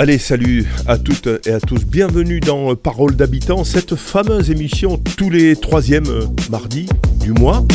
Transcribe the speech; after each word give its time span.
Allez, 0.00 0.18
salut 0.18 0.64
à 0.86 0.96
toutes 0.96 1.28
et 1.44 1.50
à 1.50 1.58
tous. 1.58 1.84
Bienvenue 1.84 2.38
dans 2.38 2.76
Parole 2.76 3.16
d'habitants, 3.16 3.64
cette 3.64 3.96
fameuse 3.96 4.48
émission 4.48 4.96
tous 4.96 5.28
les 5.28 5.56
troisièmes 5.56 6.06
mardis 6.50 6.88
du 7.18 7.32
mois. 7.32 7.66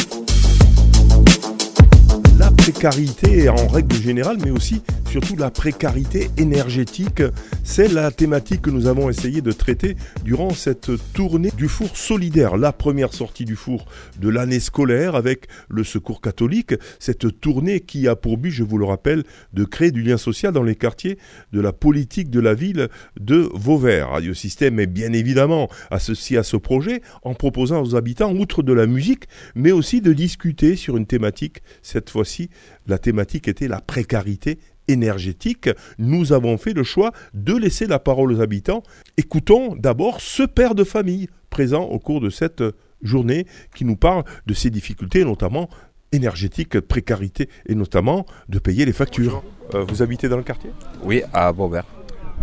La 2.40 2.50
précarité 2.50 3.50
en 3.50 3.68
règle 3.68 3.98
générale, 3.98 4.38
mais 4.42 4.52
aussi 4.52 4.82
surtout 5.14 5.36
la 5.36 5.52
précarité 5.52 6.32
énergétique. 6.38 7.22
C'est 7.64 7.88
la 7.88 8.10
thématique 8.10 8.64
que 8.64 8.72
nous 8.72 8.88
avons 8.88 9.12
essayé 9.12 9.42
de 9.42 9.52
traiter 9.52 9.96
durant 10.24 10.50
cette 10.56 10.90
tournée 11.14 11.52
du 11.56 11.68
four 11.68 11.96
solidaire, 11.96 12.58
la 12.58 12.74
première 12.74 13.14
sortie 13.14 13.46
du 13.46 13.56
four 13.56 13.86
de 14.20 14.28
l'année 14.28 14.60
scolaire 14.60 15.14
avec 15.14 15.46
le 15.70 15.84
Secours 15.84 16.20
catholique. 16.20 16.74
Cette 16.98 17.40
tournée 17.40 17.82
qui 17.82 18.08
a 18.08 18.16
pour 18.16 18.40
but, 18.40 18.50
je 18.50 18.64
vous 18.64 18.80
le 18.80 18.86
rappelle, 18.86 19.24
de 19.54 19.66
créer 19.66 19.92
du 19.92 20.02
lien 20.02 20.18
social 20.18 20.52
dans 20.52 20.64
les 20.64 20.74
quartiers 20.74 21.20
de 21.52 21.62
la 21.62 21.74
politique 21.74 22.32
de 22.32 22.40
la 22.40 22.56
ville 22.56 22.90
de 23.20 23.52
Vauvert. 23.54 24.10
Radio 24.10 24.34
Système 24.34 24.80
est 24.80 24.88
bien 24.88 25.14
évidemment 25.14 25.70
associé 25.92 26.40
à 26.40 26.44
ce 26.44 26.58
projet 26.58 27.04
en 27.22 27.36
proposant 27.36 27.84
aux 27.84 27.96
habitants, 27.96 28.34
outre 28.34 28.64
de 28.64 28.74
la 28.74 28.88
musique, 28.88 29.26
mais 29.54 29.72
aussi 29.72 30.02
de 30.02 30.12
discuter 30.12 30.76
sur 30.76 30.98
une 30.98 31.06
thématique. 31.06 31.62
Cette 31.84 32.10
fois-ci, 32.10 32.50
la 32.88 32.98
thématique 32.98 33.48
était 33.48 33.68
la 33.68 33.80
précarité 33.80 34.58
énergétique, 34.88 35.70
nous 35.98 36.34
avons 36.34 36.58
fait 36.58 36.74
le 36.74 36.84
choix 36.84 37.12
de 37.34 37.56
laisser 37.56 37.88
la 37.88 38.00
parole 38.00 38.32
aux 38.32 38.42
habitants. 38.42 38.84
Écoutons 39.18 39.76
d'abord 39.76 40.22
ce 40.22 40.44
père 40.44 40.76
de 40.76 40.84
famille 40.84 41.28
présent 41.50 41.84
au 41.84 42.00
cours 42.00 42.22
de 42.22 42.30
cette 42.30 42.64
journée 43.02 43.46
qui 43.76 43.86
nous 43.86 43.96
parle 43.96 44.24
de 44.46 44.54
ses 44.54 44.70
difficultés, 44.70 45.24
notamment 45.26 45.70
énergétiques, 46.12 46.80
précarité 46.80 47.50
et 47.68 47.76
notamment 47.76 48.26
de 48.50 48.60
payer 48.60 48.86
les 48.86 48.94
factures. 48.94 49.44
Euh, 49.74 49.84
vous 49.84 50.02
habitez 50.02 50.30
dans 50.30 50.38
le 50.38 50.44
quartier? 50.44 50.70
Oui, 51.04 51.24
à 51.34 51.52
Beauvert. 51.52 51.86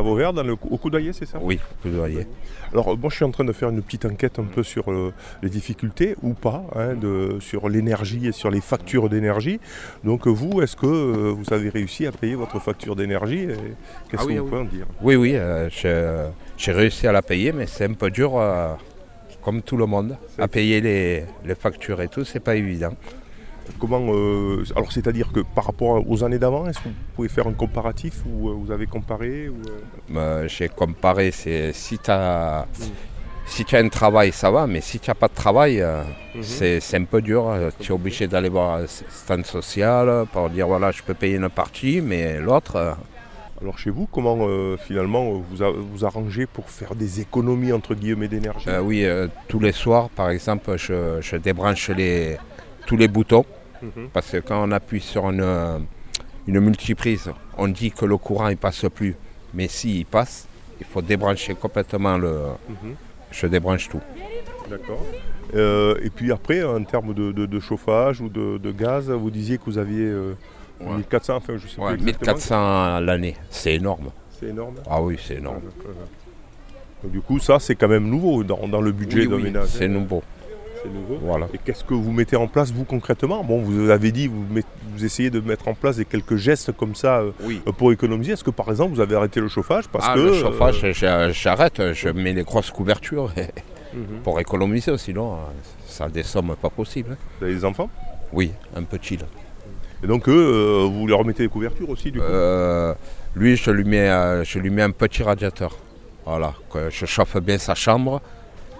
À 0.00 0.02
Vauvert, 0.02 0.32
dans 0.32 0.42
le, 0.42 0.52
au 0.54 0.78
Coudoyer, 0.78 1.12
c'est 1.12 1.26
ça? 1.26 1.38
Oui, 1.42 1.60
au 1.62 1.82
Coudoyer. 1.82 2.26
Alors, 2.72 2.96
moi, 2.96 3.10
je 3.10 3.16
suis 3.16 3.24
en 3.26 3.30
train 3.30 3.44
de 3.44 3.52
faire 3.52 3.68
une 3.68 3.82
petite 3.82 4.06
enquête 4.06 4.38
un 4.38 4.44
peu 4.44 4.62
sur 4.62 4.90
euh, 4.90 5.12
les 5.42 5.50
difficultés 5.50 6.16
ou 6.22 6.32
pas, 6.32 6.64
hein, 6.74 6.94
de, 6.94 7.36
sur 7.40 7.68
l'énergie 7.68 8.26
et 8.26 8.32
sur 8.32 8.50
les 8.50 8.62
factures 8.62 9.10
d'énergie. 9.10 9.60
Donc, 10.02 10.26
vous, 10.26 10.62
est-ce 10.62 10.74
que 10.74 10.86
euh, 10.86 11.34
vous 11.36 11.52
avez 11.52 11.68
réussi 11.68 12.06
à 12.06 12.12
payer 12.12 12.34
votre 12.34 12.58
facture 12.60 12.96
d'énergie 12.96 13.46
Qu'est-ce 14.10 14.22
Ah 14.22 14.24
oui, 14.26 14.36
que 14.36 14.38
vous 14.38 14.44
oui. 14.46 14.50
pouvez 14.50 14.62
en 14.62 14.64
dire? 14.64 14.86
Oui, 15.02 15.16
oui, 15.16 15.32
euh, 15.34 15.68
j'ai 16.56 16.72
réussi 16.72 17.06
à 17.06 17.12
la 17.12 17.20
payer, 17.20 17.52
mais 17.52 17.66
c'est 17.66 17.84
un 17.84 17.92
peu 17.92 18.10
dur, 18.10 18.38
euh, 18.38 18.72
comme 19.42 19.60
tout 19.60 19.76
le 19.76 19.84
monde, 19.84 20.16
à 20.38 20.48
payer 20.48 20.80
les, 20.80 21.24
les 21.44 21.54
factures 21.54 22.00
et 22.00 22.08
tout, 22.08 22.24
c'est 22.24 22.40
pas 22.40 22.56
évident. 22.56 22.94
Comment 23.78 24.00
euh, 24.08 24.64
Alors, 24.76 24.92
c'est-à-dire 24.92 25.30
que 25.32 25.40
par 25.54 25.64
rapport 25.66 26.02
aux 26.08 26.24
années 26.24 26.38
d'avant, 26.38 26.66
est-ce 26.68 26.78
que 26.78 26.88
vous 26.88 26.94
pouvez 27.16 27.28
faire 27.28 27.46
un 27.46 27.52
comparatif 27.52 28.22
ou 28.26 28.48
euh, 28.48 28.52
vous 28.54 28.70
avez 28.70 28.86
comparé 28.86 29.48
ou, 29.48 29.56
euh, 29.68 30.18
Euh, 30.18 30.48
j'ai 30.48 30.68
comparé, 30.68 31.30
c'est 31.30 31.72
si 31.72 31.98
tu 31.98 32.10
as, 32.10 32.66
si 33.46 33.64
as 33.72 33.78
un 33.78 33.88
travail, 33.88 34.32
ça 34.32 34.50
va, 34.50 34.66
mais 34.66 34.80
si 34.80 34.98
tu 35.00 35.10
n'as 35.10 35.14
pas 35.14 35.28
de 35.28 35.34
travail, 35.34 35.80
euh, 35.80 36.02
c'est 36.42 36.80
un 36.94 37.04
peu 37.04 37.20
dur. 37.20 37.52
Tu 37.80 37.88
es 37.92 37.94
obligé 37.94 38.26
d'aller 38.26 38.48
voir 38.48 38.78
un 38.80 38.86
stand 38.86 39.44
social 39.46 40.26
pour 40.32 40.50
dire 40.50 40.66
voilà, 40.66 40.90
je 40.90 41.02
peux 41.02 41.14
payer 41.14 41.36
une 41.36 41.48
partie, 41.48 42.00
mais 42.00 42.38
l'autre, 42.40 42.96
Alors, 43.62 43.76
chez 43.78 43.90
vous, 43.90 44.06
comment 44.10 44.38
euh, 44.40 44.78
finalement 44.78 45.32
vous 45.32 45.62
a- 45.62 45.70
vous 45.70 46.04
arrangez 46.06 46.46
pour 46.46 46.70
faire 46.70 46.94
des 46.94 47.20
économies 47.20 47.74
entre 47.74 47.94
guillemets 47.94 48.26
d'énergie? 48.26 48.64
Euh, 48.70 48.80
oui, 48.80 49.04
euh, 49.04 49.28
tous 49.48 49.58
les 49.60 49.72
soirs, 49.72 50.08
par 50.08 50.30
exemple, 50.30 50.78
je, 50.78 51.20
je 51.20 51.36
débranche 51.36 51.90
les, 51.90 52.38
tous 52.86 52.96
les 52.96 53.06
boutons. 53.06 53.44
Mhm. 53.82 54.08
Parce 54.12 54.30
que 54.30 54.38
quand 54.38 54.62
on 54.66 54.70
appuie 54.72 55.00
sur 55.00 55.28
une, 55.30 55.40
euh, 55.40 55.78
une 56.46 56.60
multiprise, 56.60 57.30
on 57.56 57.68
dit 57.68 57.90
que 57.90 58.04
le 58.04 58.16
courant 58.16 58.48
ne 58.50 58.54
passe 58.54 58.84
plus. 58.94 59.16
Mais 59.54 59.68
s'il 59.68 60.06
passe, 60.06 60.46
il 60.80 60.86
faut 60.86 61.02
débrancher 61.02 61.54
complètement 61.54 62.16
le. 62.18 62.30
Mhm. 62.68 62.94
Je 63.30 63.46
débranche 63.46 63.88
tout. 63.88 64.00
D'accord. 64.68 65.04
Euh, 65.54 65.96
et 66.02 66.10
puis 66.10 66.30
après, 66.32 66.62
en 66.62 66.82
termes 66.84 67.12
de, 67.14 67.32
de- 67.32 67.46
de 67.46 67.60
chauffage 67.60 68.20
ou 68.20 68.28
de, 68.28 68.58
de 68.58 68.70
gaz, 68.72 69.10
vous 69.10 69.30
disiez 69.30 69.58
que 69.58 69.64
vous 69.66 69.78
aviez 69.78 70.04
euh, 70.06 70.34
Ouais. 70.80 70.96
1400, 70.96 71.36
enfin 71.36 71.58
je 71.58 71.68
sais 71.68 71.78
Ouais, 71.78 71.88
plus 71.92 72.08
exactement. 72.08 72.32
1400 72.34 72.56
à 72.96 73.00
l'année, 73.02 73.36
c'est 73.50 73.74
énorme. 73.74 74.10
C'est 74.30 74.46
énorme. 74.46 74.76
Ah 74.88 75.02
oui, 75.02 75.18
c'est 75.22 75.34
énorme. 75.34 75.60
Donc, 77.02 77.12
du 77.12 77.20
coup, 77.20 77.38
ça, 77.38 77.58
c'est 77.58 77.74
quand 77.74 77.88
même 77.88 78.08
nouveau 78.08 78.42
dans, 78.44 78.66
dans 78.66 78.80
le 78.80 78.90
budget 78.92 79.20
Oui, 79.20 79.28
d'un 79.28 79.36
oui, 79.36 79.42
ménage. 79.42 79.68
c'est 79.68 79.88
nouveau. 79.88 80.22
C'est 80.82 80.88
nouveau. 80.88 81.18
Voilà. 81.22 81.46
Et 81.52 81.58
qu'est-ce 81.58 81.84
que 81.84 81.94
vous 81.94 82.12
mettez 82.12 82.36
en 82.36 82.46
place, 82.46 82.72
vous, 82.72 82.84
concrètement? 82.84 83.44
Bon, 83.44 83.60
vous 83.60 83.90
avez 83.90 84.12
dit, 84.12 84.28
vous, 84.28 84.44
met- 84.50 84.64
vous 84.94 85.04
essayez 85.04 85.30
de 85.30 85.40
mettre 85.40 85.68
en 85.68 85.74
place 85.74 85.96
des 85.96 86.04
quelques 86.04 86.36
gestes 86.36 86.72
comme 86.72 86.94
ça 86.94 87.18
euh, 87.20 87.32
Oui. 87.42 87.60
pour 87.76 87.92
économiser. 87.92 88.32
Est-ce 88.32 88.44
que, 88.44 88.50
par 88.50 88.68
exemple, 88.70 88.94
vous 88.94 89.00
avez 89.00 89.14
arrêté 89.14 89.40
le 89.40 89.48
chauffage 89.48 89.88
parce 89.88 90.06
Ah, 90.08 90.14
que... 90.14 90.20
le 90.20 90.28
euh, 90.32 90.40
chauffage, 90.40 90.84
j'arrête, 91.32 91.92
je 91.92 92.08
mets 92.08 92.32
les 92.32 92.44
grosses 92.44 92.70
couvertures 92.70 93.30
mhm. 93.94 94.20
pour 94.24 94.40
économiser, 94.40 94.96
sinon 94.98 95.32
euh, 95.34 95.36
ça 95.86 96.04
a 96.04 96.08
des 96.08 96.22
sommes 96.22 96.54
pas 96.60 96.70
possibles. 96.70 97.16
Vous 97.38 97.44
avez 97.46 97.54
des 97.54 97.64
enfants? 97.64 97.90
Oui, 98.32 98.52
un 98.76 98.82
petit 98.84 99.16
là. 99.16 99.26
Et 100.02 100.06
donc, 100.06 100.28
eux, 100.28 100.32
euh, 100.32 100.88
vous 100.90 101.06
leur 101.06 101.24
mettez 101.26 101.42
des 101.42 101.48
couvertures 101.50 101.90
aussi, 101.90 102.10
du 102.10 102.18
coup? 102.20 102.24
Euh, 102.24 102.94
lui, 103.36 103.56
je 103.56 103.70
lui, 103.70 103.84
mets, 103.84 104.08
euh, 104.08 104.44
je 104.44 104.58
lui 104.58 104.70
mets 104.70 104.82
un 104.82 104.92
petit 104.92 105.22
radiateur. 105.22 105.76
Voilà, 106.24 106.54
que 106.72 106.88
je 106.90 107.06
chauffe 107.06 107.36
bien 107.38 107.58
sa 107.58 107.74
chambre. 107.74 108.22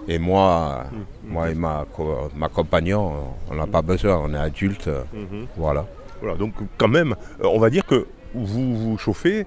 Et 0.07 0.17
moi, 0.19 0.83
Mhm. 0.91 1.33
moi 1.33 1.49
et 1.49 1.53
ma, 1.55 1.85
co- 1.93 2.29
ma 2.35 2.49
compagnon, 2.49 3.11
on 3.49 3.55
n'a 3.55 3.67
pas 3.67 3.81
besoin, 3.81 4.19
on 4.23 4.33
est 4.33 4.37
adultes. 4.37 4.87
euh, 4.87 5.03
Mhm. 5.13 5.45
Voilà. 5.57 5.85
Voilà, 6.21 6.35
donc 6.37 6.53
quand 6.77 6.87
même, 6.87 7.15
euh, 7.43 7.47
on 7.51 7.59
va 7.59 7.69
dire 7.69 7.85
que 7.85 8.07
vous 8.33 8.75
vous 8.77 8.97
chauffez 8.97 9.45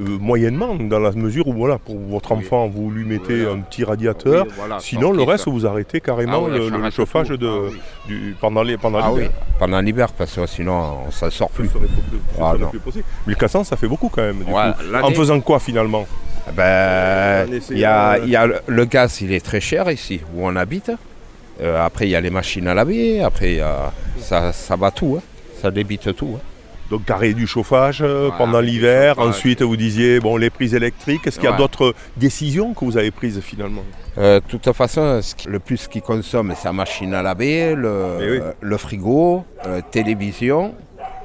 euh, 0.00 0.18
moyennement 0.18 0.74
dans 0.74 0.98
la 0.98 1.12
mesure 1.12 1.46
où 1.46 1.52
voilà, 1.52 1.78
pour 1.78 1.96
votre 1.96 2.32
Oui. 2.32 2.38
enfant, 2.38 2.66
vous 2.66 2.90
lui 2.90 3.04
mettez 3.04 3.44
Voilà. 3.44 3.58
un 3.58 3.60
petit 3.60 3.84
radiateur. 3.84 4.44
Oui, 4.46 4.52
voilà, 4.56 4.80
Sinon, 4.80 5.12
le 5.12 5.22
reste, 5.22 5.46
vous 5.46 5.66
arrêtez 5.66 6.00
carrément 6.00 6.46
Ah 6.46 6.50
oui, 6.50 6.70
le, 6.70 6.90
chauffage 6.90 7.28
de, 7.28 7.48
Ah 7.48 8.08
du- 8.08 8.34
pendant 8.40 8.64
pendant 8.82 8.98
Ah 8.98 9.10
l'hiver. 9.10 9.30
pendant 9.58 9.80
l'hiver, 9.80 10.08
parce 10.12 10.34
que 10.34 10.46
sinon 10.46 11.04
on 11.06 11.10
s'en 11.12 11.30
sort 11.30 11.50
plus. 11.50 11.68
serait 11.68 11.86
plus- 11.86 11.88
ce 12.34 12.40
Ah 12.42 12.50
serait 12.50 12.58
non. 12.58 12.68
plus 12.70 12.80
possible. 12.80 13.04
1400, 13.28 13.62
ça 13.64 13.76
fait 13.76 13.86
beaucoup 13.86 14.08
quand 14.08 14.22
même. 14.22 14.38
du 14.38 14.44
coup. 14.46 14.58
En 14.58 15.10
faisant 15.12 15.40
quoi 15.40 15.60
finalement? 15.60 16.04
Ben, 16.56 17.48
En 17.48 17.52
essayant, 17.52 17.72
il 17.76 17.78
y 17.80 17.84
a, 17.84 18.12
euh, 18.14 18.26
y 18.26 18.36
a 18.36 18.46
le- 18.46 18.60
le 18.66 18.84
gaz, 18.84 19.20
il 19.20 19.32
est 19.32 19.44
très 19.44 19.60
cher 19.60 19.90
ici, 19.90 20.20
où 20.34 20.46
on 20.46 20.56
habite. 20.56 20.90
Euh, 21.60 21.84
après, 21.84 22.06
il 22.06 22.10
y 22.10 22.16
a 22.16 22.20
les 22.20 22.30
machines 22.30 22.66
à 22.68 22.74
laver. 22.74 23.22
Après, 23.22 23.52
il 23.52 23.56
y 23.56 23.60
a- 23.60 23.92
ça, 24.20 24.52
ça 24.52 24.76
va 24.76 24.90
tout. 24.90 25.16
hein. 25.18 25.22
Ça 25.60 25.70
débite 25.70 26.14
tout. 26.14 26.34
hein. 26.36 26.40
Donc 26.90 27.04
carré 27.04 27.34
du 27.34 27.46
chauffage 27.46 28.00
euh, 28.00 28.28
Voilà, 28.28 28.36
pendant 28.38 28.60
l'hiver. 28.60 29.18
Ensuite, 29.18 29.60
vous 29.60 29.76
disiez 29.76 30.20
bon 30.20 30.38
les 30.38 30.48
prises 30.48 30.72
électriques. 30.74 31.26
Est-ce 31.26 31.38
qu'il 31.38 31.50
y 31.50 31.52
a 31.52 31.56
d'autres 31.56 31.94
décisions 32.16 32.72
que 32.72 32.82
vous 32.84 32.96
avez 32.96 33.10
prises 33.10 33.40
finalement? 33.40 33.82
Euh, 34.16 34.40
de 34.40 34.44
toute 34.46 34.72
façon, 34.72 35.20
le 35.46 35.58
plus 35.58 35.86
qu'il 35.86 36.00
consomme, 36.00 36.54
c'est 36.56 36.64
la 36.66 36.72
machine 36.72 37.12
à 37.12 37.20
laver, 37.22 37.74
le, 37.74 38.04
Eh 38.22 38.30
oui. 38.30 38.38
le 38.58 38.76
frigo, 38.78 39.44
euh, 39.66 39.80
télévision. 39.90 40.74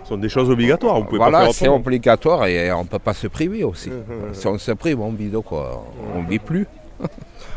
Ce 0.03 0.09
sont 0.09 0.17
des 0.17 0.29
choses 0.29 0.49
obligatoires. 0.49 0.99
Vous 0.99 1.05
pouvez 1.05 1.19
pas 1.19 1.29
Voilà, 1.29 1.51
c'est 1.53 1.67
obligatoire 1.67 2.45
et 2.47 2.71
on 2.71 2.83
ne 2.83 2.87
peut 2.87 2.99
pas 2.99 3.13
se 3.13 3.27
priver 3.27 3.63
aussi. 3.63 3.89
Mhm. 3.89 4.33
Si 4.33 4.47
on 4.47 4.57
se 4.57 4.71
prive, 4.71 4.99
on 5.01 5.11
vit 5.11 5.29
de 5.29 5.37
quoi? 5.39 5.85
On 6.15 6.23
vit 6.23 6.39
plus. 6.39 6.67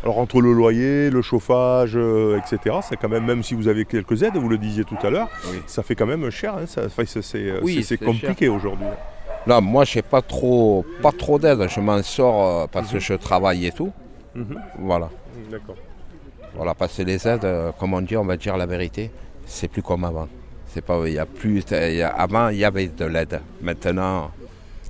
Alors 0.02 0.18
entre 0.18 0.40
le 0.40 0.52
loyer, 0.52 1.10
le 1.10 1.20
chauffage, 1.22 1.92
euh, 1.96 2.38
etc., 2.38 2.76
c'est 2.88 2.96
quand 2.96 3.08
même, 3.08 3.24
même 3.24 3.42
si 3.42 3.54
vous 3.54 3.66
avez 3.66 3.84
quelques 3.84 4.22
aides, 4.22 4.36
vous 4.36 4.48
le 4.48 4.58
disiez 4.58 4.84
tout 4.84 4.96
à 5.02 5.10
l'heure, 5.10 5.28
Oui. 5.50 5.58
ça 5.66 5.82
fait 5.82 5.94
quand 5.96 6.06
même 6.06 6.30
cher. 6.30 6.54
hein, 6.56 6.66
ça- 6.66 6.82
c'est 7.22 7.60
Oui, 7.62 7.84
compliqué 8.04 8.48
aujourd'hui. 8.48 8.86
Là, 9.46 9.60
moi, 9.60 9.84
je 9.84 9.98
n'ai 9.98 10.02
pas 10.02 10.22
trop, 10.22 10.84
pas 11.02 11.12
trop 11.12 11.38
d'aide. 11.38 11.68
Je 11.68 11.80
m'en 11.80 12.02
sors 12.02 12.44
euh, 12.62 12.66
parce 12.70 12.90
que 12.92 12.98
je 13.00 13.14
travaille 13.14 13.66
et 13.66 13.72
tout. 13.72 13.92
Voilà. 14.78 15.08
D'accord. 15.50 15.76
Voilà, 16.54 16.74
parce 16.74 16.96
que 16.96 17.02
les 17.02 17.26
aides, 17.28 17.44
euh, 17.44 17.70
comme 17.78 17.94
on 17.94 18.00
dit, 18.00 18.16
on 18.16 18.24
va 18.24 18.36
dire 18.36 18.56
la 18.56 18.66
vérité, 18.66 19.10
c'est 19.44 19.68
plus 19.68 19.82
comme 19.82 20.04
avant. 20.04 20.28
C'est 20.76 20.84
pas, 20.84 21.00
il 21.06 21.14
y 21.14 21.18
a 21.18 21.24
plus, 21.24 21.64
il 21.70 21.94
y 21.94 22.02
a- 22.02 22.10
avant, 22.10 22.50
il 22.50 22.58
y 22.58 22.64
avait 22.66 22.88
de 22.88 23.06
l'aide. 23.06 23.40
Maintenant, 23.62 24.30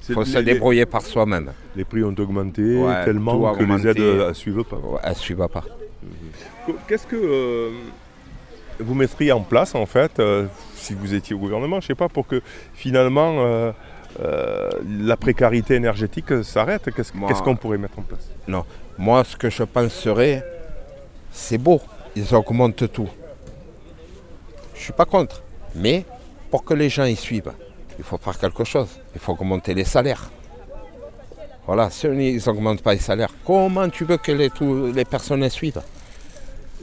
il 0.08 0.14
faut 0.16 0.24
se 0.24 0.38
débrouiller 0.38 0.84
par 0.84 1.02
soi-même. 1.02 1.52
Les 1.76 1.84
prix 1.84 2.02
ont 2.02 2.08
augmenté 2.18 2.76
Ouais, 2.76 3.04
tellement 3.04 3.54
que 3.54 3.62
les 3.62 3.86
aides 3.86 3.96
ne 4.28 4.32
suivent 4.32 4.64
pas. 4.64 4.78
Ouais, 4.78 4.98
Elle 5.04 5.10
ne 5.10 5.14
suivra 5.14 5.48
pas. 5.48 5.62
Qu'est-ce 6.88 7.06
que 7.06 7.14
euh, 7.14 7.70
vous 8.80 8.94
mettriez 8.94 9.30
en 9.30 9.42
place 9.42 9.76
en 9.76 9.86
fait, 9.86 10.18
euh, 10.18 10.46
si 10.74 10.92
vous 10.92 11.14
étiez 11.14 11.36
au 11.36 11.38
gouvernement, 11.38 11.80
je 11.80 11.86
sais 11.86 11.94
pas, 11.94 12.08
pour 12.08 12.26
que 12.26 12.42
finalement 12.74 13.36
euh, 13.38 13.70
la 14.98 15.16
précarité 15.16 15.74
énergétique 15.76 16.42
s'arrête 16.42 16.90
Qu'est-ce 16.92 17.12
qu'on 17.44 17.54
pourrait 17.54 17.78
mettre 17.78 18.00
en 18.00 18.02
place? 18.02 18.28
Moi, 18.98 19.22
ce 19.22 19.36
que 19.36 19.50
je 19.50 19.62
penserais, 19.62 20.44
c'est 21.30 21.58
beau, 21.58 21.80
ils 22.16 22.34
augmentent 22.34 22.90
tout. 22.92 23.08
Je 24.74 24.80
suis 24.82 24.92
pas 24.92 25.04
contre. 25.04 25.42
Mais 25.76 26.04
pour 26.50 26.64
que 26.64 26.74
les 26.74 26.88
gens 26.88 27.04
y 27.04 27.16
suivent, 27.16 27.52
il 27.98 28.04
faut 28.04 28.18
faire 28.18 28.38
quelque 28.38 28.64
chose. 28.64 28.88
Il 29.14 29.20
faut 29.20 29.32
augmenter 29.32 29.74
les 29.74 29.84
salaires. 29.84 30.30
Voilà, 31.66 31.90
si 31.90 32.06
ils 32.06 32.42
n'augmentent 32.46 32.82
pas 32.82 32.94
les 32.94 33.00
salaires, 33.00 33.30
comment 33.44 33.88
tu 33.88 34.04
veux 34.04 34.18
que 34.18 34.30
les, 34.30 34.50
les 34.94 35.04
personnes 35.04 35.40
les 35.40 35.50
suivent? 35.50 35.82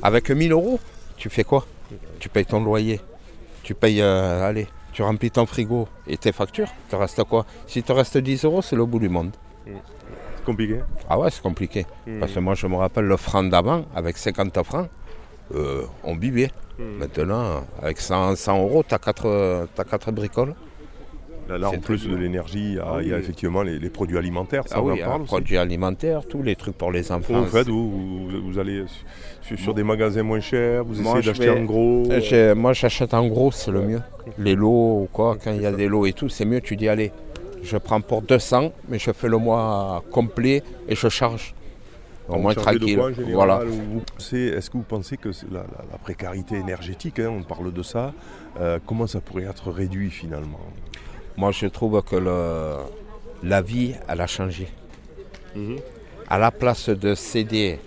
Avec 0.01 0.29
1000 0.29 0.51
euros, 0.51 0.79
tu 1.15 1.29
fais 1.29 1.45
quoi? 1.45 1.65
Tu 2.19 2.27
payes 2.27 2.45
ton 2.45 2.61
loyer, 2.61 2.99
tu 3.63 3.73
payes, 3.73 4.01
euh, 4.01 4.43
allez, 4.43 4.67
tu 4.91 5.01
remplis 5.01 5.31
ton 5.31 5.45
frigo 5.45 5.87
et 6.05 6.17
tes 6.17 6.33
factures, 6.33 6.67
te 6.89 6.97
reste 6.97 7.23
quoi? 7.23 7.45
Si 7.65 7.81
te 7.81 7.93
reste 7.93 8.17
10 8.17 8.43
euros, 8.43 8.61
c'est 8.61 8.75
le 8.75 8.85
bout 8.85 8.99
du 8.99 9.07
monde. 9.07 9.31
Compliqué 10.45 10.79
Ah 11.09 11.17
ouais, 11.17 11.31
c'est 11.31 11.41
compliqué. 11.41 11.85
Hmm. 12.05 12.19
Parce 12.19 12.33
que 12.33 12.39
moi, 12.39 12.53
je 12.55 12.67
me 12.67 12.75
rappelle 12.75 13.05
le 13.05 13.15
franc 13.15 13.43
d'avant, 13.43 13.85
avec 13.95 14.17
50 14.17 14.63
francs, 14.63 14.89
euh, 15.55 15.85
on 16.03 16.17
vivait. 16.17 16.51
Hmm. 16.79 16.97
Maintenant, 16.99 17.65
avec 17.81 17.99
100, 17.99 18.35
100 18.35 18.61
euros, 18.63 18.83
tu 18.87 18.95
as 18.95 18.99
4, 18.99 20.11
bricoles. 20.11 20.55
Là, 21.49 21.57
là, 21.57 21.69
en 21.69 21.77
plus 21.77 22.07
de 22.07 22.15
l'énergie, 22.15 22.77
ah, 22.81 22.93
Ah 22.95 22.97
il 23.01 23.09
y 23.09 23.11
a 23.11 23.15
oui. 23.17 23.21
effectivement 23.21 23.63
les, 23.63 23.77
les 23.77 23.89
produits 23.89 24.17
alimentaires. 24.17 24.63
Ça, 24.65 24.75
Ah 24.77 24.81
on 24.81 24.85
oui, 24.91 25.03
en 25.03 25.05
parle 25.05 25.11
hein, 25.11 25.23
aussi. 25.23 25.27
produits 25.27 25.57
alimentaires, 25.57 26.21
tous 26.25 26.41
les 26.41 26.55
trucs 26.55 26.77
pour 26.77 26.89
les 26.91 27.11
enfants. 27.11 27.41
Vous 27.41 27.45
faites 27.47 27.67
vous, 27.67 27.91
vous, 28.29 28.41
vous 28.41 28.59
allez 28.59 28.85
sur, 29.41 29.59
sur 29.59 29.73
des 29.73 29.83
magasins 29.83 30.23
moins 30.23 30.39
chers, 30.39 30.85
vous 30.85 31.01
Moi, 31.01 31.19
essayez 31.19 31.33
d'acheter 31.33 31.49
en 31.49 31.63
gros 31.65 32.05
Euh, 32.09 32.55
Moi, 32.55 32.71
j'achète 32.73 33.13
en 33.13 33.27
gros, 33.27 33.51
c'est 33.51 33.71
le 33.71 33.81
mieux. 33.81 34.01
Les 34.37 34.55
lots 34.55 35.01
ou 35.03 35.09
quoi, 35.11 35.37
quand 35.43 35.51
il 35.51 35.61
y 35.61 35.65
a 35.65 35.71
des 35.73 35.89
lots 35.89 36.05
et 36.05 36.13
tout, 36.13 36.29
c'est 36.29 36.45
mieux. 36.45 36.61
Tu 36.61 36.77
dis, 36.77 36.87
allez, 36.87 37.11
je 37.61 37.75
prends 37.77 37.99
pour 37.99 38.21
200, 38.21 38.71
mais 38.87 38.97
je 38.97 39.11
fais 39.11 39.27
le 39.27 39.37
mois 39.37 40.01
complet 40.11 40.63
et 40.87 40.95
je 40.95 41.09
charge. 41.09 41.53
Au 42.29 42.37
moins 42.37 42.53
tranquille. 42.53 42.81
général, 43.15 43.33
voilà. 43.33 43.61
Est-ce 44.55 44.69
que 44.69 44.77
vous 44.77 44.83
pensez 44.83 45.17
que 45.17 45.31
c'est 45.31 45.49
la, 45.51 45.59
la- 45.59 45.85
la 45.91 45.97
précarité 45.97 46.55
énergétique, 46.55 47.19
hein, 47.19 47.29
on 47.37 47.43
parle 47.43 47.71
de 47.73 47.83
ça, 47.83 48.13
euh, 48.59 48.79
comment 48.85 49.07
ça 49.07 49.19
pourrait 49.21 49.43
être 49.43 49.71
réduit 49.71 50.09
finalement? 50.09 50.59
Moi, 51.35 51.51
je 51.51 51.65
trouve 51.67 52.01
que 52.03 52.15
le- 52.15 52.77
la 53.43 53.61
vie, 53.61 53.93
elle 54.07 54.21
a 54.21 54.27
changé. 54.27 54.67
Mhm. 55.55 55.77
À 56.29 56.37
la 56.39 56.51
place 56.51 56.89
de 56.89 57.13
céder, 57.15 57.79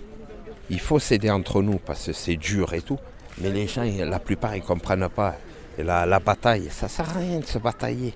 il 0.69 0.81
faut 0.81 0.99
céder 0.99 1.31
entre 1.31 1.63
nous 1.63 1.79
parce 1.79 2.07
que 2.07 2.13
c'est 2.13 2.37
dur 2.37 2.75
et 2.75 2.83
tout. 2.83 2.99
Mais 3.41 3.51
les 3.51 3.67
gens, 3.67 3.85
la 3.85 4.19
plupart, 4.19 4.55
ils 4.57 4.61
ne 4.63 4.67
comprennent 4.67 5.09
pas. 5.09 5.37
Et 5.79 5.83
la, 5.83 6.07
la 6.07 6.21
bataille, 6.21 6.69
ça 6.71 6.89
sert 6.89 7.09
à 7.17 7.19
rien 7.21 7.39
de 7.41 7.45
se 7.45 7.59
batailler. 7.59 8.15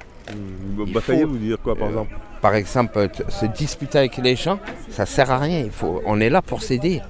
Vous 0.77 0.85
Il 0.87 0.93
bataillez, 0.93 1.23
faut- 1.23 1.29
vous 1.29 1.39
dire 1.39 1.57
quoi 1.63 1.75
par 1.75 1.87
Euh, 1.89 1.91
exemple? 1.91 2.15
Par 2.41 2.55
exemple, 2.55 3.09
t- 3.09 3.25
se 3.29 3.47
disputer 3.47 3.99
avec 3.99 4.17
les 4.17 4.35
gens, 4.37 4.59
ça 4.91 5.05
sert 5.07 5.31
à 5.31 5.39
rien. 5.39 5.61
Il 5.61 5.71
faut, 5.71 6.01
on 6.07 6.21
est 6.21 6.31
là 6.31 6.41
pour 6.43 6.63
s'aider. 6.63 7.03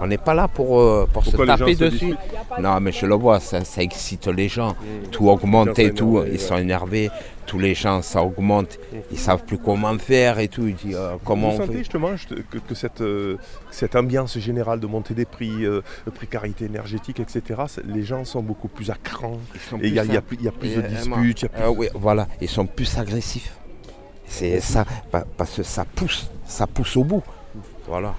On 0.00 0.06
n'est 0.06 0.18
pas 0.18 0.34
là 0.34 0.48
pour, 0.48 0.80
euh, 0.80 1.06
pour 1.12 1.24
se 1.24 1.36
taper 1.36 1.74
se 1.74 1.84
dessus. 1.84 2.14
Non, 2.60 2.80
mais 2.80 2.92
je 2.92 3.06
le 3.06 3.14
vois, 3.14 3.40
ça, 3.40 3.64
ça 3.64 3.82
excite 3.82 4.26
les 4.26 4.48
gens. 4.48 4.70
Mmh. 4.72 5.08
Tout 5.10 5.28
augmente 5.28 5.78
et 5.78 5.92
tout. 5.94 6.18
énervés, 6.18 6.30
Ils 6.34 6.40
sont 6.40 6.56
énervés. 6.56 7.10
Tous 7.46 7.58
les 7.58 7.74
gens, 7.74 8.00
ça 8.02 8.22
augmente. 8.22 8.78
Ils 9.12 9.18
savent 9.18 9.44
plus 9.44 9.58
comment 9.58 9.96
faire 9.98 10.38
et 10.38 10.48
tout. 10.48 10.66
Ils 10.66 10.74
disent 10.74 10.96
euh, 10.98 11.16
comment 11.24 11.50
Vous 11.50 11.54
on 11.56 11.58
sentez 11.58 11.72
fait. 11.72 11.78
justement 11.78 12.10
que, 12.50 12.58
que 12.58 12.74
cette, 12.74 13.02
euh, 13.02 13.36
cette 13.70 13.94
ambiance 13.96 14.38
générale 14.38 14.80
de 14.80 14.86
montée 14.86 15.14
des 15.14 15.26
prix, 15.26 15.64
euh, 15.64 15.82
de 16.06 16.10
précarité 16.10 16.64
énergétique, 16.64 17.20
etc., 17.20 17.42
les 17.86 18.02
gens 18.02 18.24
sont 18.24 18.42
beaucoup 18.42 18.68
plus 18.68 18.90
à 18.90 18.94
cran. 19.02 19.38
Il 19.82 19.92
y, 19.94 19.98
a- 19.98 20.02
plus 20.02 20.08
il 20.08 20.12
y 20.12 20.16
a 20.16 20.16
ça. 20.16 20.20
plus, 20.22 20.36
il 20.40 20.44
y 20.44 20.48
a 20.48 20.52
plus 20.52 20.74
de 20.76 20.80
Et, 20.80 20.88
disputes. 20.88 21.42
y 21.42 21.44
a 21.44 21.48
plus- 21.50 21.62
Euh, 21.62 21.68
oui, 21.68 21.88
voilà, 21.94 22.26
ils 22.40 22.48
sont 22.48 22.66
plus 22.66 22.96
agressifs. 22.98 23.54
C'est 24.26 24.60
ça, 24.60 24.84
pa- 25.10 25.26
parce 25.36 25.56
que 25.56 25.62
ça 25.62 25.84
pousse, 25.84 26.30
ça 26.46 26.66
pousse 26.66 26.96
au 26.96 27.04
bout. 27.04 27.22
Voilà. 27.86 28.14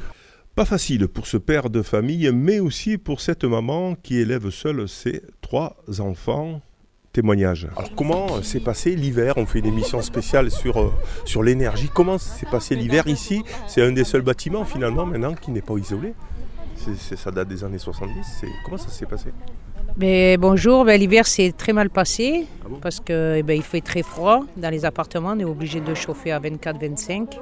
Pas 0.56 0.66
facile 0.66 1.08
pour 1.10 1.28
ce 1.28 1.36
père 1.38 1.70
de 1.70 1.82
famille, 1.82 2.32
mais 2.34 2.60
aussi 2.60 2.98
pour 2.98 3.20
cette 3.20 3.44
maman 3.44 3.96
qui 4.02 4.18
élève 4.18 4.50
seule 4.52 4.88
ses 4.88 5.22
trois 5.42 5.76
enfants. 6.00 6.62
Témoignage. 7.12 7.68
Alors 7.78 7.94
comment 7.96 8.28
euh, 8.38 8.42
s'est 8.42 8.60
passé 8.60 8.96
l'hiver? 8.96 9.34
On 9.38 9.46
fait 9.46 9.60
une 9.60 9.66
émission 9.68 10.02
spéciale 10.02 10.52
sur, 10.52 10.78
euh, 10.82 10.92
sur 11.26 11.44
l'énergie. 11.44 11.90
Comment 11.94 12.18
s'est 12.18 12.46
passé 12.46 12.76
l'hiver 12.76 13.08
ici? 13.08 13.42
C'est 13.68 13.82
un 13.82 13.92
des 13.94 14.04
seuls 14.04 14.22
bâtiments 14.22 14.66
finalement 14.66 15.06
maintenant 15.06 15.34
qui 15.34 15.52
n'est 15.52 15.62
pas 15.62 15.78
isolé. 15.78 16.14
C'est- 16.76 16.96
c'est- 16.98 17.16
ça 17.16 17.32
date 17.32 17.48
des 17.48 17.64
années 17.64 17.78
70. 17.78 18.14
C'est- 18.42 18.48
Comment 18.66 18.78
ça 18.78 18.90
s'est 18.90 19.06
passé? 19.06 19.30
Ben, 19.96 20.38
bonjour, 20.38 20.84
ben, 20.84 21.00
l'hiver 21.00 21.26
s'est 21.26 21.54
très 21.58 21.72
mal 21.72 21.90
passé 21.90 22.48
Ah 22.66 22.68
bon? 22.70 22.80
parce 22.82 23.00
que 23.00 23.36
eh 23.38 23.44
ben, 23.44 23.56
il 23.56 23.64
fait 23.64 23.80
très 23.82 24.04
froid 24.04 24.42
dans 24.58 24.70
les 24.70 24.84
appartements, 24.84 25.32
on 25.36 25.40
est 25.40 25.46
obligé 25.46 25.80
de 25.80 25.94
chauffer 25.94 26.32
à 26.34 26.40
24-25. 26.40 27.40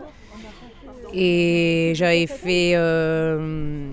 Et 1.13 1.91
j'avais 1.95 2.25
fait 2.27 2.73
euh, 2.75 3.87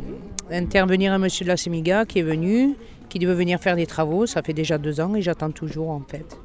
intervenir 0.51 1.13
un 1.13 1.19
monsieur 1.19 1.45
de 1.45 1.51
la 1.51 1.57
Semiga 1.57 2.05
qui 2.07 2.21
est 2.21 2.23
venu, 2.23 2.75
qui 3.09 3.19
devait 3.19 3.35
venir 3.35 3.61
faire 3.61 3.77
des 3.77 3.87
travaux, 3.87 4.25
ça 4.27 4.43
fait 4.43 4.53
déjà 4.55 4.79
deux 4.79 5.01
ans 5.01 5.15
et 5.15 5.23
j'attends 5.23 5.51
toujours 5.51 5.91
en 5.91 6.01
fait. 6.07 6.39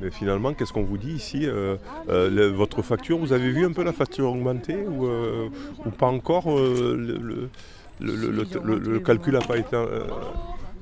Mais 0.00 0.10
finalement, 0.10 0.52
qu'est-ce 0.52 0.72
qu'on 0.72 0.82
vous 0.82 0.98
dit 0.98 1.12
ici 1.12 1.46
Euh, 1.46 1.76
euh, 2.08 2.28
le- 2.28 2.48
Votre 2.48 2.82
facture, 2.82 3.18
vous 3.18 3.32
avez 3.32 3.50
vu 3.50 3.64
un 3.64 3.72
peu 3.72 3.84
la 3.84 3.92
facture 3.92 4.28
augmenter 4.30 4.76
ou, 4.86 5.06
euh, 5.06 5.48
ou 5.86 5.90
pas 5.90 6.08
encore 6.08 6.46
le, 8.00 8.98
calcul 8.98 9.34
n'a 9.34 9.40
pas 9.40 9.56
été... 9.58 9.76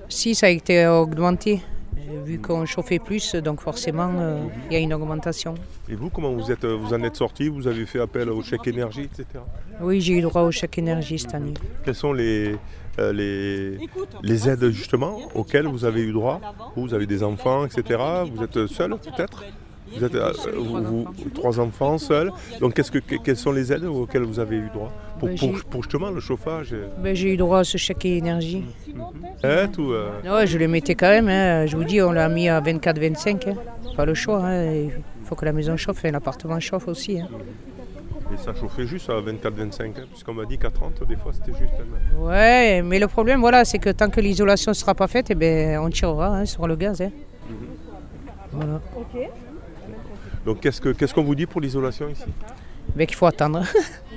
Si, 0.09 0.35
ça 0.35 0.47
a 0.47 0.51
été 0.51 0.87
augmenté, 0.89 1.61
vu 2.25 2.39
qu'on 2.39 2.65
chauffait 2.67 2.99
plus, 2.99 3.35
donc 3.37 3.61
forcément 3.61 4.11
euh, 4.19 4.39
il 4.71 4.75
y 4.75 4.77
a 4.77 4.79
une 4.81 4.93
augmentation. 4.95 5.55
Et 5.89 5.95
vous, 5.95 6.11
comment 6.11 6.33
vous, 6.33 6.51
êtes, 6.51 6.65
vous 6.65 6.93
en 6.95 7.03
êtes 7.03 7.17
sorti? 7.17 7.49
Vous 7.49 7.67
avez 7.67 7.87
fait 7.87 8.01
appel 8.01 8.29
au 8.31 8.43
chèque 8.43 8.67
énergie, 8.67 9.03
etc. 9.03 9.27
Oui, 9.81 10.01
j'ai 10.01 10.15
eu 10.15 10.21
droit 10.23 10.43
au 10.43 10.51
chèque 10.51 10.79
énergie 10.79 11.19
cette 11.19 11.35
année. 11.35 11.55
Quelles 11.85 11.95
sont 11.95 12.13
les, 12.13 12.57
euh, 12.99 13.13
les, 13.13 13.79
les 14.23 14.49
aides 14.49 14.71
justement 14.71 15.21
auxquelles 15.35 15.67
vous 15.67 15.85
avez 15.85 16.03
eu 16.03 16.13
droit? 16.13 16.41
Vous, 16.77 16.93
avez 16.95 17.07
des 17.07 17.23
enfants, 17.23 17.65
etc. 17.67 18.01
Vous 18.35 18.43
êtes 18.43 18.67
seul 18.67 18.91
peut-être? 18.99 19.45
Vous 19.97 20.05
êtes 20.05 20.15
euh, 20.15 20.33
vous- 20.57 20.85
vous- 20.85 21.31
trois 21.35 21.59
enfants 21.59 21.99
seuls. 21.99 22.31
Donc 22.61 22.75
qu'est-ce 22.75 22.93
que, 22.93 22.99
que- 23.01 23.17
quelles 23.17 23.37
sont 23.37 23.51
les 23.51 23.73
aides 23.73 23.85
auxquelles 23.85 24.23
vous 24.23 24.39
avez 24.39 24.57
eu 24.57 24.69
droit? 24.73 24.93
Pour, 25.21 25.29
Ben, 25.29 25.39
pour, 25.39 25.55
j'ai- 25.57 25.63
pour 25.71 25.83
justement 25.85 26.11
le 26.11 26.19
chauffage 26.21 26.71
euh, 26.73 26.89
Ben, 26.99 27.15
j'ai 27.15 27.33
eu 27.35 27.37
droit 27.37 27.61
à 27.61 27.65
ce 27.65 27.77
chèque 27.79 28.05
énergie. 28.07 28.65
aide 29.45 29.79
ou, 29.79 29.93
euh, 29.93 30.11
Ouais, 30.25 30.47
je 30.47 30.59
le 30.59 30.67
mettais 30.67 30.95
quand 30.97 31.09
même. 31.09 31.29
hein. 31.29 31.67
Je 31.67 31.77
vous 31.77 31.85
dis, 31.85 32.01
on 32.03 32.11
l'a 32.11 32.29
mis 32.29 32.49
à 32.49 32.61
24-25. 32.61 33.49
hein. 33.49 33.55
Pas 33.97 34.05
le 34.07 34.15
choix. 34.15 34.41
hein. 34.45 34.73
Il 34.73 34.91
faut 35.27 35.35
que 35.37 35.45
la 35.45 35.53
maison 35.53 35.77
chauffe 35.77 36.05
et 36.05 36.11
l'appartement 36.11 36.59
chauffe 36.59 36.89
aussi. 36.89 37.21
hein. 37.21 37.29
Et 38.33 38.37
ça 38.37 38.55
chauffait 38.55 38.87
juste 38.87 39.11
à 39.11 39.21
24-25, 39.21 39.83
hein, 39.99 40.05
puisqu'on 40.11 40.35
m'a 40.35 40.45
dit 40.45 40.57
qu'à 40.57 40.71
30, 40.71 41.07
des 41.07 41.17
fois 41.17 41.33
c'était 41.33 41.57
juste. 41.59 41.73
hein. 41.81 42.19
Ouais, 42.21 42.81
mais 42.83 42.99
le 42.99 43.07
problème, 43.09 43.41
voilà, 43.41 43.65
c'est 43.65 43.79
que 43.79 43.91
tant 43.91 44.09
que 44.09 44.21
l'isolation 44.21 44.71
ne 44.71 44.75
sera 44.75 44.95
pas 44.95 45.07
faite, 45.09 45.27
eh 45.31 45.35
ben, 45.35 45.79
on 45.81 45.91
tirera 45.91 46.29
hein, 46.39 46.45
sur 46.47 46.67
le 46.67 46.77
gaz. 46.77 47.01
hein. 47.03 47.11
Voilà. 48.53 48.81
Donc 50.47 50.61
qu'est-ce 50.61 50.81
que- 50.81 50.91
qu'est-ce 50.91 51.13
qu'on 51.13 51.23
vous 51.25 51.35
dit 51.35 51.47
pour 51.47 51.61
l'isolation 51.61 52.09
ici? 52.09 52.25
Ben, 52.97 53.07
qu'il 53.07 53.17
faut 53.17 53.27
attendre. 53.27 53.63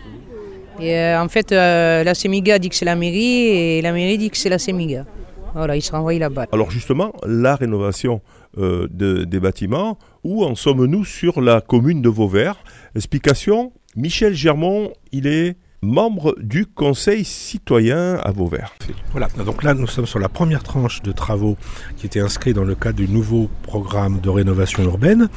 et 0.80 0.96
euh, 0.98 1.22
en 1.22 1.28
fait, 1.30 1.52
euh, 1.52 2.04
la 2.04 2.14
Semiga 2.16 2.60
dit 2.60 2.70
que 2.70 2.76
c'est 2.76 2.86
la 2.86 2.96
mairie 2.96 3.48
et 3.48 3.82
la 3.82 3.92
mairie 3.92 4.18
dit 4.18 4.30
que 4.30 4.38
c'est 4.38 4.50
la 4.50 4.60
Semiga. 4.60 5.06
Voilà, 5.54 5.76
ils 5.76 5.88
renvoient 5.92 6.14
la 6.14 6.30
balle. 6.30 6.48
Alors 6.52 6.72
justement, 6.72 7.14
la 7.28 7.56
rénovation 7.56 8.22
euh, 8.58 8.88
de- 8.92 9.24
des 9.24 9.40
bâtiments, 9.40 10.00
où 10.24 10.44
en 10.44 10.56
sommes-nous 10.56 11.06
sur 11.06 11.42
la 11.42 11.62
commune 11.62 12.02
de 12.02 12.10
Vauvert? 12.10 12.56
Explication, 12.96 13.72
Michel 13.96 14.34
Germont, 14.34 14.92
il 15.12 15.28
est 15.28 15.56
membre 15.84 16.36
du 16.40 16.66
conseil 16.66 17.24
citoyen 17.26 18.16
à 18.24 18.32
Vauvert. 18.32 18.74
Voilà, 19.12 19.28
donc 19.46 19.64
là 19.64 19.74
nous 19.74 19.86
sommes 19.88 20.06
sur 20.08 20.20
la 20.20 20.30
première 20.30 20.64
tranche 20.64 21.02
de 21.02 21.12
travaux 21.12 21.58
qui 21.98 22.06
était 22.06 22.20
inscrit 22.22 22.54
dans 22.54 22.64
le 22.64 22.74
cadre 22.76 22.96
du 22.98 23.08
nouveau 23.08 23.50
programme 23.64 24.20
de 24.22 24.30
rénovation 24.30 24.82
urbaine 24.84 25.28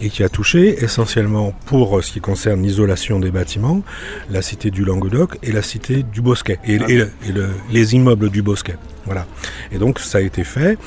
et 0.00 0.10
qui 0.10 0.22
a 0.22 0.28
touché 0.28 0.84
essentiellement 0.84 1.52
pour 1.66 1.98
euh, 1.98 2.02
ce 2.02 2.12
qui 2.12 2.20
concerne 2.20 2.62
l'isolation 2.62 3.18
des 3.18 3.30
bâtiments, 3.30 3.82
la 4.30 4.42
cité 4.42 4.70
du 4.70 4.84
Languedoc 4.84 5.38
et 5.42 5.52
la 5.52 5.62
cité 5.62 6.02
du 6.02 6.20
Bosquet 6.20 6.58
et, 6.64 6.74
et 6.74 6.78
le- 6.78 7.10
et 7.28 7.32
le- 7.32 7.50
les 7.70 7.94
immeubles 7.94 8.30
du 8.30 8.42
Bosquet. 8.42 8.76
Voilà. 9.06 9.26
Et 9.72 9.78
donc 9.78 9.98
ça 9.98 10.18
a 10.18 10.20
été 10.20 10.44
fait, 10.44 10.78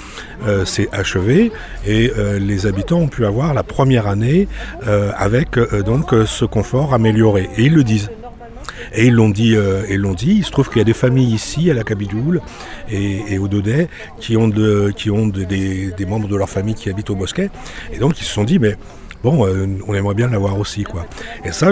euh, 0.48 0.66
c'est 0.66 0.90
achevé 0.92 1.52
et 1.86 2.12
euh, 2.18 2.40
les 2.40 2.66
habitants 2.66 3.00
ont 3.00 3.08
pu 3.08 3.26
avoir 3.26 3.54
la 3.54 3.64
première 3.64 4.08
année 4.08 4.48
euh, 4.88 5.12
avec 5.18 5.58
donc 5.86 6.14
ce 6.26 6.46
confort 6.46 6.94
amélioré 6.94 7.50
et 7.58 7.64
ils 7.66 7.74
le 7.74 7.84
disent. 7.84 8.10
Et 8.94 9.08
ils 9.08 9.14
l'ont 9.14 9.30
dit, 9.30 9.56
euh, 9.56 9.84
ils 9.90 9.98
l'ont 10.00 10.14
dit. 10.14 10.36
Il 10.38 10.46
se 10.46 10.52
trouve 10.52 10.68
qu'il 10.70 10.78
y 10.78 10.82
a 10.82 10.86
des 10.86 10.94
familles 10.94 11.34
ici, 11.34 11.70
à 11.72 11.74
la 11.74 11.84
Cabidoule 11.84 12.42
et, 12.90 13.38
au 13.38 13.48
Daudet, 13.48 13.88
qui 14.20 14.38
ont, 14.38 14.50
qui 14.96 15.10
ont 15.12 15.28
de- 15.28 15.44
des, 15.44 16.06
membres 16.06 16.28
de 16.28 16.36
leur 16.36 16.50
famille 16.50 16.76
qui 16.76 16.90
habitent 16.90 17.10
au 17.10 17.16
Bosquet. 17.16 17.50
Et 17.94 17.98
donc 17.98 18.20
ils 18.20 18.24
se 18.26 18.32
sont 18.34 18.44
dit, 18.44 18.60
mais 18.60 18.76
bon, 19.24 19.46
euh, 19.46 19.68
on 19.88 19.94
aimerait 19.94 20.16
bien 20.16 20.28
l'avoir 20.30 20.58
aussi, 20.60 20.84
quoi. 20.84 21.06
Et 21.44 21.52
ça, 21.52 21.70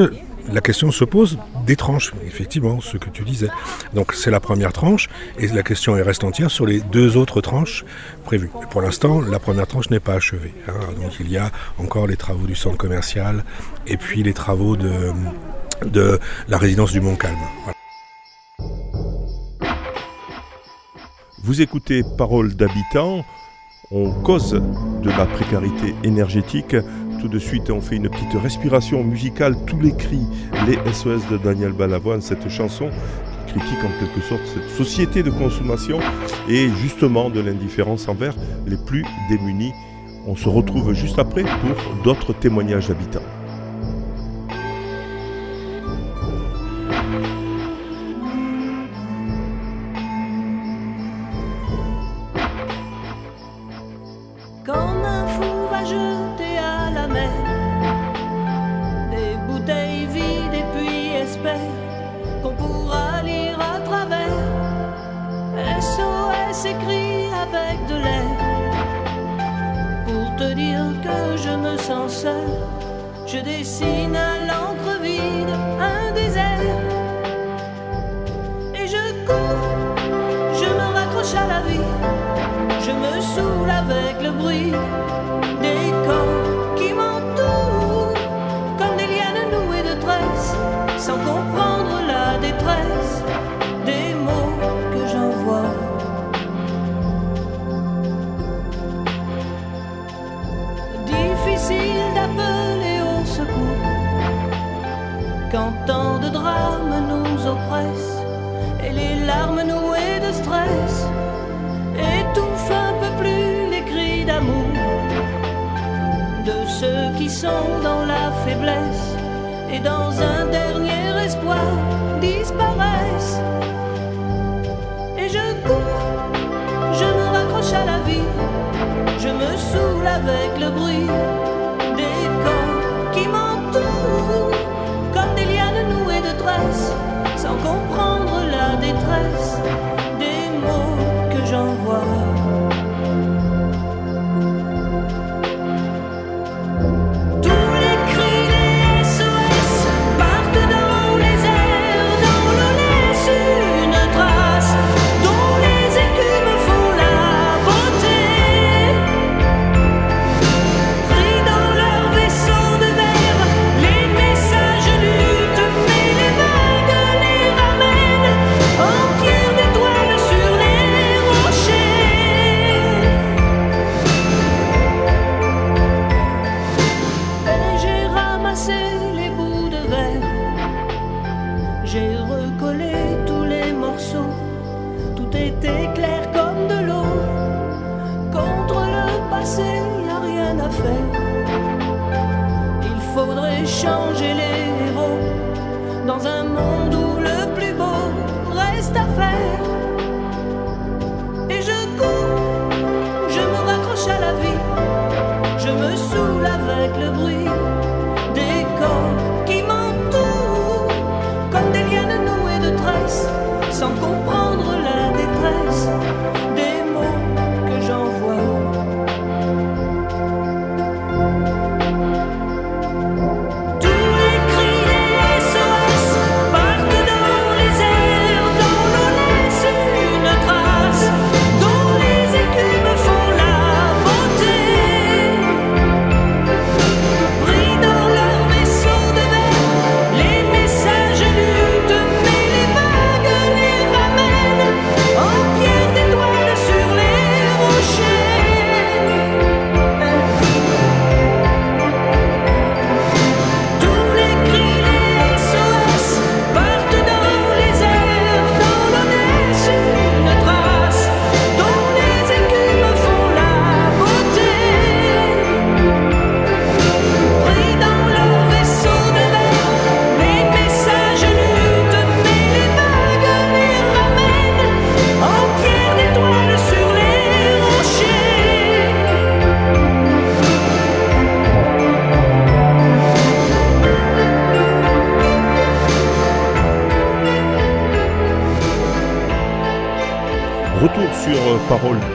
la 0.52 0.62
question 0.62 0.92
se 0.92 1.04
pose 1.06 1.40
des 1.66 1.76
tranches, 1.76 2.14
effectivement, 2.28 2.80
ce 2.80 2.98
que 2.98 3.10
tu 3.10 3.24
disais. 3.24 3.48
Donc 3.94 4.14
c'est 4.14 4.30
la 4.30 4.40
première 4.40 4.74
tranche, 4.74 5.10
et 5.40 5.48
la 5.48 5.64
question 5.64 5.98
est 5.98 6.04
reste 6.04 6.24
entière 6.24 6.52
sur 6.52 6.68
les 6.68 6.82
deux 6.82 7.18
autres 7.18 7.42
tranches 7.42 7.84
prévues. 8.26 8.52
Pour 8.70 8.82
l'instant, 8.82 9.22
la 9.22 9.40
première 9.40 9.66
tranche 9.66 9.90
n'est 9.90 10.00
pas 10.00 10.14
achevée. 10.14 10.54
hein. 10.68 10.74
Donc 11.02 11.14
il 11.20 11.32
y 11.32 11.38
a 11.38 11.52
encore 11.80 12.06
les 12.06 12.16
travaux 12.18 12.46
du 12.46 12.56
centre 12.56 12.78
commercial, 12.78 13.44
et 13.88 13.98
puis 13.98 14.22
les 14.22 14.34
travaux 14.34 14.76
de 14.76 14.92
de 15.84 16.20
la 16.48 16.58
résidence 16.58 16.92
du 16.92 17.02
Mont-Calme. 17.02 17.36
Voilà. 17.64 17.76
Vous 21.44 21.62
écoutez 21.62 22.02
Parole 22.18 22.56
d'habitants, 22.56 23.24
on 23.92 24.12
cause 24.12 24.54
de 25.04 25.10
la 25.10 25.28
précarité 25.28 25.94
énergétique. 26.04 26.76
Tout 27.22 27.28
de 27.28 27.38
suite, 27.38 27.70
on 27.70 27.82
fait 27.82 27.98
une 27.98 28.10
petite 28.10 28.34
respiration 28.42 29.04
musicale, 29.04 29.56
tous 29.68 29.80
les 29.80 29.96
cris, 29.96 30.26
les 30.66 30.78
SOS 30.92 31.28
de 31.30 31.38
Daniel 31.38 31.72
Balavoine, 31.72 32.22
cette 32.22 32.50
chanson 32.50 32.90
qui 33.46 33.54
critique 33.54 33.84
en 33.84 34.00
quelque 34.00 34.28
sorte 34.28 34.42
cette 34.54 34.70
société 34.70 35.22
de 35.22 35.30
consommation 35.30 36.00
et 36.50 36.68
justement 36.82 37.30
de 37.30 37.42
l'indifférence 37.42 38.08
envers 38.08 38.34
les 38.66 38.78
plus 38.78 39.06
démunis. 39.30 39.74
On 40.26 40.36
se 40.36 40.50
retrouve 40.50 40.94
juste 40.94 41.20
après 41.20 41.44
pour 41.44 42.04
d'autres 42.04 42.34
témoignages 42.34 42.88
d'habitants. 42.88 43.22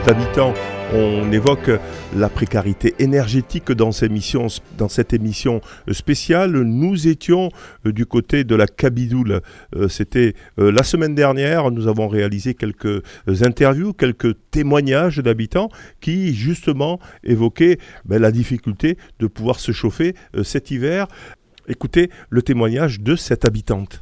Parole 0.01 0.05
d'habitants. 0.05 0.53
On 0.93 1.31
évoque 1.31 1.69
la 2.15 2.29
précarité 2.29 2.93
énergétique 2.99 3.71
dans, 3.71 3.91
cette 3.91 5.13
émission 5.13 5.61
spéciale. 5.91 6.51
Nous 6.51 7.07
étions 7.07 7.49
euh, 7.85 7.91
du 7.91 8.05
côté 8.05 8.43
de 8.43 8.55
la 8.55 8.67
Cabidoule. 8.67 9.41
Euh, 9.75 9.87
C'était 9.87 10.33
euh, 10.59 10.71
la 10.71 10.83
semaine 10.83 11.15
dernière. 11.15 11.71
Nous 11.71 11.87
avons 11.87 12.07
réalisé 12.07 12.53
quelques 12.53 13.03
interviews, 13.27 13.93
quelques 13.93 14.35
témoignages 14.51 15.17
d'habitants 15.19 15.69
qui 15.99 16.33
justement 16.33 16.99
évoquaient 17.23 17.77
ben, 18.05 18.21
la 18.21 18.31
difficulté 18.31 18.97
de 19.19 19.27
pouvoir 19.27 19.59
se 19.59 19.71
chauffer 19.71 20.15
cet 20.43 20.71
hiver. 20.71 21.07
Écoutez 21.67 22.09
le 22.29 22.41
témoignage 22.41 23.01
de 23.01 23.15
cette 23.15 23.45
habitante. 23.45 24.01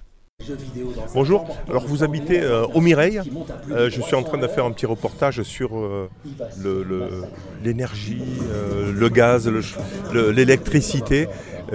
Bonjour, 1.14 1.46
alors 1.68 1.86
vous 1.86 2.04
habitez 2.04 2.42
euh, 2.42 2.66
au 2.74 2.82
Mireille. 2.82 3.22
Euh, 3.72 3.90
je 3.90 4.02
suis 4.02 4.16
en 4.16 4.24
train 4.24 4.38
de 4.38 4.48
faire 4.48 4.66
un 4.66 4.72
petit 4.72 4.86
reportage 4.86 5.44
sur 5.44 5.78
euh, 5.78 6.10
l'énergie, 7.64 8.22
le, 8.94 9.10
gaz, 9.10 9.52
l'électricité. 10.14 11.28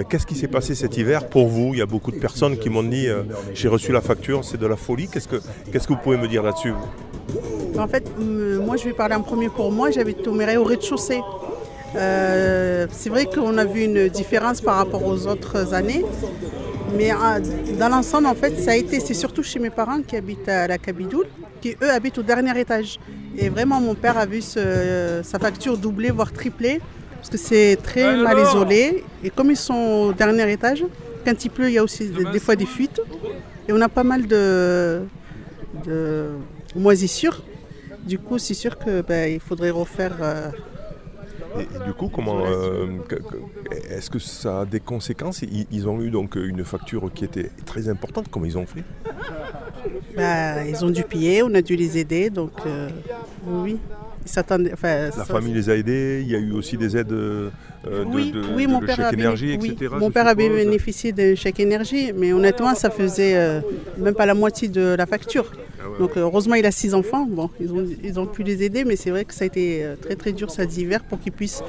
Qu'est-ce 0.09 0.25
qui 0.25 0.35
s'est 0.35 0.47
passé 0.47 0.75
cet 0.75 0.97
hiver 0.97 1.29
pour 1.29 1.47
vous? 1.47 1.73
Il 1.73 1.79
y 1.79 1.81
a 1.81 1.85
beaucoup 1.85 2.11
de 2.11 2.19
personnes 2.19 2.57
qui 2.57 2.69
m'ont 2.69 2.83
dit 2.83 3.07
j'ai 3.53 3.67
reçu 3.67 3.91
la 3.91 4.01
facture, 4.01 4.43
c'est 4.43 4.59
de 4.59 4.67
la 4.67 4.75
folie. 4.75 5.07
Qu'est-ce 5.09 5.27
que, 5.27 5.93
vous 5.93 5.97
pouvez 5.97 6.17
me 6.17 6.27
dire 6.27 6.43
là-dessus 6.43 6.73
En 7.77 7.87
fait, 7.87 8.09
moi, 8.19 8.77
je 8.77 8.85
vais 8.85 8.93
parler 8.93 9.15
en 9.15 9.21
premier 9.21 9.49
pour 9.49 9.71
moi. 9.71 9.91
J'habite 9.91 10.27
au 10.27 10.33
Mireille 10.33 10.57
au 10.57 10.63
rez-de-chaussée. 10.63 11.21
C'est 11.93 13.09
vrai 13.09 13.25
qu'on 13.25 13.57
a 13.57 13.65
vu 13.65 13.83
une 13.83 14.09
différence 14.09 14.59
par 14.59 14.77
rapport 14.77 15.05
aux 15.05 15.27
autres 15.27 15.73
années. 15.73 16.03
Mais 16.93 17.11
ah, 17.11 17.39
dans 17.79 17.89
l'ensemble, 17.89 18.27
en 18.27 18.35
fait, 18.35 18.57
ça 18.59 18.71
a 18.71 18.75
été, 18.75 18.99
c'est 18.99 19.13
surtout 19.13 19.43
chez 19.43 19.59
mes 19.59 19.69
parents 19.69 20.01
qui 20.01 20.15
habitent 20.15 20.47
à 20.47 20.67
la 20.67 20.77
Cabidoule, 20.77 21.25
qui 21.61 21.75
eux 21.81 21.89
habitent 21.89 22.17
au 22.17 22.23
dernier 22.23 22.57
étage. 22.59 22.99
Et 23.37 23.49
vraiment, 23.49 23.81
mon 23.81 23.95
père 23.95 24.17
a 24.17 24.25
vu 24.25 24.41
ce- 24.41 25.21
sa 25.23 25.39
facture 25.39 25.77
doubler, 25.77 26.11
voire 26.11 26.31
tripler, 26.31 26.79
parce 27.17 27.29
que 27.29 27.37
c'est 27.37 27.77
très 27.83 28.15
mal 28.15 28.37
isolé. 28.39 29.03
Et 29.23 29.29
comme 29.29 29.51
ils 29.51 29.57
sont 29.57 30.07
au 30.09 30.13
dernier 30.13 30.49
étage, 30.51 30.85
quand 31.25 31.43
il 31.43 31.49
pleut, 31.49 31.67
il 31.69 31.73
y 31.73 31.77
a 31.77 31.83
aussi 31.83 32.07
des, 32.07 32.23
des 32.25 32.39
fois 32.39 32.55
des 32.55 32.65
fuites. 32.67 33.01
Et 33.67 33.73
on 33.73 33.81
a 33.81 33.89
pas 33.89 34.03
mal 34.03 34.25
de, 34.27 35.01
de 35.85 36.27
moisissures. 36.75 37.43
Du 38.05 38.19
coup, 38.19 38.37
c'est 38.37 38.53
sûr 38.53 38.77
qu'il 38.77 39.39
faudrait 39.39 39.71
refaire 39.71 40.13
euh, 40.21 40.49
Et, 41.59 41.61
et 41.63 41.85
du 41.85 41.93
coup, 41.93 42.09
comment 42.09 42.43
euh, 42.45 42.87
que- 43.07 43.15
est-ce 43.89 44.09
que 44.09 44.19
ça 44.19 44.61
a 44.61 44.65
des 44.65 44.79
conséquences? 44.79 45.41
Ils, 45.41 45.65
ils 45.71 45.87
ont 45.87 46.01
eu 46.01 46.09
donc 46.09 46.35
une 46.35 46.63
facture 46.65 47.11
qui 47.13 47.25
était 47.25 47.49
très 47.65 47.87
importante. 47.89 48.25
Comment 48.29 48.45
ils 48.45 48.57
ont 48.57 48.65
fait? 48.65 48.83
Bah, 50.15 50.65
ils 50.65 50.83
ont 50.85 50.89
dû 50.89 51.03
piller, 51.03 51.43
on 51.43 51.53
a 51.53 51.61
dû 51.61 51.75
les 51.75 51.97
aider, 51.97 52.29
donc 52.29 52.51
euh, 52.65 52.89
oui. 53.47 53.77
Ils. 54.25 54.69
Enfin, 54.73 55.05
La 55.05 55.11
ça- 55.11 55.23
famille 55.25 55.53
les 55.53 55.69
a 55.69 55.75
aidés. 55.75 56.21
Il 56.25 56.31
y 56.31 56.35
a 56.35 56.39
eu 56.39 56.51
aussi 56.51 56.77
des 56.77 56.97
aides 56.97 57.11
euh, 57.11 57.49
de, 57.85 58.03
oui, 58.05 58.31
de, 58.31 58.41
oui, 58.55 58.65
de- 58.65 58.71
mon 58.71 58.79
de 58.79 58.85
père, 58.87 58.95
chèque 58.95 59.05
a 59.05 59.13
énergie, 59.13 59.57
oui, 59.61 59.71
etc. 59.79 59.93
mon 59.99 60.09
père 60.09 60.27
a 60.27 60.33
bénéficié 60.33 61.11
d'un 61.11 61.35
chèque 61.35 61.59
énergie, 61.59 62.11
mais 62.15 62.33
honnêtement, 62.33 62.73
ça 62.73 62.89
faisait 62.89 63.35
euh, 63.35 63.61
même 63.99 64.15
pas 64.15 64.25
la 64.25 64.33
moitié 64.33 64.67
de 64.67 64.95
la 64.97 65.05
facture. 65.05 65.51
Donc 65.99 66.17
euh, 66.17 66.21
heureusement, 66.21 66.55
il 66.55 66.65
a 66.65 66.71
six 66.71 66.93
enfants. 66.93 67.25
Bon, 67.25 67.49
ils 67.59 67.71
ont, 67.71 67.85
ils 68.03 68.19
ont 68.19 68.25
pu 68.25 68.43
les 68.43 68.63
aider, 68.63 68.83
mais 68.83 68.95
c'est 68.95 69.09
vrai 69.09 69.25
que 69.25 69.33
ça 69.33 69.43
a 69.43 69.47
été 69.47 69.83
euh, 69.83 69.95
très 69.95 70.15
très 70.15 70.33
dur 70.33 70.51
cet 70.51 70.77
hiver 70.77 71.03
pour 71.03 71.19
qu'ils 71.19 71.31
puissent 71.31 71.63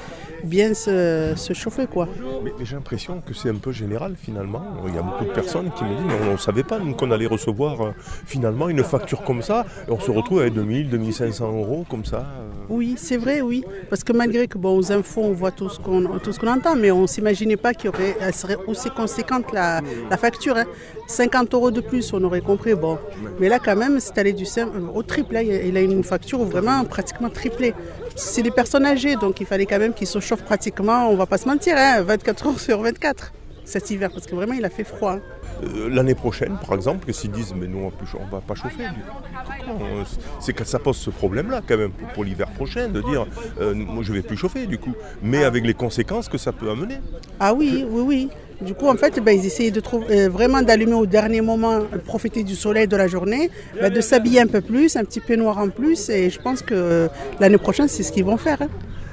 bien 0.45 0.75
se, 0.75 1.33
se 1.37 1.53
chauffer, 1.53 1.87
quoi. 1.87 2.09
Mais, 2.45 2.53
mais 2.59 2.65
j'ai 2.65 2.77
l'impression 2.77 3.21
que 3.27 3.35
c'est 3.35 3.51
un 3.51 3.55
peu 3.57 3.73
général 3.73 4.15
finalement. 4.21 4.63
Il 4.87 4.95
y 4.95 4.99
a 4.99 5.03
beaucoup 5.03 5.25
de 5.25 5.31
personnes 5.33 5.71
qui 5.77 5.85
me 5.85 5.91
disent 5.91 6.05
mais 6.07 6.29
on 6.29 6.33
ne 6.33 6.37
savait 6.37 6.63
pas 6.63 6.79
qu'on 6.97 7.11
allait 7.11 7.27
recevoir 7.27 7.81
euh, 7.81 7.91
finalement 8.27 8.69
une 8.69 8.83
facture 8.85 9.23
comme 9.23 9.43
ça 9.43 9.65
et 9.89 9.91
on 9.91 9.99
se 10.01 10.11
retrouve 10.11 10.41
avec 10.41 10.55
2000, 10.55 10.91
2500 10.91 11.53
euros 11.53 11.85
comme 11.89 12.05
ça. 12.05 12.19
euh. 12.19 12.43
Oui, 12.69 12.95
c'est 12.97 13.17
vrai, 13.17 13.41
oui. 13.43 13.65
Parce 13.91 14.03
que 14.03 14.13
malgré 14.13 14.49
que, 14.49 14.59
bon, 14.59 14.77
aux 14.77 14.91
infos, 14.93 15.23
on 15.23 15.33
voit 15.33 15.53
tout 15.53 15.69
ce 15.69 15.79
qu'on 15.79 16.19
tout 16.19 16.33
ce 16.33 16.41
qu'on 16.41 16.49
entend, 16.49 16.75
mais 16.75 16.91
on 16.91 17.03
ne 17.03 17.07
s'imaginait 17.07 17.57
pas 17.57 17.75
qu'il 17.75 17.87
y 17.87 17.89
aurait, 17.95 18.17
elle 18.21 18.35
serait 18.35 18.57
aussi 18.67 18.91
conséquente 18.91 19.53
la, 19.53 19.81
la 20.11 20.17
facture. 20.17 20.57
hein. 20.57 20.65
50 21.09 21.55
euros 21.55 21.71
de 21.71 21.81
plus, 21.81 22.13
on 22.13 22.23
aurait 22.25 22.41
compris, 22.41 22.75
bon. 22.75 22.99
Mais 23.39 23.49
là, 23.49 23.59
quand 23.61 23.77
même, 23.77 24.01
c'est 24.01 24.19
allé 24.19 24.33
du 24.33 24.45
sim- 24.45 24.69
au 24.93 25.03
triple. 25.05 25.37
hein. 25.37 25.43
Il 25.43 25.77
a 25.77 25.81
une 25.81 26.03
facture 26.03 26.43
vraiment 26.45 26.85
pratiquement 26.85 27.31
triplée. 27.31 27.73
C'est 28.17 28.43
des 28.43 28.51
personnes 28.51 28.87
âgées, 28.87 29.17
donc 29.17 29.41
il 29.41 29.47
fallait 29.47 29.67
quand 29.67 29.79
même 29.79 29.93
qu'ils 29.93 30.07
se 30.07 30.21
chauffent 30.21 30.43
pratiquement, 30.45 31.09
on 31.11 31.17
va 31.17 31.27
pas 31.27 31.39
se 31.39 31.47
mentir, 31.47 31.75
hein, 31.77 32.01
24 32.03 32.47
heures 32.47 32.61
sur 32.61 32.81
24 32.81 33.33
cet 33.65 33.91
hiver, 33.91 34.11
parce 34.13 34.27
que 34.27 34.35
vraiment, 34.37 34.53
il 34.55 34.65
a 34.65 34.71
fait 34.71 34.85
froid. 34.85 35.15
hein. 35.15 35.21
Euh, 35.65 35.89
L'année 35.91 36.15
prochaine, 36.15 36.57
par 36.65 36.75
exemple, 36.75 37.13
s'ils 37.13 37.33
disent 37.33 37.53
mais 37.55 37.67
nous 37.67 37.79
on 37.79 38.25
ne 38.25 38.31
va 38.31 38.41
pas 38.41 38.55
chauffer, 38.55 38.85
euh, 38.85 40.05
c'est 40.39 40.53
que 40.53 40.65
ça 40.65 40.79
pose 40.79 40.97
ce 40.97 41.11
problème-là 41.11 41.63
quand 41.67 41.77
même 41.77 41.91
pour, 41.91 42.09
pour 42.11 42.25
l'hiver 42.25 42.49
prochain 42.53 42.89
de 42.89 43.01
dire 43.01 43.27
euh, 43.61 43.75
moi 43.75 44.03
je 44.05 44.13
vais 44.13 44.23
plus 44.23 44.37
chauffer 44.37 44.67
du 44.67 44.79
coup, 44.79 44.93
mais 45.23 45.45
avec 45.45 45.65
les 45.67 45.75
conséquences 45.75 46.29
que 46.29 46.39
ça 46.39 46.53
peut 46.53 46.71
amener. 46.71 46.99
Ah 47.41 47.55
oui, 47.55 47.85
oui, 47.89 48.03
oui. 48.03 48.31
Du 48.61 48.75
coup, 48.75 48.89
en 48.89 48.95
fait, 48.97 49.21
ben, 49.21 49.33
ils 49.39 49.45
essayaient 49.47 49.71
de 49.71 49.81
trouver, 49.81 50.07
euh, 50.11 50.29
vraiment 50.29 50.63
d'allumer 50.63 50.95
au 50.95 51.07
dernier 51.07 51.41
moment, 51.43 51.75
euh, 51.75 51.99
profiter 52.05 52.43
du 52.43 52.55
soleil 52.55 52.89
de 52.89 52.97
la 52.97 53.07
journée, 53.07 53.51
ben, 53.81 53.93
de 53.93 54.01
s'habiller 54.01 54.41
un 54.41 54.47
peu 54.47 54.61
plus, 54.63 54.97
un 54.97 55.05
petit 55.05 55.21
peu 55.21 55.37
noir 55.37 55.59
en 55.59 55.69
plus. 55.69 56.09
Et 56.09 56.31
je 56.31 56.41
pense 56.41 56.63
que 56.63 56.75
euh, 56.75 57.09
l'année 57.39 57.59
prochaine, 57.59 57.89
c'est 57.89 58.03
ce 58.03 58.11
qu'ils 58.13 58.25
vont 58.25 58.39
faire. 58.39 58.63
hein. 58.63 58.69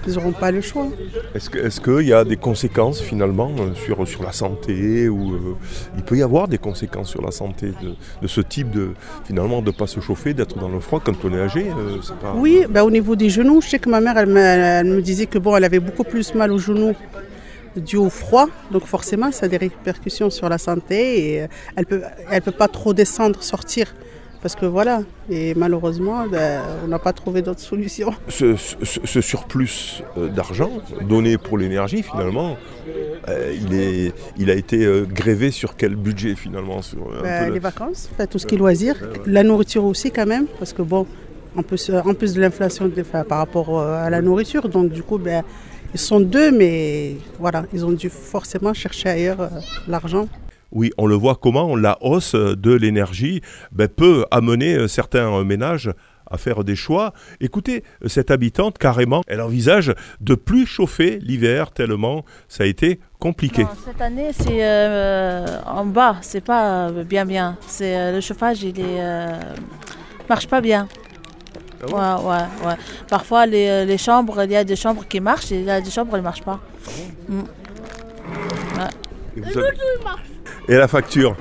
Ils 0.06 0.16
n'auront 0.16 0.34
pas 0.34 0.52
le 0.52 0.60
choix. 0.60 0.88
Est-ce 1.34 1.80
qu'il 1.80 2.06
y 2.08 2.12
a 2.12 2.26
des 2.26 2.36
conséquences 2.36 3.00
finalement 3.02 3.50
sur, 3.86 4.06
sur 4.06 4.22
la 4.24 4.34
santé 4.34 5.08
ou 5.08 5.34
euh, 5.34 5.40
il 5.96 6.04
peut 6.04 6.18
y 6.18 6.22
avoir 6.22 6.50
des 6.50 6.58
conséquences 6.58 7.10
sur 7.10 7.22
la 7.22 7.32
santé 7.32 7.68
de, 7.82 7.92
de 8.22 8.28
ce 8.28 8.42
type 8.42 8.70
de 8.70 8.90
finalement 9.24 9.62
de 9.62 9.72
pas 9.72 9.88
se 9.88 10.02
chauffer, 10.02 10.34
d'être 10.34 10.58
dans 10.60 10.68
le 10.68 10.82
froid 10.82 11.02
quand 11.04 11.14
on 11.24 11.34
est 11.34 11.40
âgé 11.40 11.68
pas- 12.22 12.34
Oui, 12.38 12.66
ben, 12.70 12.84
au 12.84 12.92
niveau 12.92 13.16
des 13.16 13.30
genoux, 13.30 13.62
je 13.62 13.70
sais 13.70 13.80
que 13.80 13.90
ma 13.90 14.02
mère, 14.02 14.18
elle 14.18 14.26
me, 14.28 14.42
elle 14.42 14.88
me 14.88 15.02
disait 15.02 15.26
que 15.26 15.38
bon, 15.40 15.56
elle 15.56 15.64
avait 15.64 15.80
beaucoup 15.80 16.04
plus 16.04 16.36
mal 16.36 16.52
aux 16.52 16.58
genoux 16.60 16.94
dû 17.76 17.98
au 17.98 18.10
froid. 18.10 18.48
Donc 18.72 18.86
forcément, 18.86 19.32
ça 19.32 19.46
a 19.46 19.50
des 19.50 19.58
répercussions 19.58 20.30
sur 20.30 20.50
la 20.50 20.58
santé 20.58 21.34
et 21.34 21.42
euh, 21.44 21.48
elle 21.76 21.86
peut, 21.86 22.02
elle 22.32 22.42
peut 22.42 22.52
pas 22.52 22.68
trop 22.68 22.94
descendre, 22.94 23.42
sortir. 23.44 23.94
Parce 24.42 24.56
que 24.56 24.66
voilà, 24.66 25.04
et 25.30 25.54
malheureusement, 25.56 26.28
ben, 26.28 26.62
on 26.84 26.88
n'a 26.90 27.00
pas 27.00 27.14
trouvé 27.14 27.42
d'autre 27.42 27.62
solution. 27.62 28.14
ce, 28.28 28.58
ce- 28.58 29.00
ce 29.06 29.22
surplus 29.22 30.04
euh, 30.18 30.28
d'argent 30.28 30.70
donné 31.08 31.38
pour 31.38 31.58
l'énergie 31.58 32.04
finalement 32.04 32.58
euh, 33.30 33.56
il, 33.56 33.74
est, 33.74 34.14
il 34.38 34.50
a 34.52 34.56
été 34.56 34.84
euh, 34.86 35.06
grévé 35.06 35.50
sur 35.50 35.78
quel 35.78 35.96
budget 35.96 36.36
finalement 36.36 36.82
sur, 36.82 37.00
euh, 37.10 37.22
Ben, 37.24 37.48
le- 37.48 37.54
les 37.54 37.60
vacances, 37.60 38.10
enfin, 38.14 38.26
tout 38.26 38.38
ce 38.38 38.46
qui 38.46 38.56
est 38.56 38.58
loisirs, 38.58 38.98
la 39.26 39.44
nourriture 39.44 39.86
aussi 39.86 40.12
quand 40.12 40.26
même, 40.26 40.48
parce 40.60 40.74
que 40.74 40.82
bon, 40.82 41.08
en 41.56 41.64
plus, 41.64 41.90
en 41.90 42.14
plus 42.14 42.34
de 42.34 42.42
l'inflation 42.42 42.92
par 43.30 43.38
rapport 43.38 43.80
à 43.82 44.10
la 44.10 44.22
nourriture, 44.22 44.68
donc 44.68 44.90
du 44.92 45.04
coup, 45.04 45.20
ben, 45.20 45.44
ils 45.94 46.00
sont 46.00 46.20
deux, 46.20 46.52
mais 46.52 47.16
voilà, 47.40 47.66
ils 47.74 47.86
ont 47.86 47.92
dû 47.92 48.10
forcément 48.10 48.74
chercher 48.74 49.10
ailleurs 49.10 49.42
euh, 49.42 49.50
l'argent. 49.88 50.28
Oui, 50.72 50.92
on 50.98 51.06
le 51.06 51.16
voit 51.16 51.36
comment 51.36 51.76
la 51.76 51.98
hausse 52.02 52.34
de 52.36 52.74
l'énergie 52.74 53.42
ben, 53.72 53.88
peut 53.88 54.26
amener 54.32 54.74
euh, 54.76 54.88
certains 54.88 55.32
euh, 55.32 55.44
ménages 55.44 55.92
à 56.34 56.38
faire 56.38 56.64
des 56.64 56.76
choix. 56.76 57.14
Écoutez, 57.40 57.84
euh, 58.04 58.08
cette 58.08 58.32
habitante, 58.32 58.78
carrément, 58.78 59.22
elle 59.28 59.42
envisage 59.42 59.94
de 60.20 60.36
plus 60.36 60.66
chauffer 60.66 61.20
l'hiver 61.22 61.72
tellement 61.72 62.26
ça 62.48 62.64
a 62.64 62.68
été 62.68 63.00
compliqué. 63.20 63.64
Non, 63.64 63.70
cette 63.86 64.02
année, 64.02 64.32
c'est 64.34 64.66
euh, 64.66 65.46
en 65.66 65.86
bas, 65.86 66.18
c'est 66.22 66.44
pas 66.44 66.90
euh, 66.90 67.04
bien 67.04 67.26
bien. 67.26 67.58
C'est 67.68 67.96
euh, 67.96 68.12
le 68.14 68.22
chauffage, 68.22 68.64
il 68.64 68.80
est 68.80 69.00
euh, 69.00 69.40
marche 70.28 70.48
pas 70.48 70.62
bien. 70.62 70.88
Ah 71.92 72.20
ouais 72.20 72.24
ouais, 72.26 72.32
ouais, 72.32 72.68
ouais. 72.68 72.76
Parfois, 73.10 73.46
les, 73.46 73.68
euh, 73.68 73.86
les 73.86 73.98
chambres, 73.98 74.44
il 74.44 74.52
y 74.52 74.56
a 74.56 74.64
des 74.64 74.76
chambres 74.76 75.06
qui 75.08 75.20
marchent 75.20 75.52
et 75.52 75.56
il 75.60 75.66
y 75.66 75.70
a 75.72 75.82
des 75.82 75.90
chambres 75.92 76.12
qui 76.12 76.18
ne 76.18 76.22
marchent 76.22 76.44
pas. 76.44 76.60
Et, 79.36 79.40
vous 79.42 79.58
avez- 79.58 79.68
Et 80.70 80.76
la 80.76 80.88
facture 80.88 81.36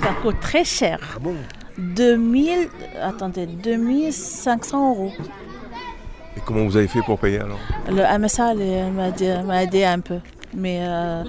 Ça 0.00 0.08
coûte 0.22 0.40
très 0.40 0.64
cher. 0.64 0.98
Ah 1.16 1.18
bon 1.20 1.34
2000, 1.78 2.68
attendez, 3.02 3.46
2500 3.46 4.90
euros. 4.90 5.12
Et 6.36 6.40
comment 6.44 6.64
vous 6.64 6.76
avez 6.76 6.86
fait 6.88 7.00
pour 7.02 7.18
payer 7.18 7.40
alors? 7.40 7.58
Le 7.88 8.02
MSA 8.18 8.52
les- 8.54 8.90
m'a 8.90 9.08
aidé, 9.08 9.34
m'a 9.44 9.62
aidé 9.62 9.84
un 9.84 10.00
peu. 10.00 10.18
Mais 10.54 10.80
euh, 10.82 11.22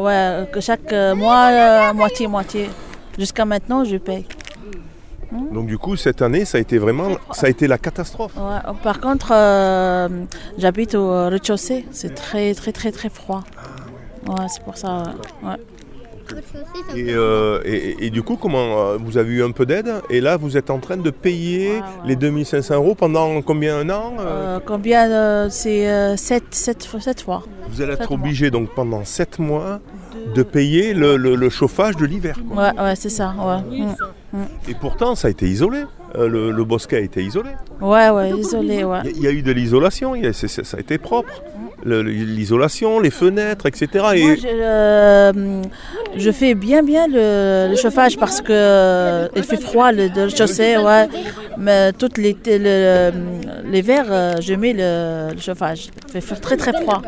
ouais, 0.00 0.48
que 0.50 0.60
chaque 0.60 0.90
euh, 0.92 1.14
mois, 1.14 1.48
euh, 1.50 1.92
moitié, 1.92 2.26
moitié. 2.26 2.70
Jusqu'à 3.18 3.44
maintenant, 3.44 3.84
je 3.84 3.96
paye. 3.98 4.26
Donc 5.52 5.66
du 5.66 5.78
coup, 5.78 5.96
cette 5.96 6.22
année, 6.22 6.44
ça 6.44 6.58
a 6.58 6.60
été 6.60 6.78
vraiment, 6.78 7.08
ça 7.32 7.46
a 7.46 7.50
été 7.50 7.66
la 7.66 7.78
catastrophe. 7.78 8.36
Ouais, 8.36 8.72
par 8.82 9.00
contre, 9.00 9.32
euh, 9.32 10.08
j'habite 10.58 10.94
au 10.94 11.28
rez-de-chaussée. 11.28 11.86
C'est 11.90 12.14
très, 12.14 12.54
très, 12.54 12.72
très, 12.72 12.92
très 12.92 13.08
froid. 13.08 13.42
Ouais, 14.26 14.46
c'est 14.48 14.62
pour 14.62 14.76
ça. 14.76 15.02
ouais. 15.42 15.56
Et, 16.96 17.06
euh, 17.10 17.60
et- 17.64 18.06
et 18.06 18.10
du 18.10 18.22
coup, 18.22 18.36
comment 18.36 18.78
euh, 18.78 18.96
vous 18.98 19.18
avez 19.18 19.32
eu 19.32 19.42
un 19.44 19.50
peu 19.50 19.66
d'aide 19.66 19.92
et 20.10 20.20
là, 20.20 20.36
vous 20.36 20.56
êtes 20.56 20.70
en 20.70 20.78
train 20.78 20.96
de 20.96 21.10
payer 21.10 21.72
Ouais, 21.72 21.76
ouais. 21.78 21.82
les 22.06 22.16
2500 22.16 22.74
euros 22.74 22.94
pendant 22.94 23.40
combien 23.42 23.78
un 23.78 23.90
an 23.90 24.14
euh 24.20 24.58
combien 24.64 25.10
euh, 25.10 25.48
C'est 25.50 25.86
7, 26.16 26.44
fois. 27.22 27.42
Vous 27.68 27.82
allez 27.82 27.92
être 27.94 28.12
obligé 28.12 28.50
donc 28.50 28.70
pendant 28.74 29.04
7 29.04 29.38
mois 29.38 29.80
de 30.34 30.42
payer 30.42 30.94
le, 30.94 31.16
le- 31.16 31.34
le 31.34 31.48
chauffage 31.50 31.96
de 31.96 32.04
l'hiver. 32.06 32.36
Ouais, 32.50 32.70
ouais, 32.80 32.96
c'est 32.96 33.08
ça. 33.10 33.34
Ouais, 33.38 33.78
Mm. 34.32 34.38
Et 34.68 34.74
pourtant, 34.74 35.14
ça 35.14 35.28
a 35.28 35.30
été 35.30 35.46
isolé. 35.46 35.84
Le, 36.18 36.50
le 36.50 36.64
bosquet 36.64 36.96
a 36.96 37.00
été 37.00 37.22
isolé. 37.22 37.50
ouais, 37.80 38.10
ouais. 38.10 38.32
Ouais. 38.32 39.00
Il 39.04 39.10
y, 39.10 39.10
a- 39.10 39.10
il 39.16 39.22
y 39.22 39.26
a 39.28 39.30
eu 39.30 39.42
de 39.42 39.52
l'isolation, 39.52 40.16
y 40.16 40.26
ça 40.48 40.76
a 40.76 40.80
été 40.80 40.98
propre. 40.98 41.42
Le- 41.73 41.73
L'isolation, 41.84 42.98
les 42.98 43.10
fenêtres, 43.10 43.66
etc. 43.66 43.88
Moi, 43.94 44.14
Et 44.16 44.36
je, 44.36 44.46
euh, 44.48 45.62
je 46.16 46.30
fais 46.30 46.54
bien 46.54 46.82
bien 46.82 47.06
le, 47.06 47.68
le 47.70 47.76
chauffage 47.76 48.16
parce 48.18 48.40
que 48.40 48.52
euh, 48.52 49.28
il 49.36 49.42
fait 49.42 49.60
froid 49.60 49.92
le, 49.92 50.08
le 50.14 50.28
chaussée, 50.30 50.76
ouais. 50.78 51.08
Mais 51.58 51.92
toutes 51.92 52.16
les 52.18 52.36
le- 52.46 53.12
l'hiver, 53.70 54.06
euh, 54.10 54.34
je 54.40 54.54
mets 54.54 54.72
le, 54.72 55.34
le 55.34 55.40
chauffage. 55.40 55.88
Il 56.14 56.20
fait 56.22 56.36
très 56.36 56.56
très 56.56 56.72
froid. 56.72 57.02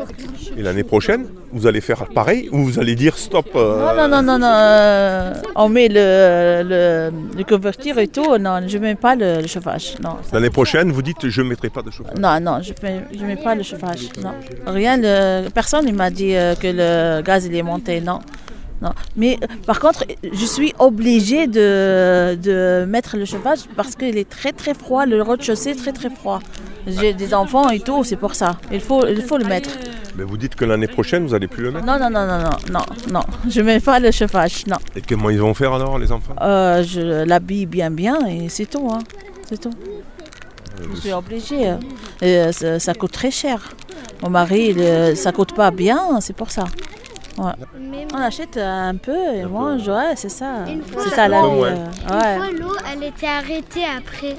Et 0.57 0.61
l'année 0.61 0.83
prochaine, 0.83 1.25
vous 1.57 1.67
allez 1.67 1.81
faire 1.81 2.05
pareil 2.19 2.49
ou 2.51 2.57
vous 2.63 2.79
allez 2.79 2.95
dire 2.95 3.17
stop 3.17 3.47
euh, 3.55 3.79
Non 3.83 3.93
non 3.99 4.07
non 4.13 4.21
non 4.29 4.39
non. 4.39 4.47
euh, 4.53 5.33
on 5.55 5.69
met 5.69 5.87
le, 5.89 6.63
le, 6.71 8.01
et 8.05 8.07
tout. 8.07 8.37
Non, 8.37 8.55
je 8.67 8.77
mets 8.77 8.95
pas 8.95 9.15
le, 9.15 9.41
le 9.41 9.47
chauffage. 9.47 9.95
Non. 10.03 10.15
L'année 10.33 10.49
prochaine, 10.49 10.91
vous 10.91 11.01
dites 11.01 11.27
je 11.27 11.41
ne 11.41 11.49
mettrai 11.49 11.69
pas 11.69 11.81
de 11.81 11.91
chauffage. 11.91 12.17
Non, 12.17 12.39
non, 12.39 12.55
je 12.61 12.73
ne 13.21 13.25
mets 13.25 13.35
pas 13.47 13.55
le 13.55 13.63
chauffage. 13.63 14.03
Non. 14.23 14.33
Rien, 14.67 14.97
le- 14.97 15.49
personne 15.49 15.85
ne 15.85 15.91
m'a 15.91 16.09
dit 16.09 16.35
euh, 16.35 16.55
que 16.55 16.67
le 16.67 17.21
gaz 17.21 17.45
il 17.45 17.55
est 17.55 17.63
monté. 17.63 17.99
Non. 18.01 18.19
non. 18.81 18.91
Mais 19.15 19.37
par 19.65 19.79
contre, 19.79 20.05
je 20.41 20.45
suis 20.45 20.73
obligée 20.79 21.47
de, 21.47 22.35
de 22.35 22.85
mettre 22.87 23.17
le 23.17 23.25
chauffage 23.25 23.59
parce 23.75 23.95
qu'il 23.95 24.17
est 24.17 24.29
très 24.29 24.51
très 24.51 24.73
froid. 24.73 25.05
Le 25.05 25.21
rez-de-chaussée 25.21 25.71
est 25.71 25.75
très 25.83 25.93
très 25.93 26.09
froid. 26.09 26.39
J'ai 26.87 27.13
des 27.13 27.33
enfants 27.33 27.69
et 27.69 27.79
tout, 27.81 28.03
c'est 28.03 28.15
pour 28.15 28.33
ça. 28.33 28.57
Il 28.71 28.79
faut, 28.81 29.05
il 29.07 29.21
faut 29.21 29.37
le 29.37 29.45
mettre. 29.45 29.69
Mais 30.15 30.23
vous 30.23 30.37
dites 30.37 30.55
que 30.55 30.65
l'année 30.65 30.87
prochaine, 30.87 31.25
vous 31.25 31.33
n'allez 31.33 31.47
plus 31.47 31.63
le 31.63 31.71
mettre. 31.71 31.85
Non, 31.85 31.99
non, 31.99 32.09
non, 32.09 32.25
non, 32.25 32.39
non, 32.39 32.49
non, 32.71 32.85
non. 33.11 33.21
Je 33.49 33.59
ne 33.61 33.65
mets 33.65 33.79
pas 33.79 33.99
le 33.99 34.09
chauffage, 34.11 34.65
non. 34.67 34.77
Et 34.95 35.01
comment 35.01 35.29
ils 35.29 35.39
vont 35.39 35.53
faire 35.53 35.73
alors, 35.73 35.99
les 35.99 36.11
enfants 36.11 36.33
Euh, 36.41 36.81
je 36.83 37.23
l'habille 37.25 37.65
bien 37.65 37.91
bien 37.91 38.25
et 38.25 38.49
c'est 38.49 38.65
tout. 38.67 38.89
Hein. 38.91 38.99
C'est 39.49 39.59
tout. 39.59 39.71
Je 40.93 40.99
suis 40.99 41.11
obligée. 41.13 41.69
euh, 41.69 41.75
et, 42.21 42.37
euh, 42.37 42.51
ça, 42.51 42.79
ça 42.79 42.93
coûte 42.93 43.11
très 43.11 43.31
cher. 43.31 43.73
Mon 44.23 44.29
mari, 44.29 44.67
il, 44.69 44.79
euh, 44.79 45.13
ça 45.15 45.31
coûte 45.31 45.53
pas 45.53 45.69
bien, 45.71 46.19
c'est 46.21 46.35
pour 46.35 46.49
ça. 46.51 46.65
Ouais. 47.37 47.51
On 48.13 48.17
achète 48.17 48.57
un 48.57 48.95
peu 48.95 49.11
et 49.35 49.45
on 49.45 49.49
mange, 49.49 49.87
ouais, 49.87 50.13
c'est 50.15 50.29
ça. 50.29 50.65
Une 50.67 50.81
fois, 50.83 51.03
C'est 51.03 51.15
ça 51.15 51.27
la 51.27 51.41
vie. 51.41 51.47
euh, 51.47 51.75
Une 52.09 52.15
ouais. 52.15 52.37
fois, 52.37 52.51
l'eau, 52.59 52.75
elle 52.91 53.03
était 53.03 53.27
arrêtée 53.27 53.83
après. 53.95 54.35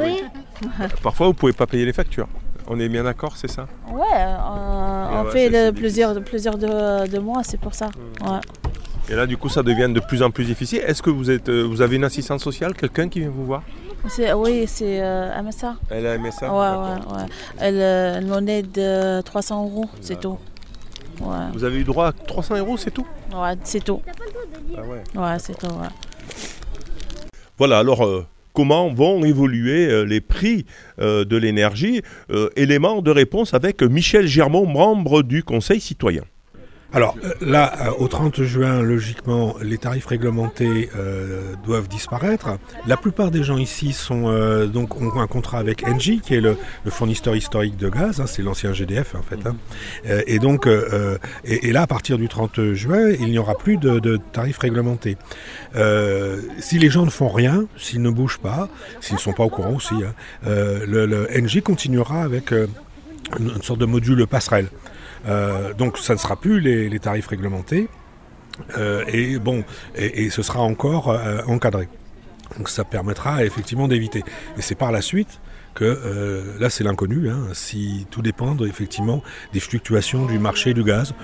Oui, 0.00 0.22
Parfois, 1.02 1.26
vous 1.26 1.32
ne 1.32 1.38
pouvez 1.38 1.52
pas 1.52 1.66
payer 1.66 1.84
les 1.84 1.92
factures. 1.92 2.28
On 2.68 2.78
est 2.78 2.88
bien 2.88 3.02
d'accord, 3.04 3.36
c'est 3.36 3.50
ça? 3.50 3.66
Ouais, 3.88 4.00
euh, 4.14 4.36
on 5.12 5.24
ouais, 5.24 5.30
fait 5.32 5.72
plusieurs, 5.72 6.22
plusieurs 6.22 6.56
de, 6.56 7.06
de 7.08 7.18
mois, 7.18 7.42
c'est 7.42 7.58
pour 7.60 7.74
ça. 7.74 7.86
Mm. 7.86 8.30
Ouais. 8.30 8.40
Et 9.10 9.14
là, 9.14 9.26
du 9.26 9.36
coup, 9.36 9.48
ça 9.48 9.62
devient 9.62 9.90
de 9.92 10.00
plus 10.00 10.22
en 10.22 10.30
plus 10.30 10.44
difficile. 10.44 10.80
Est-ce 10.86 11.02
que 11.02 11.10
vous, 11.10 11.30
êtes, 11.30 11.48
euh, 11.48 11.62
vous 11.62 11.82
avez 11.82 11.96
une 11.96 12.04
assistante 12.04 12.40
sociale, 12.40 12.74
quelqu'un 12.74 13.08
qui 13.08 13.20
vient 13.20 13.30
vous 13.30 13.44
voir? 13.44 13.62
C'est- 14.08 14.32
Oui, 14.32 14.64
c'est 14.66 15.00
euh, 15.02 15.42
MSA. 15.42 15.76
Elle 15.90 16.06
a 16.06 16.16
ça 16.30 16.52
Ouais, 16.52 16.76
ouais, 16.78 17.16
ouais. 17.16 17.26
Elle, 17.58 17.80
euh, 17.80 18.14
elle 18.18 18.26
m'en 18.26 18.46
aide 18.46 18.72
de 18.72 19.20
300 19.22 19.64
euros, 19.64 19.86
c'est 20.00 20.20
tout. 20.20 20.38
Ouais, 21.20 21.36
Vous 21.52 21.62
avez 21.64 21.78
eu 21.78 21.84
droit 21.84 22.08
à 22.08 22.12
300 22.12 22.56
euros, 22.56 22.76
c'est 22.76 22.90
tout? 22.90 23.06
Ouais 23.32 23.54
c'est 23.64 23.84
tout. 23.84 24.00
Ah 24.76 24.80
ouais. 24.80 25.02
Ouais, 25.14 25.38
c'est 25.38 25.56
tout. 25.56 25.66
ouais. 25.66 25.88
Voilà, 27.58 27.78
alors 27.78 28.04
euh, 28.04 28.26
comment 28.52 28.92
vont 28.92 29.24
évoluer 29.24 29.86
euh, 29.86 30.04
les 30.04 30.20
prix 30.20 30.66
euh, 31.00 31.24
de 31.24 31.36
l'énergie 31.36 32.02
Euh, 32.30 32.48
Élément 32.56 33.02
de 33.02 33.10
réponse 33.10 33.54
avec 33.54 33.82
Michel 33.82 34.26
Germont, 34.26 34.66
membre 34.66 35.22
du 35.22 35.42
Conseil 35.42 35.80
citoyen. 35.80 36.22
Alors 36.94 37.16
euh, 37.24 37.32
là, 37.40 37.72
euh, 37.88 37.90
au 37.98 38.08
30 38.08 38.42
juin, 38.42 38.82
logiquement, 38.82 39.56
les 39.62 39.78
tarifs 39.78 40.06
réglementés 40.06 40.90
euh, 40.96 41.54
doivent 41.64 41.88
disparaître. 41.88 42.58
La 42.86 42.96
plupart 42.96 43.30
des 43.30 43.42
gens 43.42 43.56
ici 43.56 43.96
ont 44.10 44.28
un 44.28 45.26
contrat 45.26 45.58
avec 45.58 45.86
Engie, 45.88 46.20
qui 46.20 46.34
est 46.34 46.40
le, 46.40 46.56
fournisseur 46.88 47.34
historique 47.34 47.76
de 47.76 47.88
gaz. 47.88 48.20
hein, 48.20 48.26
c'est 48.26 48.42
l'ancien 48.42 48.72
GDF 48.72 49.14
en 49.14 49.22
fait. 49.22 49.38
hein. 49.46 49.56
Et 50.26 50.38
donc, 50.38 50.68
et, 51.44 51.72
là, 51.72 51.82
à 51.82 51.86
partir 51.86 52.18
du 52.18 52.28
30 52.28 52.72
juin, 52.72 53.10
il 53.10 53.30
n'y 53.30 53.38
aura 53.38 53.54
plus 53.54 53.76
de, 53.76 54.18
tarifs 54.32 54.58
réglementés. 54.58 55.16
Si 56.58 56.78
les 56.78 56.90
gens 56.90 57.04
ne 57.04 57.10
font 57.10 57.28
rien, 57.28 57.66
s'ils 57.76 58.02
ne 58.02 58.10
bougent 58.10 58.38
pas, 58.38 58.68
s'ils 59.00 59.16
ne 59.16 59.20
sont 59.20 59.32
pas 59.32 59.44
au 59.44 59.50
courant 59.50 59.74
aussi, 59.74 59.94
hein, 59.94 60.14
le, 60.44 61.26
Engie 61.36 61.62
continuera 61.62 62.22
avec 62.22 62.52
une 63.38 63.62
sorte 63.62 63.80
de 63.80 63.86
module 63.86 64.26
passerelle. 64.26 64.68
Euh, 65.26 65.72
donc 65.74 65.98
ça 65.98 66.14
ne 66.14 66.18
sera 66.18 66.36
plus 66.36 66.60
les, 66.60 66.88
les 66.88 66.98
tarifs 66.98 67.28
réglementés 67.28 67.88
Euh, 68.76 69.02
et 69.08 69.38
bon 69.38 69.64
et, 69.96 70.24
et 70.24 70.30
ce 70.30 70.42
sera 70.42 70.60
encore 70.60 71.08
euh, 71.10 71.40
encadré. 71.46 71.88
Donc 72.58 72.68
ça 72.68 72.84
permettra 72.84 73.44
effectivement 73.44 73.88
d'éviter. 73.88 74.22
Et 74.58 74.62
c'est 74.62 74.74
par 74.74 74.92
la 74.92 75.00
suite 75.00 75.40
que 75.74 75.84
euh, 75.86 76.42
là 76.60 76.68
c'est 76.68 76.84
l'inconnu, 76.84 77.30
hein, 77.30 77.48
si 77.54 78.06
tout 78.10 78.20
dépend 78.20 78.54
effectivement 78.58 79.22
des 79.54 79.60
fluctuations 79.60 80.26
du 80.26 80.38
marché 80.38 80.74
du 80.74 80.84
gaz. 80.84 81.14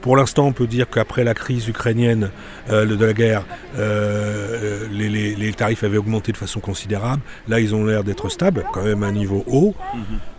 Pour 0.00 0.16
l'instant, 0.16 0.46
on 0.46 0.52
peut 0.52 0.66
dire 0.68 0.88
qu'après 0.88 1.24
la 1.24 1.34
crise 1.34 1.68
ukrainienne 1.68 2.30
euh, 2.70 2.86
de 2.86 3.04
la 3.04 3.12
guerre, 3.12 3.44
euh, 3.76 4.86
les, 4.90 5.08
les- 5.10 5.34
les 5.34 5.52
tarifs 5.52 5.82
avaient 5.84 5.98
augmenté 5.98 6.32
de 6.32 6.36
façon 6.38 6.60
considérable. 6.60 7.20
Là, 7.48 7.58
ils 7.60 7.74
ont 7.74 7.84
l'air 7.84 8.02
d'être 8.04 8.28
stables, 8.30 8.64
quand 8.72 8.84
même 8.84 9.02
à 9.02 9.08
un 9.08 9.12
niveau 9.12 9.44
haut, 9.46 9.74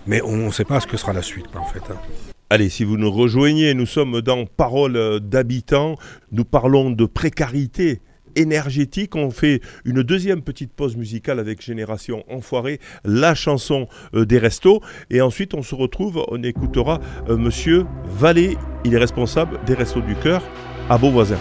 mais 0.08 0.22
on 0.24 0.38
ne 0.48 0.52
sait 0.52 0.66
pas 0.66 0.80
ce 0.80 0.88
que 0.88 0.98
sera 0.98 1.14
la 1.14 1.22
suite, 1.22 1.46
en 1.56 1.66
fait. 1.66 1.84
hein. 1.92 2.29
Allez, 2.52 2.70
si 2.70 2.84
vous 2.84 2.98
nous 2.98 3.12
rejoignez, 3.12 3.76
nous 3.76 3.86
sommes 3.86 4.22
dans 4.22 4.48
Parole 4.48 5.20
d'habitants. 5.20 5.98
Nous 6.32 6.46
parlons 6.46 6.90
de 6.90 7.06
précarité 7.06 8.02
énergétique. 8.36 9.16
On 9.16 9.30
fait 9.30 9.62
une 9.86 10.02
deuxième 10.02 10.42
petite 10.42 10.74
pause 10.74 10.98
musicale 10.98 11.40
avec 11.40 11.62
Génération 11.62 12.24
Enfoiré, 12.28 12.80
la 13.06 13.36
chanson 13.36 13.88
euh, 14.16 14.26
des 14.26 14.40
restos. 14.40 14.82
Et 15.12 15.22
ensuite, 15.22 15.54
on 15.54 15.62
se 15.62 15.76
retrouve, 15.76 16.26
on 16.30 16.42
écoutera 16.42 17.00
euh, 17.30 17.38
Monsieur 17.38 17.86
Vallée. 18.06 18.58
Il 18.84 18.96
est 18.96 19.00
responsable 19.00 19.60
des 19.68 19.76
Restos 19.76 20.02
du 20.02 20.16
Cœur 20.16 20.42
à 20.90 20.98
Beauvoisin. 20.98 21.38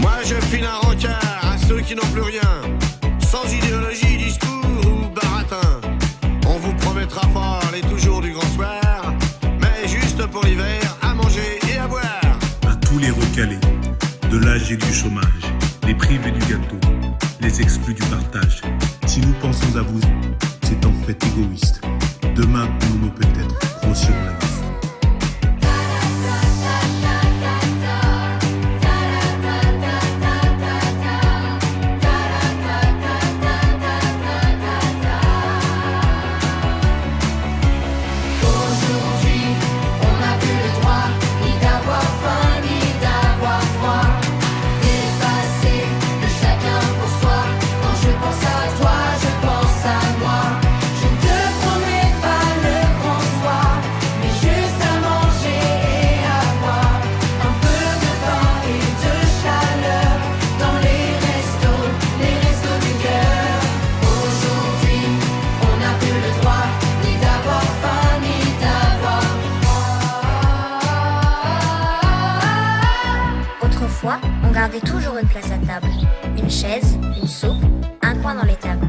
Moi 0.00 0.12
je 0.22 0.34
file 0.34 0.66
un 0.66 0.86
rencard 0.86 1.40
à 1.42 1.56
ceux 1.56 1.80
qui 1.80 1.94
n'ont 1.94 2.12
plus 2.12 2.20
rien, 2.20 2.42
sans 3.20 3.50
idéologie, 3.50 3.75
de 13.36 14.38
l'âge 14.38 14.72
et 14.72 14.78
du 14.78 14.92
chômage, 14.94 15.26
les 15.86 15.94
privés 15.94 16.30
du 16.30 16.38
gâteau, 16.38 16.80
les 17.42 17.60
exclus 17.60 17.92
du 17.92 18.02
partage. 18.04 18.62
Si 19.06 19.20
nous 19.20 19.34
pensons 19.42 19.76
à 19.76 19.82
vous, 19.82 20.00
c'est 20.62 20.86
en 20.86 20.92
fait 21.04 21.22
égoïste. 21.26 21.82
Demain, 22.34 22.66
nous, 22.88 22.98
nous 22.98 23.10
peut-être, 23.10 23.54
grossirons 23.82 24.14
la 24.24 24.32
liste. 24.40 24.55
Gardait 74.56 74.80
toujours 74.80 75.18
une 75.20 75.28
place 75.28 75.50
à 75.52 75.58
table. 75.66 75.92
Une 76.38 76.50
chaise, 76.50 76.98
une 77.20 77.28
soupe, 77.28 77.62
un 78.00 78.14
coin 78.14 78.34
dans 78.36 78.46
les 78.46 78.54
tables. 78.54 78.88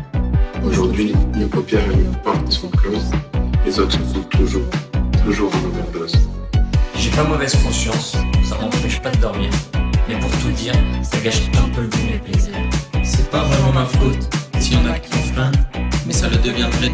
Aujourd'hui, 0.66 1.14
nos 1.36 1.48
paupières 1.48 1.84
et 1.92 2.04
nos 2.04 2.18
portes 2.24 2.50
sont 2.50 2.70
closes. 2.70 3.12
Les 3.66 3.78
autres 3.78 4.00
font 4.00 4.24
toujours, 4.30 4.70
toujours 5.26 5.52
en 5.54 5.68
overdose. 5.68 6.16
J'ai 6.96 7.10
pas 7.10 7.26
mauvaise 7.26 7.54
conscience, 7.62 8.16
ça 8.46 8.56
m'empêche 8.62 9.02
pas 9.02 9.10
de 9.10 9.18
dormir. 9.18 9.50
Mais 10.08 10.18
pour 10.18 10.32
tout 10.40 10.52
dire, 10.52 10.74
ça 11.04 11.20
gâche 11.20 11.42
un 11.62 11.68
peu 11.76 11.82
le 11.82 11.90
goût 11.90 11.98
de 11.98 12.12
mes 12.14 12.20
plaisirs. 12.20 12.56
C'est 13.04 13.30
pas 13.30 13.44
vraiment 13.44 13.74
ma 13.74 13.86
faute 13.86 14.24
s'il 14.60 14.76
y 14.76 14.78
en 14.78 14.90
a 14.90 14.98
qui 14.98 15.14
ont 15.18 15.34
faim, 15.36 15.52
mais 16.06 16.14
ça 16.14 16.30
le 16.30 16.38
deviendrait 16.38 16.94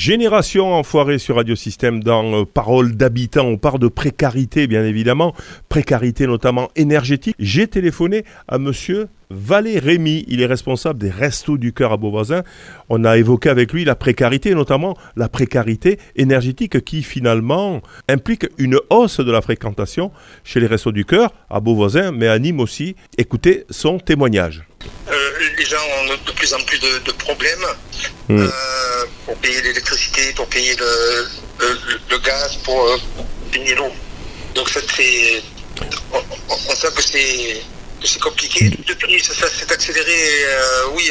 Génération 0.00 0.72
enfoirée 0.72 1.18
sur 1.18 1.36
Radio 1.36 1.54
Système 1.54 2.02
dans 2.02 2.32
euh, 2.32 2.44
Parole 2.46 2.96
d'habitants. 2.96 3.44
On 3.44 3.58
parle 3.58 3.80
de 3.80 3.88
précarité, 3.88 4.66
bien 4.66 4.82
évidemment. 4.82 5.34
Précarité 5.68 6.26
notamment 6.26 6.70
énergétique. 6.74 7.36
J'ai 7.38 7.66
téléphoné 7.66 8.24
à 8.48 8.56
monsieur 8.56 9.08
Valé 9.28 9.78
Rémy. 9.78 10.24
Il 10.26 10.40
est 10.40 10.46
responsable 10.46 10.98
des 10.98 11.10
Restos 11.10 11.58
du 11.58 11.74
Cœur 11.74 11.92
à 11.92 11.98
Beauvoisin. 11.98 12.44
On 12.88 13.04
a 13.04 13.18
évoqué 13.18 13.50
avec 13.50 13.74
lui 13.74 13.84
la 13.84 13.94
précarité, 13.94 14.54
notamment 14.54 14.96
la 15.16 15.28
précarité 15.28 15.98
énergétique 16.16 16.82
qui 16.82 17.02
finalement 17.02 17.82
implique 18.08 18.46
une 18.56 18.78
hausse 18.88 19.20
de 19.20 19.30
la 19.30 19.42
fréquentation 19.42 20.12
chez 20.44 20.60
les 20.60 20.66
Restos 20.66 20.92
du 20.92 21.04
Cœur 21.04 21.30
à 21.50 21.60
Beauvoisin, 21.60 22.10
mais 22.10 22.28
à 22.28 22.38
Nîmes 22.38 22.60
aussi. 22.60 22.96
Écoutez 23.18 23.66
son 23.68 23.98
témoignage. 23.98 24.66
Euh, 25.10 25.19
les 25.56 25.64
gens 25.66 25.82
ont 25.98 26.06
de 26.26 26.32
plus 26.32 26.52
en 26.54 26.60
plus 26.62 26.78
de, 26.78 26.98
de 26.98 27.12
problèmes 27.12 27.66
Mm. 28.28 28.46
euh, 28.46 29.04
pour 29.26 29.36
payer 29.38 29.60
l'électricité, 29.62 30.32
pour 30.34 30.46
payer 30.46 30.74
le, 30.76 31.28
le- 31.60 32.00
le 32.10 32.18
gaz, 32.18 32.56
pour 32.64 32.80
euh, 32.88 32.96
payer 33.50 33.74
l'eau. 33.74 33.90
Donc 34.54 34.68
ça 34.70 34.80
c'est, 34.96 35.42
on, 36.12 36.74
sent 36.76 36.88
que 36.94 37.02
c'est 37.02 38.20
compliqué. 38.20 38.70
Depuis 38.86 39.20
ça, 39.22 39.34
ça 39.34 39.48
s'est 39.50 39.70
accéléré, 39.72 40.44
euh, 40.46 40.84
oui. 40.94 41.10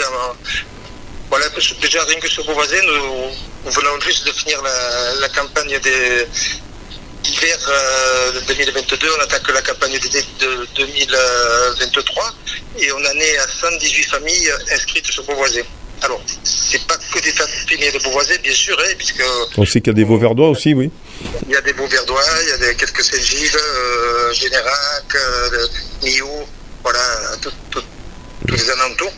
voilà, 1.30 1.46
déjà 1.82 2.04
rien 2.06 2.20
que 2.20 2.28
sur 2.30 2.46
Beauvoisin, 2.46 2.82
nous, 2.84 3.32
nous 3.66 3.72
venons 3.72 4.00
juste 4.00 4.26
de 4.26 4.32
finir 4.32 4.62
la, 4.62 5.16
la 5.16 5.30
campagne 5.30 5.78
des 5.80 6.26
euh, 7.28 8.32
de 8.32 8.40
2022, 8.42 9.08
on 9.18 9.22
attaque 9.24 9.50
la 9.52 9.62
campagne 9.62 10.00
d'été 10.00 10.24
de 10.40 10.68
2023 10.76 12.34
et 12.80 12.92
on 12.92 12.98
en 12.98 13.20
est 13.20 13.38
à 13.38 13.48
118 13.48 14.04
familles 14.04 14.52
inscrites 14.72 15.06
sur 15.12 15.24
Beauvoisin. 15.24 15.62
Alors, 16.02 16.22
c'est 16.44 16.82
pas 16.88 16.96
que 17.14 17.20
des 17.20 17.32
familles 17.34 17.92
de 17.92 18.00
Beauvoisin, 18.00 18.36
bien 18.42 18.54
sûr, 18.54 18.78
hein, 18.80 18.94
puisque 18.98 19.24
On 19.58 19.66
sait 19.66 19.82
qu'il 19.82 19.88
y 19.88 19.90
a 19.90 19.94
des 19.94 20.06
Vauverdois 20.06 20.50
aussi, 20.50 20.74
oui. 20.74 20.92
il 21.46 21.52
y 21.52 21.56
a 21.56 21.62
des 21.62 21.74
Beauverdois, 21.74 22.24
il 22.44 22.50
y 22.50 22.52
a 22.54 22.58
des, 22.58 22.76
quelques 22.76 23.04
Saint-Gilles, 23.04 23.52
euh, 23.58 24.32
Générac, 24.34 25.04
euh, 25.16 25.68
Millau, 26.04 26.48
voilà, 26.84 27.00
tout- 27.42 27.52
tout- 27.70 27.84
tous 28.48 28.56
les 28.56 28.70
alentours. 28.70 29.12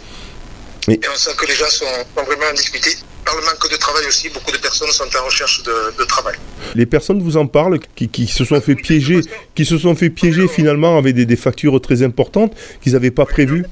Oui. 0.87 0.99
Et 1.03 1.07
on 1.07 1.15
sent 1.15 1.31
que 1.37 1.45
les 1.45 1.55
gens 1.55 1.69
sont, 1.69 1.85
sont 2.17 2.23
vraiment 2.23 2.47
en 2.49 2.53
difficulté. 2.53 2.97
Par 3.25 3.36
le 3.36 3.43
manque 3.45 3.69
de 3.71 3.75
travail 3.77 4.05
aussi, 4.07 4.29
beaucoup 4.29 4.51
de 4.51 4.57
personnes 4.57 4.91
sont 4.91 5.03
en 5.15 5.25
recherche 5.25 5.62
de, 5.63 5.93
de 5.97 6.03
travail. 6.05 6.36
Les 6.75 6.86
personnes 6.86 7.21
vous 7.21 7.38
en 7.38 7.45
parlent 7.47 7.79
qui, 7.95 8.10
qui 8.10 8.27
se 8.27 8.43
sont 8.45 8.60
fait 8.62 8.75
piéger, 8.75 9.21
qui 9.55 9.65
se 9.65 9.77
sont 9.77 9.95
fait 9.95 10.10
piéger 10.10 10.47
finalement 10.47 10.97
avec 10.97 11.15
des, 11.15 11.25
des 11.25 11.36
factures 11.36 11.79
très 11.81 12.01
importantes 12.03 12.53
qu'ils 12.81 12.93
n'avaient 12.93 13.12
pas 13.12 13.25
prévues. 13.25 13.65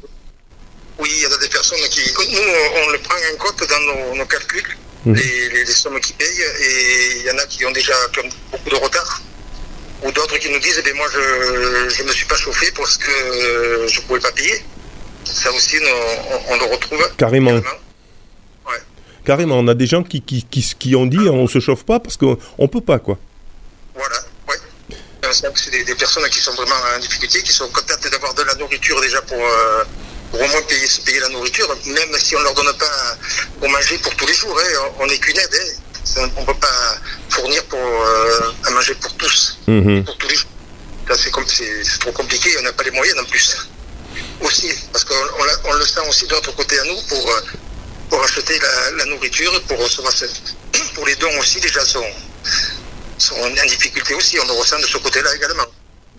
Oui, 0.99 1.09
il 1.15 1.23
y 1.23 1.27
en 1.27 1.31
a 1.31 1.37
des 1.37 1.47
personnes 1.47 1.79
qui. 1.89 2.01
Nous, 2.31 2.39
on, 2.87 2.89
le 2.91 2.97
prend 2.99 3.15
en 3.15 3.37
compte 3.37 3.67
dans 3.69 3.79
nos, 3.79 4.15
nos 4.15 4.25
calculs, 4.25 4.77
Mhm. 5.05 5.15
les, 5.15 5.49
les- 5.53 5.63
les 5.63 5.71
sommes 5.71 5.97
qu'ils 6.01 6.15
payent, 6.17 6.27
et 6.61 7.19
il 7.19 7.23
y 7.25 7.31
en 7.31 7.37
a 7.37 7.45
qui 7.45 7.65
ont 7.65 7.71
déjà 7.71 7.93
qui 8.11 8.19
ont 8.19 8.29
beaucoup 8.51 8.69
de 8.69 8.75
retard. 8.75 9.21
Ou 10.03 10.11
d'autres 10.11 10.37
qui 10.39 10.49
nous 10.51 10.59
disent, 10.59 10.77
eh 10.77 10.81
bien, 10.83 10.93
moi, 10.93 11.07
je 11.13 12.03
ne 12.03 12.07
me 12.07 12.11
suis 12.13 12.25
pas 12.25 12.35
chauffé 12.35 12.69
parce 12.75 12.97
que 12.97 13.09
euh, 13.09 13.87
je 13.87 14.01
ne 14.01 14.05
pouvais 14.05 14.19
pas 14.19 14.31
payer. 14.33 14.61
Ça 15.23 15.51
aussi, 15.53 15.77
on, 15.81 16.53
on 16.53 16.57
le 16.57 16.65
retrouve. 16.73 16.99
Carrément. 17.17 17.51
Carrément, 17.61 17.79
on 19.51 19.67
a 19.67 19.73
des 19.73 19.87
gens 19.87 20.03
qui, 20.03 20.21
qui, 20.21 20.43
qui, 20.43 20.61
qui 20.79 20.95
ont 20.95 21.05
dit 21.05 21.29
on 21.29 21.47
se 21.47 21.59
chauffe 21.59 21.83
pas 21.83 21.99
parce 21.99 22.17
qu'on 22.17 22.37
ne 22.57 22.67
peut 22.67 22.81
pas 22.81 22.99
quoi. 22.99 23.17
On 25.27 25.33
sent 25.33 25.47
que 25.53 25.59
c'est 25.59 25.69
des, 25.71 25.83
des 25.83 25.95
personnes 25.95 26.27
qui 26.29 26.39
sont 26.39 26.53
vraiment 26.53 26.75
en 26.95 26.99
difficulté, 26.99 27.43
qui 27.43 27.53
sont 27.53 27.67
contentes 27.69 28.07
d'avoir 28.11 28.33
de 28.33 28.41
la 28.43 28.55
nourriture 28.55 28.99
déjà 29.01 29.21
pour, 29.21 29.37
euh, 29.37 29.83
pour 30.31 30.41
au 30.41 30.47
moins 30.47 30.61
payer, 30.67 30.87
se 30.87 31.01
payer 31.01 31.19
la 31.19 31.29
nourriture, 31.29 31.67
même 31.85 32.09
si 32.17 32.35
on 32.35 32.39
ne 32.39 32.45
leur 32.45 32.53
donne 32.55 32.73
pas 32.77 33.15
pour 33.59 33.69
manger 33.69 33.97
pour 33.99 34.15
tous 34.15 34.25
les 34.25 34.33
jours. 34.33 34.57
hein. 34.59 34.89
On 34.99 35.05
n'est 35.05 35.17
qu'une 35.19 35.37
aide. 35.37 35.49
hein. 35.53 35.73
Ça, 36.03 36.21
On 36.35 36.41
ne 36.41 36.45
peut 36.47 36.53
pas 36.59 36.97
fournir 37.29 37.63
pour, 37.65 37.77
euh, 37.79 38.51
à 38.65 38.71
manger 38.71 38.95
pour 38.95 39.13
tous, 39.17 39.59
pour 40.03 40.17
tous 40.17 40.27
les 40.29 40.35
jours. 40.35 40.49
C'est 41.15 41.99
trop 41.99 42.11
compliqué, 42.11 42.49
on 42.59 42.63
n'a 42.63 42.73
pas 42.73 42.83
les 42.83 42.91
moyens 42.91 43.19
en 43.19 43.25
plus. 43.25 43.55
Aussi, 44.41 44.71
parce 44.91 45.03
qu'on 45.03 45.13
on 45.65 45.73
le 45.73 45.85
sent 45.85 45.99
aussi 46.07 46.25
de 46.27 46.33
notre 46.33 46.55
côté 46.55 46.79
à 46.79 46.83
nous 46.85 47.01
pour, 47.07 47.29
euh, 47.29 47.41
pour 48.09 48.23
acheter 48.23 48.53
la, 48.59 48.97
la 48.97 49.05
nourriture, 49.05 49.51
pour 49.67 49.77
recevoir 49.81 50.11
ce- 50.13 50.25
pour 50.95 51.05
les 51.05 51.15
dons 51.15 51.29
aussi, 51.39 51.59
les 51.59 51.69
gens 51.69 51.85
sont, 51.85 52.03
sont 53.17 53.35
en 53.35 53.65
difficulté 53.65 54.13
aussi, 54.15 54.37
on 54.39 54.45
le 54.47 54.53
ressent 54.53 54.77
de 54.79 54.85
ce 54.85 54.97
côté-là 54.97 55.35
également. 55.35 55.63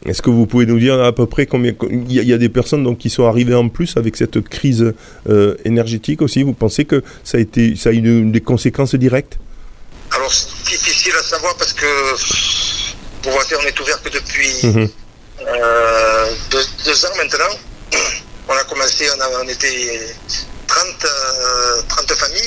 Est-ce 0.07 0.23
que 0.23 0.31
vous 0.31 0.47
pouvez 0.47 0.65
nous 0.65 0.79
dire 0.79 0.99
à 1.03 1.13
peu 1.15 1.27
près 1.27 1.45
combien 1.47 1.75
il 1.91 2.11
y, 2.13 2.19
a- 2.19 2.23
il 2.23 2.29
y 2.29 2.33
a 2.33 2.39
des 2.39 2.49
personnes 2.49 2.85
donc 2.85 2.99
qui 2.99 3.11
sont 3.11 3.27
arrivées 3.27 3.55
en 3.55 3.69
plus 3.69 3.97
avec 3.99 4.17
cette 4.17 4.41
crise 4.49 4.95
euh, 5.29 5.57
énergétique 5.67 6.23
aussi? 6.23 6.43
Vous 6.43 6.55
pensez 6.55 6.87
que 6.87 7.03
ça 7.23 7.37
a 7.37 7.41
été 7.41 7.77
ça 7.77 7.91
a 7.91 7.93
eu 7.93 7.97
une- 7.99 8.33
des 8.33 8.41
conséquences 8.41 8.95
directes? 8.95 9.37
Alors, 10.13 10.33
c'est 10.33 10.49
difficile 10.67 11.13
à 11.19 11.23
savoir 11.23 11.55
parce 11.57 11.73
que 11.75 11.87
pour 13.23 13.33
voir 13.33 13.45
on 13.63 13.67
est 13.67 13.79
ouvert 13.79 14.03
que 14.03 14.09
depuis 14.09 14.49
Mhm. 14.63 14.89
euh, 15.47 16.27
deux, 16.51 16.65
deux 16.87 17.05
ans 17.07 17.17
maintenant. 17.19 17.55
On 18.49 18.53
a 18.53 18.65
commencé, 18.65 19.07
on, 19.17 19.21
a- 19.21 19.45
on 19.45 19.49
était 19.49 20.01
30, 20.71 20.87
euh, 21.05 21.83
30 21.89 22.13
familles 22.15 22.39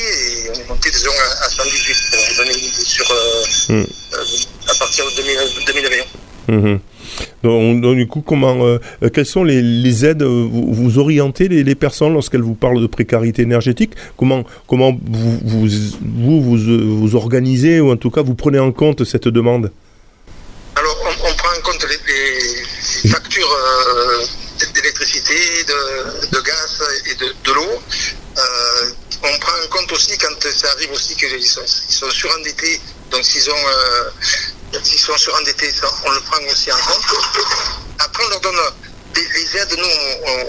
et 0.45 0.49
on 0.51 0.59
est 0.61 0.69
monté 0.69 0.89
disons 0.89 1.11
à, 1.11 1.45
à 1.45 1.49
118 1.49 1.95
pour 2.11 2.19
vous 2.29 2.37
donner 2.37 2.57
une 2.57 2.65
idée 2.65 2.85
sur, 2.85 3.11
euh, 3.11 3.73
Mhm. 3.75 3.85
euh, 4.13 4.71
à 4.71 4.75
partir 4.75 5.05
de 5.05 5.11
2000 5.11 5.37
2020. 5.67 6.55
Mhm. 6.55 6.79
Donc, 7.43 7.81
donc, 7.81 7.95
du 7.97 8.07
coup, 8.07 8.21
comment, 8.21 8.65
euh, 8.65 8.79
euh, 9.03 9.09
quelles 9.09 9.25
sont 9.25 9.43
les, 9.43 9.61
les 9.61 10.05
aides 10.05 10.23
euh, 10.23 10.47
vous, 10.49 10.73
vous 10.73 10.97
orientez 10.99 11.47
les, 11.49 11.63
les 11.63 11.75
personnes 11.75 12.13
lorsqu'elles 12.13 12.41
vous 12.41 12.55
parlent 12.55 12.81
de 12.81 12.87
précarité 12.87 13.41
énergétique? 13.41 13.91
Comment, 14.17 14.43
comment 14.67 14.91
vous 14.91 15.39
vous, 15.43 15.67
vous, 16.01 16.41
vous, 16.41 16.57
euh, 16.57 16.81
vous 17.01 17.15
organisez 17.15 17.81
ou 17.81 17.91
en 17.91 17.97
tout 17.97 18.09
cas 18.09 18.21
vous 18.21 18.35
prenez 18.35 18.59
en 18.59 18.71
compte 18.71 19.03
cette 19.03 19.27
demande? 19.27 19.69
Alors, 20.75 20.97
on, 21.05 21.09
on 21.29 21.33
prend 21.35 21.49
en 21.49 21.61
compte 21.61 21.85
les, 21.89 23.03
les 23.03 23.09
factures 23.09 23.51
euh, 23.51 24.25
d'électricité, 24.83 25.63
de, 25.63 26.41
gaz 26.41 26.83
et 27.05 27.15
de, 27.15 27.33
de 27.43 27.51
l'eau. 27.53 27.81
Euh, 28.37 28.91
on 29.23 29.39
prend 29.39 29.53
en 29.63 29.67
compte 29.69 29.91
aussi 29.93 30.17
quand 30.17 30.51
ça 30.51 30.69
arrive 30.71 30.91
aussi 30.91 31.15
qu'ils 31.15 31.45
sont, 31.45 32.11
surendettés. 32.11 32.81
Donc, 33.09 33.23
s'ils 33.23 33.49
euh, 33.49 34.79
sont 34.97 35.17
surendettés, 35.17 35.71
on 36.05 36.11
le 36.11 36.19
prend 36.21 36.43
aussi 36.51 36.71
en 36.71 36.77
compte. 36.77 37.05
Après, 37.99 38.23
on 38.25 38.29
leur 38.29 38.41
donne 38.41 38.59
des, 39.13 39.57
aides. 39.57 39.75
Nous, 39.77 39.85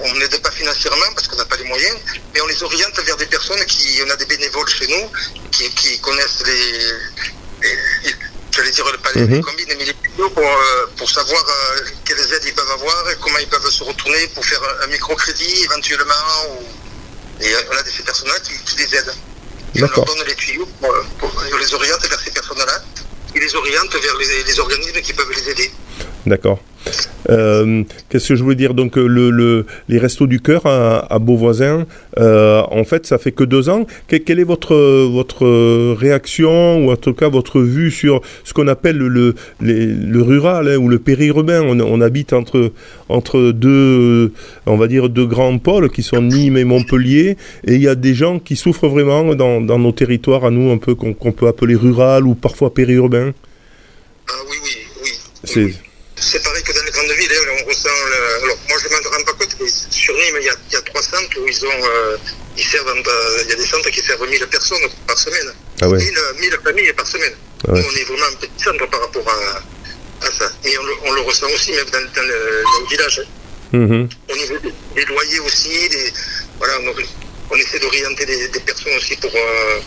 on- 0.05 0.15
l'aide 0.15 0.37
pas 0.43 0.51
financièrement 0.51 1.13
parce 1.15 1.29
qu'on 1.29 1.37
n'a 1.37 1.45
pas 1.45 1.57
les 1.57 1.65
moyens, 1.65 1.97
mais 2.33 2.41
on 2.41 2.47
les 2.47 2.63
oriente 2.63 2.99
vers 3.05 3.17
des 3.17 3.27
personnes 3.27 3.65
qui, 3.67 4.01
on 4.05 4.11
a 4.11 4.17
des 4.17 4.27
bénévoles 4.27 4.69
chez 4.69 4.87
nous 4.89 5.11
qui, 5.53 6.01
connaissent 6.01 6.43
les- 6.45 7.71
j'allais 8.55 8.71
dire 8.71 8.85
les, 9.15 9.21
les 9.21 9.27
Mhm. 9.37 9.43
combines, 9.43 9.67
mais 9.69 9.85
les 9.85 9.93
vidéos 10.09 10.31
pour, 10.31 10.45
euh, 10.45 10.87
pour 10.97 11.11
savoir 11.11 11.43
euh, 11.49 11.81
quelles 12.05 12.19
aides 12.33 12.45
ils 12.47 12.55
peuvent 12.55 12.71
avoir 12.71 13.11
et 13.11 13.17
comment 13.21 13.39
ils 13.39 13.49
peuvent 13.49 13.69
se 13.71 13.83
retourner 13.85 14.27
pour 14.29 14.45
faire 14.45 14.61
un, 14.83 14.87
microcrédit 14.87 15.65
éventuellement. 15.65 16.25
Ou... 16.51 16.63
Et 17.43 17.53
euh, 17.55 17.59
on 17.73 17.77
a 17.77 17.85
ces 17.85 18.03
personnes-là 18.03 18.39
qui, 18.41 18.53
qui 18.65 18.79
les 18.79 18.97
aident. 18.97 19.15
Et 19.77 19.83
on 19.83 19.87
leur 19.89 20.05
donne 20.05 20.25
les 20.27 20.35
tuyaux, 20.37 20.69
pour, 20.81 20.95
pour- 21.19 21.45
on 21.53 21.57
les 21.57 21.75
oriente 21.75 22.01
vers 22.09 22.21
ces 22.21 22.31
personnes-là. 22.31 22.83
Ils 23.35 23.41
les 23.43 23.55
orientent 23.57 23.93
vers 23.97 24.17
les, 24.19 24.45
les 24.45 24.59
organismes 24.61 25.01
qui 25.01 25.13
peuvent 25.13 25.33
les 25.33 25.49
aider. 25.51 25.73
D'accord. 26.27 26.61
Euh, 27.31 27.83
Qu'est-ce 28.09 28.29
que 28.29 28.35
je 28.37 28.43
voulais 28.43 28.55
dire 28.57 28.75
Donc, 28.75 28.97
le, 28.97 29.31
le- 29.31 29.65
les 29.89 29.99
Restos 29.99 30.27
du 30.27 30.41
Cœur 30.41 30.67
à, 30.67 31.13
à 31.13 31.19
Beauvoisin, 31.19 31.87
euh, 32.19 32.63
en 32.71 32.85
fait, 32.85 33.07
ça 33.07 33.17
fait 33.19 33.33
que 33.33 33.45
deux 33.45 33.69
ans. 33.71 33.87
Que- 34.09 34.17
quelle 34.17 34.39
est 34.41 34.45
votre, 34.45 34.75
votre 35.11 35.47
réaction, 35.95 36.85
ou 36.85 36.91
en 36.93 36.97
tout 36.97 37.15
cas 37.15 37.29
votre 37.29 37.61
vue 37.61 37.91
sur 37.91 38.21
ce 38.45 38.53
qu'on 38.53 38.69
appelle 38.69 38.97
le, 38.99 39.09
le, 39.09 39.35
les- 39.63 39.87
le 39.87 40.23
rural 40.23 40.69
hein, 40.69 40.77
ou 40.77 40.89
le 40.89 40.99
périurbain? 40.99 41.63
On, 41.63 41.81
on 41.81 42.01
habite 42.03 42.33
entre, 42.35 42.73
entre 43.09 43.51
deux, 43.53 44.33
on 44.67 44.77
va 44.77 44.87
dire, 44.87 45.09
deux 45.09 45.27
grands 45.27 45.57
pôles 45.59 45.91
qui 45.91 46.03
sont 46.03 46.21
Nîmes 46.21 46.59
et 46.59 46.65
Montpellier, 46.65 47.37
et 47.67 47.75
il 47.75 47.81
y 47.83 47.89
a 47.89 47.95
des 47.95 48.15
gens 48.15 48.39
qui 48.39 48.57
souffrent 48.57 48.89
vraiment 48.89 49.35
dans, 49.35 49.61
dans 49.63 49.79
nos 49.79 49.93
territoires 49.93 50.45
à 50.45 50.51
nous, 50.51 50.71
un 50.71 50.79
peu 50.79 50.95
qu'on 50.95 51.33
peut 51.33 51.47
appeler 51.49 51.75
rural 51.75 52.27
ou 52.27 52.35
parfois 52.35 52.73
périurbain. 52.75 53.33
C'est 55.45 55.75
C'est 56.17 56.43
pareil 56.43 56.63
que 56.63 56.73
dans 56.73 56.83
les 56.85 56.91
grandes 56.91 57.11
villes, 57.11 57.33
hein, 57.33 57.53
on 57.63 57.69
ressent. 57.69 57.89
le- 57.89 58.45
Alors, 58.45 58.57
moi, 58.69 58.79
je 58.83 58.89
ne 58.89 58.93
m'en 59.03 59.11
rends 59.11 59.25
pas 59.25 59.33
compte, 59.35 59.57
mais 59.61 59.69
sur 59.91 60.15
Nîmes, 60.15 60.39
il 60.41 60.47
y 60.47 60.49
a, 60.49 60.55
il 60.71 60.75
y 60.75 60.77
a 60.77 60.83
trois 60.83 61.03
centres 61.03 61.39
où 61.41 61.47
ils 61.47 61.67
ont. 61.67 61.85
euh, 61.85 62.17
ils 62.57 62.65
servent. 62.65 62.89
en- 62.89 63.41
Il 63.43 63.49
y 63.51 63.53
a 63.53 63.57
des 63.57 63.67
centres 63.67 63.91
qui 63.91 64.01
servent 64.01 64.29
1000 64.29 64.47
personnes 64.47 64.79
par 65.07 65.19
semaine. 65.19 65.53
Ah 65.83 65.89
ouais. 65.89 65.99
1000, 65.99 66.19
1000 66.41 66.59
familles 66.65 66.93
par 66.93 67.07
semaine. 67.07 67.35
Ah 67.69 67.73
ouais. 67.73 67.81
Nous, 67.81 67.87
on 67.93 67.97
est 67.97 68.05
vraiment 68.05 68.27
un 68.27 68.35
petit 68.37 68.63
centre 68.65 68.87
par 68.89 69.01
rapport 69.01 69.29
à, 69.29 70.27
à 70.27 70.31
ça. 70.31 70.51
Et 70.65 70.79
on 70.79 70.83
le, 70.85 70.93
on 71.05 71.13
le 71.13 71.21
ressent 71.23 71.49
aussi, 71.51 71.73
même 71.73 71.91
dans, 71.91 72.01
dans 72.15 72.23
le, 72.23 72.63
dans 72.63 72.81
le 72.81 72.89
village. 72.89 73.21
hein. 73.21 73.29
Mhm. 73.73 74.09
Au 74.31 74.37
niveau 74.37 74.59
des, 74.59 74.73
des 74.95 75.05
loyers 75.07 75.41
aussi, 75.41 75.89
des, 75.89 76.13
voilà, 76.59 76.79
on, 76.81 76.95
on 77.51 77.57
essaie 77.57 77.81
d'orienter 77.81 78.25
des, 78.25 78.49
des 78.49 78.61
personnes 78.61 78.95
aussi 78.95 79.17
pour, 79.17 79.35
euh, 79.35 79.81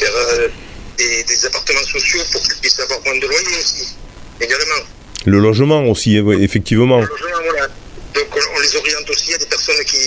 vers 0.00 0.16
euh, 0.16 0.48
des, 0.96 1.22
des 1.24 1.46
appartements 1.46 1.84
sociaux 1.84 2.22
pour 2.32 2.40
qu'ils 2.42 2.56
puissent 2.62 2.80
avoir 2.80 2.98
moins 3.04 3.18
de 3.18 3.26
loyers 3.26 3.58
aussi, 3.60 3.94
également. 4.40 4.82
Le 5.24 5.38
logement 5.38 5.84
aussi, 5.86 6.16
effectivement. 6.16 7.00
Le 7.00 7.06
logement, 7.06 7.42
voilà. 7.50 7.66
Donc 8.14 8.26
on, 8.34 8.56
on 8.56 8.60
les 8.60 8.76
oriente 8.76 9.10
aussi. 9.10 9.24
Il 9.28 9.32
y 9.32 9.34
a 9.34 9.38
des 9.38 9.46
personnes 9.46 9.82
qui, 9.84 9.98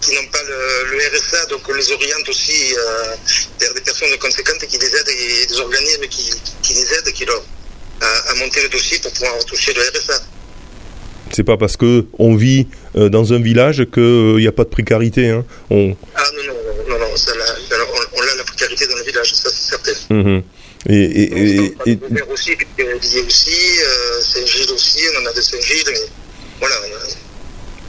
qui 0.00 0.14
n'ont 0.14 0.26
pas 0.30 0.38
le, 0.48 0.90
le 0.92 0.98
RSA, 0.98 1.46
donc 1.46 1.60
on 1.68 1.74
les 1.74 1.90
oriente 1.92 2.28
aussi 2.28 2.74
euh, 2.74 3.14
vers 3.60 3.74
des 3.74 3.80
personnes 3.80 4.08
conséquentes 4.18 4.64
qui 4.68 4.78
les 4.78 4.86
aident 4.86 5.08
et 5.08 5.46
des 5.46 5.60
organismes 5.60 6.06
qui, 6.08 6.30
qui 6.62 6.74
les 6.74 6.94
aident, 6.94 7.12
qui 7.12 7.24
leur, 7.24 7.42
à, 8.00 8.30
à 8.30 8.34
monter 8.36 8.62
le 8.62 8.68
dossier 8.68 8.98
pour 9.00 9.12
pouvoir 9.12 9.44
toucher 9.44 9.72
le 9.74 9.80
RSA. 9.82 10.20
C'est 11.34 11.44
pas 11.44 11.56
parce 11.56 11.76
que 11.76 12.06
on 12.18 12.34
vit 12.36 12.68
euh, 12.96 13.08
dans 13.08 13.32
un 13.32 13.40
village 13.40 13.86
qu'il 13.92 14.36
n'y 14.36 14.46
a 14.46 14.52
pas 14.52 14.64
de 14.64 14.68
précarité. 14.68 15.28
Hein. 15.30 15.44
On... 15.70 15.96
Ah 16.14 16.24
non, 16.36 16.42
non, 16.54 16.54
non, 16.88 16.98
non, 17.10 17.16
ça, 17.16 17.32
la- 17.34 17.76
alors, 17.76 17.88
on, 17.94 18.18
on 18.18 18.22
a 18.22 18.34
la 18.36 18.44
précarité 18.44 18.86
dans 18.86 18.96
le 18.96 19.02
village, 19.04 19.32
ça 19.34 19.50
c'est 19.50 19.70
certain. 19.70 19.92
Mhm. 20.14 20.42
Et, 20.88 20.94
et- 20.94 21.56
et- 21.56 21.74
et- 21.86 21.94
Vauvert 21.96 22.28
aussi, 22.30 22.50
aussi, 23.26 23.50
euh, 23.86 24.20
Saint-Gilles 24.22 24.70
aussi, 24.72 24.98
on 25.16 25.22
en 25.22 25.26
a 25.26 25.32
de 25.32 25.40
Saint-Gilles, 25.40 25.84
voilà, 26.58 26.74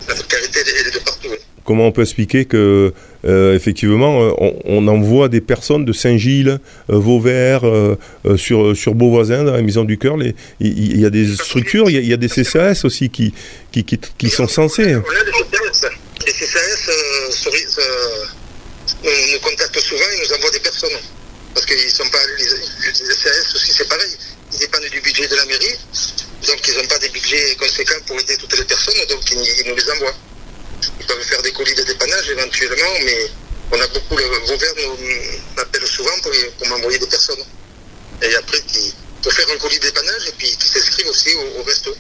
la 0.08 0.14
précarité 0.16 0.60
elle, 0.62 0.88
est- 0.88 0.92
de 0.92 1.00
partout. 1.00 1.30
comment 1.66 1.88
on 1.88 1.92
peut 1.92 2.02
expliquer 2.04 2.46
que 2.46 2.94
euh, 3.26 3.56
effectivement 3.56 4.22
euh, 4.22 4.32
on, 4.38 4.60
on 4.66 4.88
envoie 4.88 5.28
des 5.30 5.42
personnes 5.42 5.86
de 5.86 5.94
Saint-Gilles, 5.94 6.60
euh, 6.92 6.98
Vauvert, 7.00 7.66
euh, 7.66 7.96
sur 8.38 8.76
sur 8.78 8.94
Beauvoisin 8.94 9.44
dans 9.46 9.54
la 9.54 9.62
Maison 9.64 9.86
du 9.86 9.98
Cœur. 9.98 10.18
Il 10.60 11.00
y, 11.00 11.06
a 11.06 11.10
des 11.10 11.34
structures, 11.36 11.90
il 11.90 11.94
y 11.96 11.98
a, 11.98 12.02
il 12.02 12.08
y 12.10 12.14
a 12.14 12.18
des 12.18 12.28
CCAS 12.28 12.82
aussi 12.86 13.10
qui 13.10 13.34
qui, 13.72 13.84
qui, 13.86 13.98
qui 14.20 14.30
sont 14.30 14.48
censés. 14.48 14.96
On 14.96 15.00
a 15.00 15.24
des 15.24 15.32
CCAS. 15.32 15.90
Les 16.28 16.32
CCAS 16.32 16.92
nous 19.04 19.40
contactent 19.40 19.80
souvent 19.80 20.02
et 20.16 20.20
nous 20.28 20.36
envoient 20.36 20.52
des 20.52 20.60
personnes. 20.60 21.00
Parce 21.54 21.66
qu'ils 21.66 21.92
sont 21.92 22.10
pas. 22.10 22.20
Les, 22.38 22.46
les 22.46 23.16
CCAS 23.16 23.56
aussi, 23.56 23.74
c'est 23.74 23.88
pareil. 23.88 24.18
Ils 24.54 24.60
dépendent 24.60 24.90
du 24.90 25.02
budget 25.02 25.28
de 25.28 25.36
la 25.36 25.46
mairie. 25.46 25.78
Donc, 26.48 26.68
ils 26.68 26.76
n'ont 26.76 26.88
pas 26.88 27.00
des 27.00 27.10
budgets 27.10 27.56
conséquents 27.56 28.00
pour 28.06 28.20
aider 28.20 28.38
toutes 28.38 28.58
les 28.58 28.66
personnes. 28.66 29.06
Donc, 29.10 29.22
ils, 29.32 29.64
nous 29.66 29.76
les 29.76 29.92
envoient. 29.92 30.16
Ils 31.00 31.06
peuvent 31.06 31.24
faire 31.24 31.42
des 31.42 31.52
colis 31.52 31.74
de 31.76 31.84
dépannage 31.84 32.30
éventuellement, 32.30 32.94
mais 33.04 33.28
on 33.72 33.80
a 33.80 33.88
beaucoup. 33.88 34.18
Le 34.18 34.26
Vauvert 34.48 34.74
nous 34.78 35.62
appelle 35.62 35.88
souvent 35.88 36.20
pour, 36.22 36.68
m'envoyer 36.68 37.00
des 37.00 37.08
personnes. 37.08 37.44
Et 38.22 38.36
après, 38.36 38.60
pour 39.22 39.32
faire 39.32 39.50
un 39.54 39.58
colis 39.58 39.80
de 39.80 39.86
dépannage 39.86 40.28
et 40.28 40.34
puis 40.38 40.56
qui 40.58 40.68
s'inscrivent 40.68 41.08
aussi 41.08 41.34
au, 41.36 41.60
au 41.60 41.64
resto. 41.64 41.96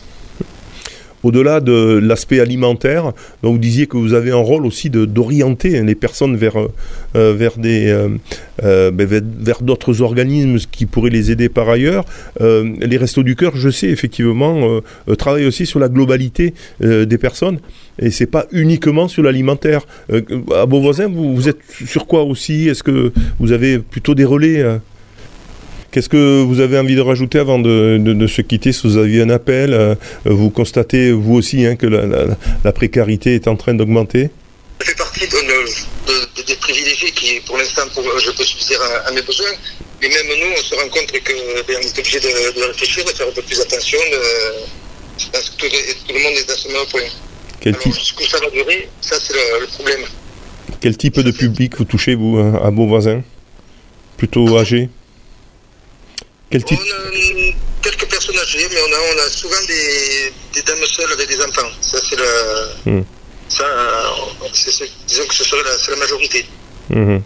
Au-delà 1.24 1.62
de 1.62 2.00
l'aspect 2.04 2.42
alimentaire, 2.42 3.14
vous 3.42 3.58
disiez 3.58 3.88
que 3.88 3.96
vous 3.98 4.14
avez 4.14 4.32
un 4.32 4.36
rôle 4.36 4.66
aussi 4.66 4.90
d'orienter 4.90 5.82
les 5.82 5.96
personnes 5.96 6.36
vers, 6.36 6.58
euh, 6.58 6.68
euh, 7.16 8.10
euh, 8.64 8.92
ben, 8.92 9.08
vers, 9.08 9.62
d'autres 9.62 10.02
organismes 10.02 10.58
qui 10.72 10.86
pourraient 10.86 11.10
les 11.10 11.32
aider 11.32 11.48
par 11.48 11.70
ailleurs. 11.70 12.06
Les 12.42 12.98
Restos 12.98 13.24
du 13.24 13.36
Cœur, 13.36 13.56
je 13.56 13.70
sais 13.70 13.88
effectivement, 13.88 14.82
travaillent 15.18 15.46
aussi 15.46 15.66
sur 15.66 15.80
la 15.80 15.90
globalité 15.90 16.54
des 16.82 17.18
personnes 17.18 17.60
et 18.00 18.12
c'est 18.12 18.26
pas 18.26 18.46
uniquement 18.52 19.08
sur 19.08 19.24
l'alimentaire. 19.24 19.86
À 20.56 20.66
Beauvoisin, 20.66 21.08
vous, 21.08 21.36
vous 21.36 21.48
êtes 21.48 21.60
sur 21.86 22.08
quoi 22.08 22.24
aussi? 22.24 22.68
Est-ce 22.68 22.84
que 22.84 23.14
vous 23.40 23.52
avez 23.52 23.80
plutôt 23.80 24.16
des 24.16 24.26
relais 24.26 24.64
Qu'est-ce 25.94 26.10
que 26.10 26.42
vous 26.42 26.60
avez 26.60 26.80
envie 26.80 26.96
de 26.96 27.02
rajouter 27.02 27.38
avant 27.38 27.60
de, 27.60 28.00
de- 28.02 28.14
de 28.14 28.26
se 28.28 28.42
quitter 28.42 28.74
Si 28.74 28.82
vous 28.88 28.98
aviez 28.98 29.22
un 29.22 29.30
appel, 29.30 29.74
euh, 29.76 29.94
vous 30.26 30.50
constatez 30.50 31.12
vous 31.12 31.36
aussi 31.36 31.64
hein, 31.68 31.76
que 31.76 31.86
la, 31.86 32.08
la- 32.08 32.36
la 32.64 32.72
précarité 32.72 33.36
est 33.36 33.48
en 33.48 33.56
train 33.56 33.76
d'augmenter 33.76 34.32
Je 34.82 34.86
fais 34.88 34.96
partie 34.96 35.28
de, 35.28 35.28
de- 35.28 36.42
de- 36.42 36.48
des 36.48 36.56
privilégiés 36.56 37.12
qui, 37.12 37.40
pour 37.46 37.58
l'instant, 37.60 37.84
pour- 37.94 38.04
je 38.20 38.32
peux 38.32 38.44
subvenir 38.44 38.82
à, 38.82 39.08
à 39.10 39.12
mes 39.12 39.22
besoins. 39.22 39.54
Et 40.02 40.10
même 40.10 40.26
nous, 40.42 40.48
on 40.52 40.58
se 40.64 40.74
rend 40.74 40.90
compte 40.90 41.12
que 41.12 41.34
ben, 41.68 41.78
est 41.80 42.00
obligé 42.00 42.20
de, 42.20 42.68
réfléchir, 42.68 43.06
de 43.06 43.10
faire 43.12 43.28
un 43.28 43.32
peu 43.32 43.44
plus 43.44 43.62
attention. 43.62 44.00
Pense 45.32 45.50
que 45.52 45.58
tout, 45.58 45.66
le- 45.72 45.94
tout 46.08 46.14
le 46.18 46.24
monde 46.24 46.34
est 46.34 46.50
à 46.52 46.56
ce 46.56 46.68
même 46.70 46.88
point. 46.90 47.02
quel 47.60 47.74
type, 47.78 47.86
Alors, 47.86 48.00
jusqu'où 48.00 48.24
ça 48.24 48.40
va 48.40 48.50
durer, 48.50 48.90
ça 49.00 49.16
c'est 49.22 49.34
le, 49.34 49.62
le 49.62 49.68
problème. 49.68 50.02
quel 50.82 50.98
type 50.98 51.20
de 51.20 51.30
public 51.32 51.78
vous 51.78 51.86
touchez, 51.86 52.16
vous, 52.16 52.38
hein, 52.40 52.60
à 52.64 52.72
Beauvoisin 52.72 53.22
Plutôt 54.18 54.58
âgé 54.58 54.90
Quel 56.50 56.64
type 56.64 56.80
On 56.80 56.92
a 56.94 57.08
hum, 57.10 57.54
quelques 57.82 58.06
personnes 58.08 58.38
âgées, 58.38 58.68
mais 58.72 58.80
on 58.80 58.94
a, 58.94 59.00
on 59.16 59.26
a 59.26 59.30
souvent 59.30 59.62
des, 59.68 60.32
des 60.54 60.62
dames 60.62 60.84
seules 60.86 61.12
avec 61.14 61.28
des 61.28 61.42
enfants. 61.42 61.70
Ça, 61.82 61.98
c'est 62.08 62.16
le. 62.16 62.92
Hmm. 62.92 63.04
Ça, 63.50 63.64
euh, 63.66 64.48
c'est 64.54 64.72
ce- 64.72 64.84
disons 65.08 65.26
que 65.28 65.34
ce 65.36 65.44
serait 65.44 65.64
la, 65.64 65.78
c'est 65.78 65.92
la 65.92 65.98
majorité. 65.98 66.46
Mhm. 66.90 67.22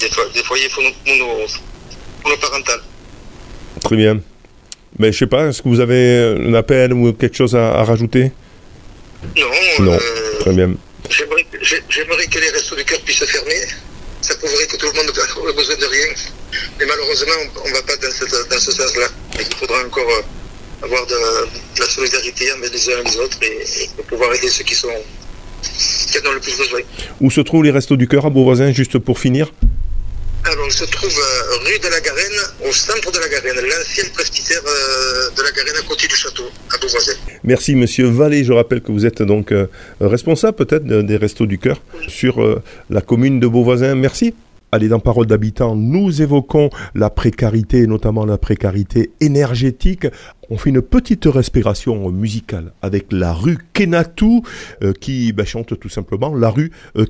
Des, 0.00 0.08
des 0.34 0.42
foyers 0.44 0.68
mono- 0.76 0.94
mono- 1.06 1.46
monoparentales. 2.24 2.80
Très 3.82 3.96
bien. 3.96 4.20
Mais 4.98 5.12
je 5.12 5.18
sais 5.18 5.26
pas, 5.26 5.46
est-ce 5.48 5.60
que 5.62 5.68
vous 5.68 5.80
avez 5.80 6.36
un 6.38 6.54
appel 6.54 6.92
ou 6.94 7.12
quelque 7.12 7.36
chose 7.36 7.54
à, 7.54 7.74
à 7.80 7.84
rajouter? 7.84 8.32
Non, 9.36 9.46
Non, 9.80 9.92
euh, 9.92 10.38
très 10.40 10.52
bien. 10.52 10.74
j'aimerais 11.10 11.44
que- 11.50 11.62
j'ai- 11.62 11.82
j'aimerais 11.90 12.26
que 12.26 12.38
les 12.38 12.50
restos 12.50 12.76
du 12.76 12.84
cœur 12.84 13.00
puissent 13.00 13.18
se 13.18 13.24
fermer. 13.26 13.60
Ça 14.26 14.34
prouverait 14.34 14.66
que 14.66 14.76
tout 14.76 14.86
le 14.86 14.92
monde 14.94 15.06
a 15.06 15.52
besoin 15.52 15.76
de 15.76 15.84
rien. 15.86 16.06
Mais 16.80 16.84
malheureusement, 16.84 17.32
on 17.64 17.68
ne 17.68 17.74
va 17.74 17.82
pas 17.82 17.96
dans, 17.96 18.58
ce 18.58 18.72
sens-là. 18.72 19.06
Il 19.38 19.54
faudra 19.54 19.78
encore 19.84 20.10
euh, 20.10 20.84
avoir 20.84 21.06
de, 21.06 21.14
la 21.78 21.86
solidarité 21.86 22.52
envers 22.54 22.72
les 22.72 22.88
uns 22.88 22.98
et 22.98 23.08
les 23.08 23.16
autres 23.18 23.38
et, 23.42 24.02
pouvoir 24.08 24.34
aider 24.34 24.48
ceux 24.48 24.64
qui, 24.64 24.74
sont, 24.74 24.88
qui 25.62 26.18
en 26.18 26.28
ont 26.28 26.32
le 26.32 26.40
plus 26.40 26.56
besoin. 26.58 26.80
Où 27.20 27.30
se 27.30 27.40
trouvent 27.40 27.62
les 27.62 27.70
Restos 27.70 27.94
du 27.94 28.08
Cœur 28.08 28.26
à 28.26 28.30
Beauvoisin, 28.30 28.72
juste 28.72 28.98
pour 28.98 29.20
finir? 29.20 29.52
On 30.66 30.70
se 30.70 30.84
trouve 30.84 31.10
euh, 31.18 31.56
rue 31.64 31.78
de 31.78 31.88
la 31.88 32.00
Garenne, 32.00 32.40
au 32.68 32.72
centre 32.72 33.12
de 33.12 33.18
la 33.18 33.28
Garenne, 33.28 33.54
l'ancien 33.64 34.04
presbytère 34.12 34.60
euh, 34.66 35.30
de 35.36 35.42
la 35.42 35.50
Garenne 35.52 35.76
à 35.78 35.86
côté 35.86 36.06
du 36.08 36.16
château, 36.16 36.44
à 36.74 36.78
Beauvoisin. 36.78 37.12
Merci 37.44 37.74
Monsieur 37.74 38.06
Vallée. 38.08 38.42
Je 38.44 38.52
rappelle 38.52 38.80
que 38.80 38.90
vous 38.92 39.06
êtes 39.06 39.22
donc 39.22 39.52
euh, 39.52 39.66
responsable 40.00 40.56
peut-être 40.56 40.84
de- 40.84 41.02
des 41.02 41.16
Restos 41.16 41.46
du 41.46 41.58
Cœur 41.58 41.80
sur 42.08 42.60
la 42.90 43.00
commune 43.00 43.38
de 43.40 43.46
Beauvoisin. 43.46 43.94
Merci. 43.94 44.34
Allez, 44.72 44.88
dans 44.88 44.98
Parole 44.98 45.26
d'habitants, 45.26 45.76
nous 45.76 46.20
évoquons 46.20 46.70
la 46.94 47.08
précarité, 47.08 47.86
notamment 47.86 48.26
la 48.26 48.36
précarité 48.36 49.10
énergétique. 49.20 50.06
On 50.48 50.58
fait 50.58 50.70
une 50.70 50.82
petite 50.82 51.24
respiration 51.24 52.10
musicale 52.10 52.72
avec 52.80 53.06
la 53.10 53.32
rue 53.32 53.58
Kenatu, 53.72 54.42
euh, 54.82 54.92
qui 54.92 55.32
ben, 55.32 55.44
chante 55.44 55.78
tout 55.78 55.88
simplement 55.88 56.34
la 56.34 56.50
rue 56.50 56.70
euh. 56.96 57.04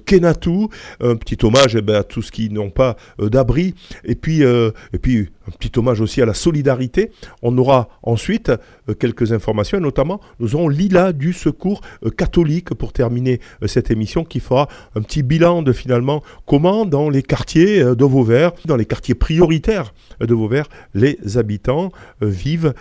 Un 1.01 1.17
petit 1.17 1.39
hommage 1.45 1.77
eh 1.77 1.83
ben, 1.83 1.97
à 1.97 2.03
tous 2.03 2.23
ceux 2.23 2.31
qui 2.31 2.51
n'ont 2.51 2.71
pas 2.71 2.97
euh, 3.21 3.29
d'abri. 3.29 3.75
Et 4.05 4.15
puis, 4.15 4.43
euh, 4.43 4.71
et 4.93 4.99
puis, 4.99 5.29
un 5.49 5.53
petit 5.59 5.79
hommage 5.79 6.01
aussi 6.01 6.23
à 6.23 6.27
la 6.27 6.35
solidarité. 6.35 7.11
On 7.43 7.57
aura 7.59 7.89
ensuite 8.03 8.51
euh, 8.89 8.95
quelques 8.95 9.33
informations, 9.33 9.81
notamment 9.81 10.21
nous 10.41 10.55
aurons 10.55 10.69
Lila 10.69 11.13
du 11.13 11.33
Secours 11.33 11.83
catholique 12.17 12.75
pour 12.75 12.93
terminer 12.93 13.41
cette 13.67 13.91
émission 13.91 14.25
qui 14.25 14.41
fera 14.41 14.69
un 14.95 15.03
petit 15.03 15.23
bilan 15.23 15.63
de 15.63 15.73
finalement 15.73 16.23
comment 16.47 16.85
dans 16.85 17.11
les 17.11 17.23
quartiers 17.23 17.83
de 17.83 18.05
Vauvert, 18.05 18.53
dans 18.65 18.77
les 18.77 18.87
quartiers 18.87 19.15
prioritaires 19.15 19.93
de 20.21 20.35
Vauvert, 20.35 20.69
les 20.95 21.19
habitants 21.37 21.91
vivent 22.21 22.75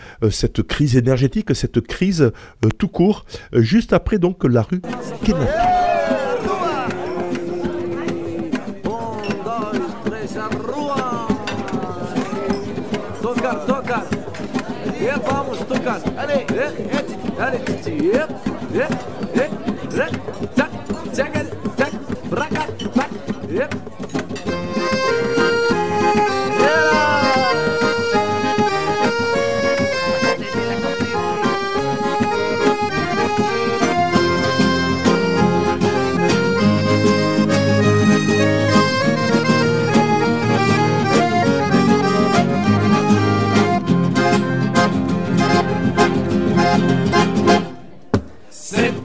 cette 0.46 0.62
crise 0.62 0.96
énergétique, 0.96 1.56
cette 1.56 1.82
crise 1.82 2.22
euh, 2.22 2.70
tout 2.78 2.88
court, 2.88 3.26
euh, 3.56 3.62
juste 3.62 3.94
après 3.94 4.20
donc 4.20 4.44
la 4.44 4.62
rue. 4.62 4.82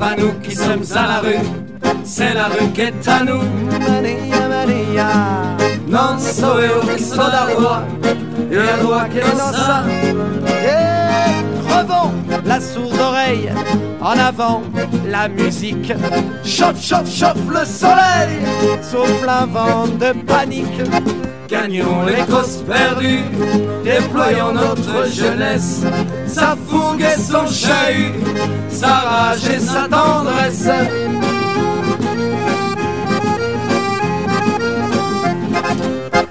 Pas 0.00 0.16
nous 0.16 0.32
qui 0.42 0.56
sommes 0.56 0.84
à 0.94 1.06
la 1.06 1.18
rue, 1.20 1.44
c'est 2.04 2.32
la 2.32 2.46
rue 2.46 2.68
qui 2.74 2.80
est 2.80 3.08
à 3.08 3.22
nous. 3.22 3.42
Maria, 3.70 4.48
Maria. 4.48 5.08
Non 5.86 6.18
so 6.18 6.58
eu 6.58 6.80
que 6.86 7.02
sou 7.02 7.16
da 7.16 7.44
rua, 7.54 7.84
eu 8.50 8.62
e 8.64 8.70
a 8.70 8.76
rua 8.82 9.08
que 9.10 9.18
é 9.18 9.24
nossa. 9.24 9.84
Eh, 10.72 11.42
devant 11.82 12.12
la 12.46 12.60
sourde 12.60 12.98
oreille, 12.98 13.52
en 14.00 14.18
avant 14.18 14.62
la 15.08 15.28
musique. 15.28 15.92
Chauffe, 16.44 16.82
chauffe, 16.82 17.10
chauffe 17.10 17.48
le 17.48 17.64
soleil, 17.64 18.38
souffle 18.82 19.28
un 19.28 19.46
vent 19.46 19.86
de 19.86 20.12
panique. 20.24 20.82
Gagnons 21.48 22.04
les 22.06 22.24
causes 22.32 22.62
perdues, 22.66 23.24
déployons 23.84 24.52
notre 24.52 25.08
jeunesse, 25.12 25.82
sa 26.26 26.56
fougue 26.68 27.02
et 27.02 27.18
son 27.20 27.46
chahut, 27.46 28.14
sa 28.68 28.86
rage 28.86 29.48
et 29.48 29.58
sa 29.58 29.88
tendresse. 29.88 30.68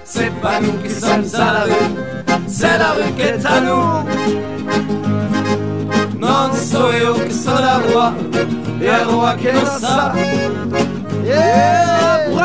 C'est 0.06 0.32
pas 0.42 0.62
nous 0.62 0.78
qui 0.84 0.90
sommes 0.90 1.26
à 1.34 1.54
la 1.54 1.64
rue, 1.64 1.72
c'est 2.48 2.78
la 2.78 2.92
rue 2.94 3.12
qui 3.18 3.22
est 3.22 3.46
à 3.46 3.62
nous. 3.62 4.10
Non 6.20 6.54
so 6.54 6.92
io 6.92 7.14
che 7.14 7.32
sono 7.32 7.60
la 7.60 7.78
roi, 7.78 8.12
e 8.80 8.86
il 8.86 9.06
roi 9.06 9.36
che 9.38 9.54
sa. 9.66 10.14
Yeah 11.24 12.00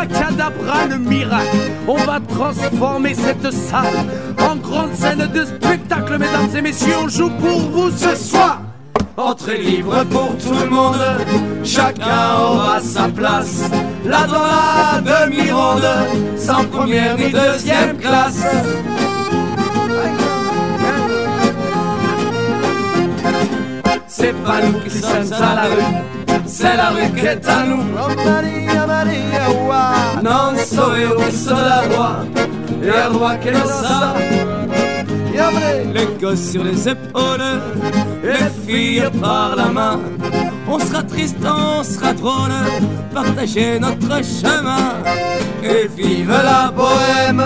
Abracadabra 0.05 0.87
le 0.87 0.99
miracle, 0.99 1.73
on 1.87 1.97
va 2.05 2.21
transformer 2.21 3.15
cette 3.15 3.51
salle 3.51 4.07
en 4.39 4.57
grande 4.57 4.95
scène 4.95 5.27
de 5.33 5.45
spectacle, 5.45 6.19
mesdames 6.19 6.55
et 6.55 6.63
messieurs, 6.63 6.95
on 7.03 7.09
joue 7.09 7.31
pour 7.31 7.61
vous 7.71 7.91
ce 7.91 8.15
soir. 8.15 8.61
Entrée 9.17 9.59
libre 9.59 10.05
pour 10.11 10.37
tout 10.39 10.53
le 10.53 10.69
monde, 10.69 11.01
chacun 11.63 12.37
aura 12.39 12.81
sa 12.81 13.09
place. 13.09 13.71
Là 14.05 14.27
dans 14.27 14.43
la 14.43 15.01
demi-ronde, 15.01 15.89
sans 16.37 16.65
première 16.65 17.17
ni 17.17 17.31
deuxième 17.31 17.97
classe. 17.99 18.45
C'est 24.17 24.33
pas 24.45 24.61
nous 24.63 24.79
qui 24.79 24.91
sommes 24.91 25.33
à 25.33 25.55
la 25.57 25.65
rue, 25.65 25.93
c'est 26.47 26.77
la 26.77 26.91
rue 26.91 27.11
qui 27.17 27.27
est 27.27 27.49
à 27.49 27.65
nous. 27.65 27.83
Non 30.23 30.57
so 30.57 30.95
io 30.95 31.17
che 31.17 31.33
sono 31.33 31.61
la 31.61 31.81
roi, 31.89 32.25
et 32.81 32.87
le 32.87 33.07
roi 33.09 33.39
che 33.41 33.51
lo 33.51 33.67
sa. 33.67 34.15
Les 35.93 36.07
gosses 36.21 36.53
sur 36.53 36.63
les 36.63 36.89
épaules, 36.89 37.61
les 38.23 38.51
filles 38.67 39.03
par 39.21 39.57
la 39.57 39.67
main. 39.67 40.01
On 40.69 40.79
sera 40.79 41.03
triste, 41.03 41.37
on 41.45 41.83
sera 41.83 42.13
drôle, 42.13 42.53
partager 43.13 43.81
notre 43.81 44.23
chemin. 44.25 45.03
Et 45.63 45.89
vive 45.97 46.31
la 46.31 46.71
bohème, 46.71 47.43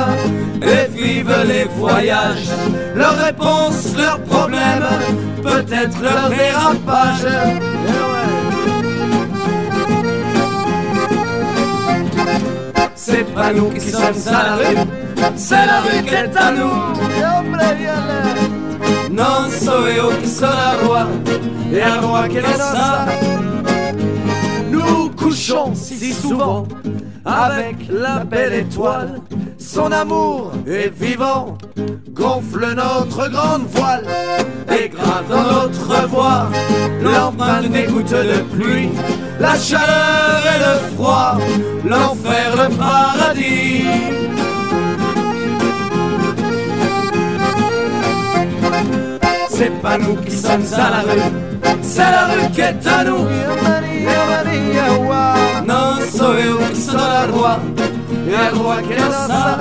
et 0.63 0.89
vive 0.95 1.35
les 1.47 1.65
voyages. 1.65 2.51
Leurs 2.95 3.17
réponses, 3.17 3.95
leurs 3.97 4.21
problèmes, 4.23 4.89
peut-être 5.43 6.01
leur 6.03 6.29
dérapage. 6.29 7.27
C'est 13.11 13.25
pas 13.35 13.55
nous 13.55 13.71
qui 13.71 13.81
sommes 13.91 14.03
à 14.27 14.43
la 14.43 14.57
rue, 14.57 14.77
c'est 15.35 15.67
la 15.67 15.81
rue 15.81 16.03
qui 16.05 16.15
est 16.15 16.37
à 16.37 16.51
nous. 16.53 16.77
Non 19.11 19.49
so 19.51 19.87
io 19.89 20.09
che 20.21 20.27
sono 20.27 20.53
la 20.53 20.75
roi, 20.83 21.07
et 21.73 21.81
un 21.83 22.01
roi 22.01 22.29
che 22.29 22.43
lo 22.43 22.55
sa. 22.55 23.07
Nous 24.71 25.09
couchons 25.17 25.75
si 25.75 26.13
souvent 26.13 26.67
avec 27.25 27.77
la 27.89 28.25
belle 28.25 28.53
étoile. 28.53 29.21
Son 29.59 29.91
amour 29.91 30.53
est 30.67 30.93
vivant, 30.95 31.57
gonfle 32.13 32.75
notre 32.75 33.31
grande 33.31 33.67
voile. 33.69 34.05
Et 34.71 34.91
grave 34.91 35.25
dans 35.31 35.63
notre 35.63 36.07
voix 36.09 36.51
l'empreinte 37.03 37.71
des 37.71 37.85
gouttes 37.85 38.11
de 38.13 38.43
pluie, 38.55 38.91
la 39.39 39.55
chaleur 39.59 40.43
et 40.53 40.59
le 40.59 40.75
froid, 40.95 41.39
l'enfer, 41.85 42.57
le 42.57 42.69
paradis. 42.77 43.85
C'est 49.51 49.75
pas 49.83 49.99
nous 49.99 50.17
qui 50.17 50.31
sommes 50.31 50.65
à 50.73 50.91
la 50.91 51.01
rue, 51.01 51.33
c'est 51.83 51.99
la 52.01 52.27
rue 52.27 52.51
qui 52.53 52.61
est 52.61 52.87
à 52.87 53.05
nous. 53.05 53.27
Non 55.65 56.01
so 56.11 56.37
io 56.39 56.57
che 56.57 56.75
sono 56.75 56.99
la 56.99 57.25
roi, 57.27 57.57
e 58.27 58.31
il 58.31 58.51
roi 58.55 58.83
che 58.87 58.95
lo 58.95 59.11
sa. 59.11 59.59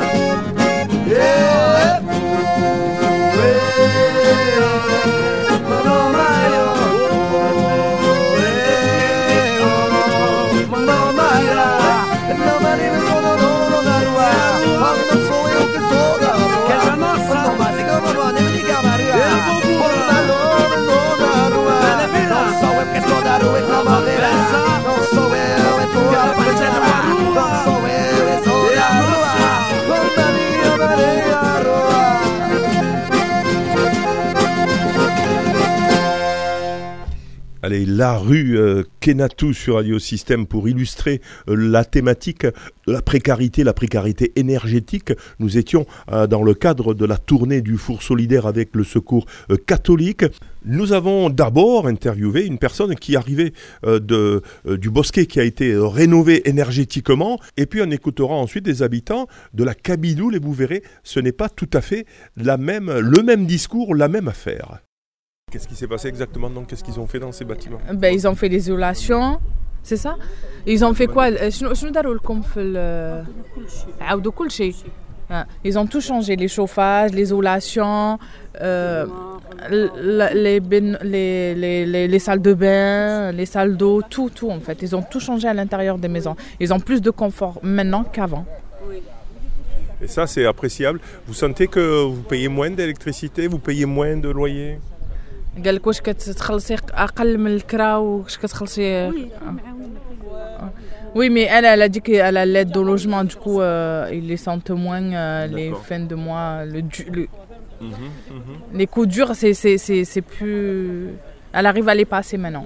La 37.86 38.18
rue 38.18 38.58
euh, 38.58 38.84
Kenatou 39.00 39.54
sur 39.54 39.76
Radio 39.76 40.00
Système 40.00 40.48
pour 40.48 40.68
illustrer 40.68 41.22
euh, 41.50 41.56
la 41.56 41.86
thématique 41.86 42.46
de 42.46 42.92
la 42.92 43.02
précarité, 43.02 43.64
la 43.64 43.74
précarité 43.74 44.32
énergétique. 44.36 45.14
Nous 45.40 45.58
étions 45.58 45.86
euh, 46.12 46.28
dans 46.28 46.44
le 46.44 46.54
cadre 46.54 46.94
de 46.94 47.06
la 47.06 47.18
tournée 47.18 47.62
du 47.62 47.78
Four 47.78 48.02
solidaire 48.02 48.46
avec 48.46 48.76
le 48.76 48.84
Secours 48.84 49.26
catholique. 49.66 50.26
Nous 50.66 50.94
avons 50.94 51.30
d'abord 51.30 51.88
interviewé 51.88 52.46
une 52.46 52.58
personne 52.58 52.96
qui 52.96 53.16
arrivait 53.16 53.54
de, 53.84 54.42
du 54.66 54.90
bosquet 54.90 55.26
qui 55.26 55.40
a 55.40 55.44
été 55.44 55.76
rénové 55.78 56.50
énergétiquement. 56.50 57.40
Et 57.56 57.66
puis 57.66 57.82
on 57.82 57.92
écoutera 57.92 58.34
ensuite 58.34 58.66
des 58.66 58.84
habitants 58.84 59.28
de 59.54 59.64
la 59.64 59.76
Cabidoule 59.76 60.36
et 60.36 60.40
vous 60.40 60.54
verrez, 60.54 60.84
ce 61.04 61.20
n'est 61.20 61.32
pas 61.32 61.50
tout 61.50 61.70
à 61.74 61.82
fait 61.82 62.06
la 62.36 62.58
même, 62.58 62.92
le 62.92 63.24
même 63.24 63.46
discours, 63.46 63.96
la 63.96 64.08
même 64.08 64.28
affaire. 64.28 64.80
Qu'est-ce 65.50 65.70
qui 65.70 65.76
s'est 65.76 65.88
passé 65.88 66.10
exactement 66.10 66.50
donc? 66.50 66.68
Qu'est-ce 66.68 66.84
qu'ils 66.84 67.00
ont 67.00 67.08
fait 67.08 67.20
dans 67.20 67.32
ces 67.32 67.46
bâtiments? 67.46 67.78
Ben, 67.94 68.14
Ils 68.14 68.28
ont 68.28 68.36
fait 68.36 68.50
des 68.50 68.58
isolations, 68.58 69.40
c'est 69.82 69.96
ça? 69.96 70.18
Ils 70.66 70.84
ont 70.84 70.94
fait 70.94 71.08
quoi? 71.08 71.30
Euh, 71.32 71.50
euh, 72.58 73.24
ah, 74.02 74.16
ah, 75.30 75.46
ils 75.64 75.80
ont 75.80 75.88
tout 75.88 76.02
changé, 76.02 76.36
les 76.36 76.50
chauffages, 76.50 77.12
l'isolation, 77.14 78.20
euh, 78.60 79.06
ben-, 79.70 80.98
les, 81.02 81.56
les, 81.56 82.08
les, 82.10 82.20
salles 82.20 82.42
de 82.42 82.54
bain, 82.54 83.32
les 83.32 83.46
salles 83.46 83.78
d'eau, 83.78 84.02
tout, 84.02 84.30
tout 84.30 84.52
en 84.52 84.60
fait. 84.60 84.82
Ils 84.82 84.98
ont 84.98 85.02
tout 85.02 85.22
changé 85.22 85.48
à 85.48 85.54
l'intérieur 85.54 85.98
des 85.98 86.10
maisons. 86.10 86.36
Ils 86.60 86.74
ont 86.74 86.82
plus 86.82 87.00
de 87.02 87.10
confort 87.10 87.58
maintenant 87.64 88.04
qu'avant. 88.04 88.46
Et 90.02 90.08
ça, 90.08 90.28
c'est 90.28 90.46
appréciable. 90.46 91.00
Vous 91.26 91.34
sentez 91.34 91.68
que 91.68 92.04
vous 92.04 92.24
payez 92.24 92.50
moins 92.50 92.70
d'électricité, 92.70 93.48
vous 93.48 93.60
payez 93.60 93.86
moins 93.86 94.18
de 94.18 94.28
loyer 94.28 94.80
قال 95.65 95.75
لك 95.75 95.87
واش 95.87 96.01
كتخلصي 96.01 96.77
اقل 96.91 97.39
من 97.39 97.47
الكرا 97.55 97.97
واش 97.97 98.39
كتخلصي 98.39 99.11
Oui, 101.15 101.29
mais 101.29 101.43
elle, 101.43 101.67
elle 101.67 101.83
a 101.83 101.91
dit 101.91 102.01
qu'elle 102.01 102.39
a 102.39 102.47
l'aide 102.47 102.75
au 102.75 102.83
logement, 102.83 103.23
du 103.25 103.37
coup, 103.37 103.61
euh, 103.61 104.09
ils 104.19 104.27
les 104.27 104.39
sentent 104.47 104.71
moins 104.71 105.03
euh, 105.13 105.47
les 105.47 105.69
D'accord. 105.69 105.85
fins 105.89 106.01
de 106.13 106.15
mois. 106.15 106.65
Le, 106.65 106.81
du- 106.93 107.09
le- 107.17 107.29
Les 108.81 108.87
coups 108.93 109.09
durs, 109.17 109.33
c'est- 109.41 109.53
c'est 109.63 109.77
c'est- 109.87 110.05
c'est 110.13 110.23
plus. 110.35 111.09
Elle 111.57 111.67
arrive 111.73 111.89
à 111.95 111.95
les 112.01 112.09
passer 112.17 112.39
maintenant, 112.45 112.65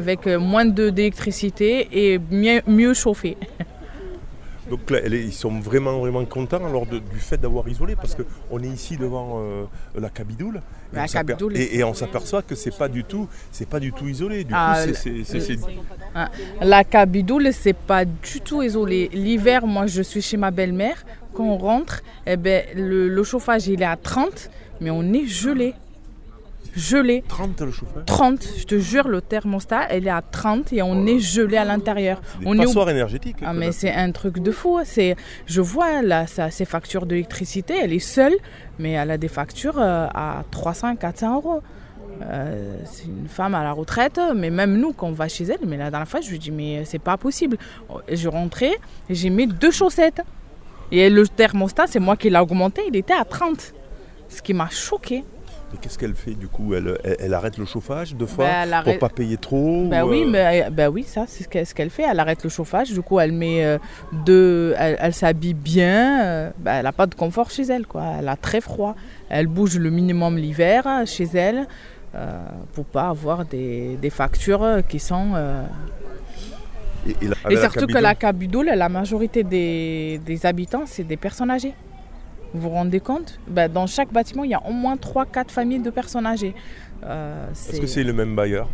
avec 0.00 0.20
euh, 0.26 0.38
moins 0.52 0.64
de- 0.78 0.90
d'électricité 0.96 1.70
et 2.02 2.10
mieux, 2.42 2.60
mieux 2.78 2.94
chauffé. 3.04 3.32
Donc 4.71 4.89
là, 4.89 4.99
ils 5.05 5.33
sont 5.33 5.59
vraiment, 5.59 5.99
vraiment 5.99 6.23
contents 6.23 6.65
alors 6.65 6.85
de- 6.85 6.99
du 6.99 7.19
fait 7.19 7.37
d'avoir 7.37 7.67
isolé 7.67 7.95
parce 7.97 8.15
qu'on 8.15 8.59
est 8.63 8.67
ici 8.67 8.95
devant 8.95 9.39
euh, 9.41 9.63
la 9.99 10.09
Cabidoule 10.09 10.61
et, 10.93 10.95
La 10.95 11.03
on 11.03 11.07
s'aper- 11.07 11.27
Cabidoule, 11.33 11.57
et- 11.57 11.65
c'est- 11.67 11.75
et 11.75 11.83
on 11.83 11.93
s'aperçoit 11.93 12.41
que 12.41 12.55
c'est 12.55 12.75
pas 12.77 12.87
du 12.87 13.03
tout, 13.03 13.27
c'est 13.51 13.67
pas 13.67 13.81
du 13.81 13.91
tout 13.91 14.07
isolé. 14.07 14.45
Du 14.45 14.53
Ah, 14.55 14.83
coup, 14.87 14.93
c'est- 14.95 15.59
Ah, 16.15 16.29
La 16.61 16.83
cabidoule, 16.85 17.49
c'est 17.53 17.73
pas 17.75 18.05
du 18.05 18.39
tout 18.43 18.63
isolé. 18.63 19.09
L'hiver, 19.13 19.67
moi, 19.67 19.87
je 19.87 20.01
suis 20.01 20.21
chez 20.21 20.37
ma 20.37 20.51
belle-mère. 20.51 21.03
Quand 21.33 21.43
on 21.45 21.57
rentre, 21.57 22.01
eh 22.25 22.37
ben, 22.37 22.63
le, 22.75 23.07
le 23.09 23.23
chauffage, 23.23 23.67
il 23.67 23.81
est 23.81 23.85
à 23.85 23.95
30, 23.97 24.49
mais 24.79 24.89
on 24.89 25.03
est 25.13 25.25
gelé. 25.27 25.73
Gelé. 26.75 27.23
30 27.27 27.61
le 27.61 27.71
chauffage 27.71 28.05
30, 28.05 28.47
je 28.59 28.63
te 28.63 28.79
jure, 28.79 29.07
le 29.07 29.21
thermostat, 29.21 29.87
elle 29.89 30.07
est 30.07 30.11
à 30.11 30.21
30 30.21 30.71
et 30.73 30.81
on 30.81 31.05
est 31.05 31.19
gelé 31.19 31.57
à 31.57 31.65
l'intérieur. 31.65 32.21
des 32.39 32.45
On 32.47 32.53
est 32.57 32.59
au- 32.59 32.67
passoires 32.67 32.89
énergétiques. 32.89 33.37
Ah, 33.45 33.53
mais 33.53 33.71
c'est 33.71 33.91
un 33.91 34.11
truc 34.11 34.39
de 34.39 34.51
fou. 34.51 34.79
C'est, 34.85 35.15
je 35.45 35.61
vois 35.61 36.01
là, 36.01 36.27
ça, 36.27 36.49
ses 36.51 36.65
factures 36.65 37.05
d'électricité, 37.05 37.75
elle 37.81 37.93
est 37.93 37.99
seule, 37.99 38.33
mais 38.79 38.91
elle 38.91 39.11
a 39.11 39.17
des 39.17 39.27
factures 39.27 39.79
euh, 39.79 40.07
à 40.13 40.43
300, 40.51 40.95
400 40.95 41.35
euros. 41.35 41.61
Euh, 42.23 42.77
c'est 42.85 43.05
une 43.05 43.27
femme 43.27 43.55
à 43.55 43.63
la 43.63 43.71
retraite, 43.71 44.19
mais 44.35 44.49
même 44.49 44.77
nous, 44.77 44.93
quand 44.93 45.07
on 45.07 45.11
va 45.13 45.27
chez 45.27 45.43
elle, 45.45 45.65
mais 45.67 45.77
la 45.77 45.89
dernière 45.89 46.07
fois, 46.07 46.21
je 46.21 46.29
lui 46.29 46.39
dis, 46.39 46.51
mais 46.51 46.85
c'est 46.85 46.99
pas 46.99 47.17
possible. 47.17 47.57
Je 48.11 48.27
rentrais 48.27 48.73
j'ai 49.09 49.29
mis 49.29 49.47
deux 49.47 49.71
chaussettes. 49.71 50.21
Et 50.91 51.09
le 51.09 51.27
thermostat, 51.27 51.87
c'est 51.87 51.99
moi 51.99 52.17
qui 52.17 52.29
l'ai 52.29 52.37
augmenté, 52.37 52.81
il 52.87 52.95
était 52.95 53.13
à 53.13 53.23
30. 53.25 53.73
Ce 54.29 54.41
qui 54.41 54.53
m'a 54.53 54.69
choqué. 54.69 55.23
Et 55.73 55.77
qu'est-ce 55.77 55.97
qu'elle 55.97 56.15
fait 56.15 56.31
du 56.33 56.47
coup? 56.47 56.73
Elle, 56.73 56.97
elle- 57.03 57.15
elle 57.19 57.33
arrête 57.33 57.57
le 57.57 57.65
chauffage 57.65 58.13
deux 58.15 58.25
fois 58.25 58.45
Ben, 58.45 58.53
elle 58.63 58.69
pour 58.69 58.77
arrête- 58.77 58.99
pas 58.99 59.09
payer 59.09 59.37
trop 59.37 59.85
Bah 59.89 60.05
ou, 60.05 60.09
oui, 60.09 60.23
euh, 60.25 60.29
mais, 60.29 60.67
bah 60.69 60.89
oui, 60.89 61.03
ça, 61.03 61.23
c'est 61.27 61.45
ce 61.65 61.73
qu'elle 61.73 61.89
fait. 61.89 62.03
Elle 62.09 62.19
arrête 62.19 62.43
le 62.43 62.49
chauffage, 62.49 62.91
du 62.91 63.01
coup, 63.01 63.19
elle 63.19 63.31
met 63.31 63.63
euh, 63.63 63.77
deux. 64.25 64.73
Elle, 64.77 64.97
elle 64.99 65.13
s'habille 65.13 65.53
bien. 65.53 66.25
euh, 66.25 66.49
bah, 66.57 66.73
elle 66.73 66.83
n'a 66.83 66.91
pas 66.91 67.07
de 67.07 67.15
confort 67.15 67.49
chez 67.51 67.63
elle, 67.63 67.85
quoi. 67.87 68.03
Elle 68.19 68.27
a 68.27 68.35
très 68.35 68.59
froid. 68.59 68.95
Elle 69.29 69.47
bouge 69.47 69.77
le 69.77 69.89
minimum 69.89 70.37
l'hiver 70.37 70.85
chez 71.05 71.27
elle 71.33 71.67
euh, 72.15 72.27
pour 72.73 72.83
pas 72.83 73.07
avoir 73.07 73.45
des, 73.45 73.95
des 74.01 74.09
factures 74.09 74.79
qui 74.89 74.99
sont. 74.99 75.35
Et, 77.07 77.11
et 77.11 77.27
la- 77.27 77.35
Et 77.35 77.45
avec 77.45 77.57
la 77.57 77.69
surtout 77.69 77.87
que 77.87 77.97
la 77.97 78.13
Cabidoule, 78.15 78.67
la 78.75 78.89
majorité 78.89 79.43
des, 79.43 80.19
des 80.25 80.45
habitants, 80.45 80.83
c'est 80.85 81.03
des 81.03 81.17
personnes 81.17 81.49
âgées. 81.49 81.73
Vous 82.53 82.61
vous 82.61 82.69
rendez 82.69 82.99
compte? 82.99 83.39
Bah, 83.47 83.67
Dans 83.67 83.87
chaque 83.87 84.11
bâtiment, 84.11 84.43
il 84.43 84.51
y 84.51 84.53
a 84.53 84.65
au 84.65 84.71
moins 84.73 84.95
3-4 84.95 85.49
familles 85.49 85.79
de 85.81 85.89
personnes 85.89 86.25
âgées. 86.25 86.53
Euh, 87.03 87.49
Est-ce 87.51 87.79
que 87.81 87.87
c'est 87.87 88.03
le 88.03 88.13
même 88.13 88.35
bailleur? 88.35 88.67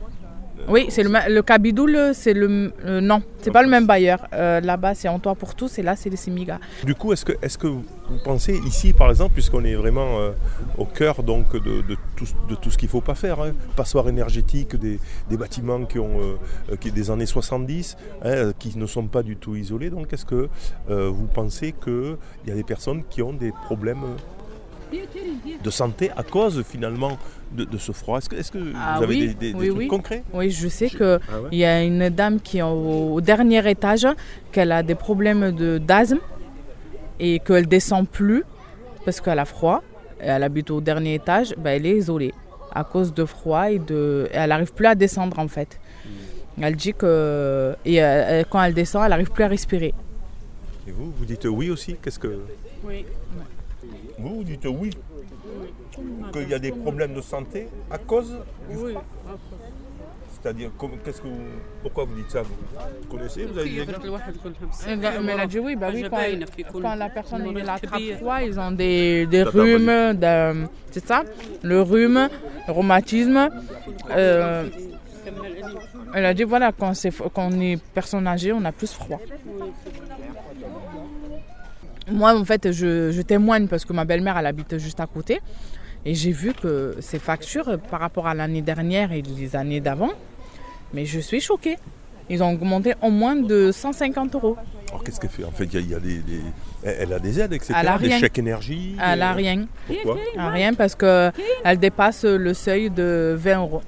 Oui, 0.70 0.88
c'est 0.89 1.03
le, 1.03 1.09
le 1.34 1.41
Cabidoule, 1.41 2.11
c'est 2.13 2.34
le... 2.34 2.74
euh, 2.84 2.99
non, 2.99 3.22
c'est 3.41 3.51
pas 3.51 3.63
le 3.63 3.70
même 3.70 3.88
bailleur. 3.88 4.28
Euh, 4.34 4.59
Là-bas, 4.59 4.95
c'est 4.95 5.07
En 5.07 5.18
Toit 5.18 5.36
pour 5.36 5.55
tous 5.55 5.80
et 5.80 5.82
là, 5.82 5.95
c'est 5.95 6.09
les 6.09 6.18
Simiga. 6.18 6.59
Du 6.84 6.93
coup, 6.93 7.13
est-ce 7.13 7.24
que, 7.24 7.32
est 7.41 7.57
que 7.57 7.68
vous 7.68 7.86
pensez 8.26 8.59
ici, 8.65 8.91
par 8.91 9.09
exemple, 9.09 9.34
puisqu'on 9.34 9.63
est 9.63 9.76
vraiment 9.76 10.20
euh, 10.20 10.32
au 10.78 10.84
cœur 10.84 11.24
donc, 11.24 11.53
de, 11.53 11.82
tout, 12.18 12.26
de 12.49 12.55
tout 12.55 12.70
ce 12.70 12.78
qu'il 12.78 12.88
ne 12.88 12.91
faut 12.91 13.01
pas 13.01 13.15
faire, 13.15 13.39
hein, 13.39 13.53
passoire 13.78 14.09
énergétique, 14.09 14.76
des, 14.76 14.99
bâtiments 15.38 15.86
qui 15.86 15.99
ont 15.99 16.20
euh, 16.20 16.76
des 16.91 17.11
années 17.11 17.26
70, 17.26 17.95
hein, 18.26 18.51
qui 18.59 18.78
ne 18.78 18.86
sont 18.86 19.07
pas 19.07 19.24
du 19.24 19.38
tout 19.38 19.55
isolés, 19.55 19.89
donc 19.89 20.11
est-ce 20.11 20.26
que 20.26 20.49
vous 20.88 21.28
pensez 21.28 21.74
qu'il 21.74 22.18
y 22.45 22.51
a 22.51 22.55
des 22.55 22.63
personnes 22.63 23.03
qui 23.09 23.22
ont 23.22 23.34
des 23.34 23.51
problèmes 23.51 24.03
de 25.63 25.69
santé 25.69 26.11
à 26.15 26.23
cause 26.23 26.63
finalement 26.63 27.17
de, 27.51 27.63
de 27.65 27.77
ce 27.77 27.91
froid 27.91 28.19
Est-ce 28.19 28.51
que, 28.51 28.71
Ah 28.75 28.95
vous 28.97 29.03
avez 29.03 29.15
oui, 29.15 29.27
des, 29.27 29.33
des- 29.33 29.53
des 29.53 29.59
oui, 29.59 29.67
trucs 29.67 29.77
oui. 29.79 29.88
concrets? 29.88 30.23
Oui, 30.33 30.49
je 30.51 30.67
sais 30.67 30.89
qu'il 30.89 31.19
Ah 31.31 31.41
ouais 31.41 31.49
y 31.51 31.65
a 31.65 31.83
une 31.83 32.09
dame 32.09 32.39
qui 32.39 32.59
est 32.59 32.61
au, 32.63 33.13
au 33.13 33.21
dernier 33.21 33.67
étage, 33.69 34.07
qu'elle 34.51 34.71
a 34.71 34.83
des 34.83 34.95
problèmes 34.95 35.51
de- 35.51 35.77
d'asthme 35.77 36.19
et 37.19 37.39
qu'elle 37.39 37.67
descend 37.67 38.07
plus 38.07 38.43
parce 39.05 39.19
qu'elle 39.21 39.39
a 39.39 39.45
froid. 39.45 39.81
Elle 40.19 40.43
habite 40.43 40.71
au 40.71 40.81
dernier 40.81 41.15
étage, 41.15 41.53
ben, 41.57 41.71
elle 41.71 41.85
est 41.85 41.97
isolée 41.97 42.33
à 42.73 42.83
cause 42.83 43.13
de 43.13 43.25
froid 43.25 43.71
et 43.71 43.79
de, 43.79 44.27
elle 44.31 44.49
n'arrive 44.49 44.73
plus 44.73 44.85
à 44.88 44.95
descendre 44.95 45.38
en 45.39 45.47
fait. 45.47 45.79
Elle 46.59 46.75
dit 46.75 46.93
que 46.93 47.75
et 47.85 48.03
euh, 48.03 48.43
quand 48.49 48.61
elle 48.63 48.73
descend, 48.73 49.03
elle 49.03 49.11
n'arrive 49.11 49.31
plus 49.31 49.43
à 49.43 49.47
respirer. 49.47 49.93
Et 50.88 50.91
vous, 50.91 51.11
vous 51.15 51.25
dites 51.25 51.45
oui 51.45 51.69
aussi? 51.69 51.95
Qu'est-ce 52.01 52.17
que 52.19 52.39
Oui. 52.83 53.05
Vous, 54.18 54.36
vous 54.38 54.43
dites 54.43 54.65
oui. 54.65 54.89
Qu'il 56.34 56.49
y 56.49 56.53
a 56.53 56.59
des 56.59 56.72
problèmes 56.72 57.13
de 57.13 57.22
santé 57.22 57.68
à 57.89 57.97
cause 57.97 58.38
du 58.70 58.76
froid. 58.76 59.03
C'est-à-dire, 60.39 60.70
qu'est-ce 61.03 61.22
que 61.22 61.28
vous, 61.28 61.39
pourquoi 61.82 62.05
vous 62.05 62.15
dites 62.15 62.30
ça? 62.30 62.41
Vous 62.43 63.07
connaissez 63.09 63.45
Vous 63.45 63.57
avez 63.57 63.70
déjà 63.70 63.84
eh 64.88 64.95
ben, 64.95 65.22
Mais 65.22 65.59
oui, 65.59 65.76
bah 65.76 65.89
oui 65.93 66.05
quand, 66.72 66.95
la 66.95 67.09
personne 67.09 67.45
il 67.47 67.57
l'attrape 67.63 68.01
froid, 68.18 68.41
ils 68.41 68.59
ont 68.59 68.72
des, 68.72 69.26
des 69.26 69.43
rhumes, 69.43 70.18
c'est 70.91 71.05
ça? 71.05 71.24
Le 71.63 71.82
rhume, 71.82 72.30
le 72.68 72.74
rhumatisme. 72.74 73.49
Euh, 74.11 74.70
elle 76.13 76.26
a 76.26 76.34
dit 76.34 76.43
voilà, 76.43 76.72
quand, 76.72 76.93
c'est, 76.93 77.11
quand 77.34 77.49
on 77.51 77.59
est 77.59 77.82
personne 77.93 78.28
âgée, 78.28 78.53
on 78.53 78.63
a 78.63 78.72
plus 78.72 78.91
froid. 78.93 79.20
Moi, 82.10 82.34
en 82.38 82.45
fait, 82.45 82.72
je, 82.72 83.12
je 83.12 83.22
témoigne 83.22 83.68
parce 83.68 83.86
que 83.86 83.93
ma 83.93 84.05
belle-mère, 84.05 84.38
elle 84.38 84.45
habite 84.45 84.78
juste 84.78 84.99
à 84.99 85.08
côté. 85.08 85.39
Et 86.05 86.14
j'ai 86.16 86.32
vu 86.32 86.53
que 86.53 86.95
ces 87.01 87.20
factures, 87.20 87.78
par 87.91 87.99
rapport 87.99 88.28
à 88.28 88.34
l'année 88.34 88.62
dernière 88.62 89.12
et 89.12 89.22
les 89.22 89.55
années 89.55 89.82
d'avant, 89.82 90.12
mais 90.93 91.05
je 91.05 91.20
suis 91.20 91.41
choquée. 91.41 91.76
Ils 92.30 92.43
ont 92.43 92.51
augmenté 92.51 92.93
au 93.01 93.10
moins 93.10 93.36
de 93.36 93.72
150 93.72 94.36
euros. 94.36 94.58
Alors 94.89 95.03
qu'est-ce 95.03 95.20
qu'elle 95.20 95.30
fait 95.30 95.43
En 95.45 95.51
fait, 95.51 95.66
il 95.66 95.74
y 95.74 95.78
a, 95.78 95.82
y 95.91 95.95
a 95.95 95.99
des, 95.99 96.18
des- 96.20 96.41
elle 96.84 97.14
a 97.14 97.20
des 97.20 97.39
aides, 97.39 97.53
etc. 97.53 97.74
Elle 97.78 97.88
a 97.88 97.97
des 97.97 98.08
rien. 98.08 98.20
chèques 98.20 98.38
énergie. 98.38 98.95
Elle 99.01 99.20
n'a 99.20 99.32
euh, 99.32 99.36
rien. 99.36 99.66
Pourquoi? 99.88 100.18
Elle 100.34 100.39
a 100.39 100.49
rien 100.49 100.74
parce 100.74 100.95
qu'elle 100.95 101.80
dépasse 101.80 102.24
le 102.26 102.53
seuil 102.53 102.89
de 102.89 103.36
20 103.38 103.60
euros. 103.60 103.82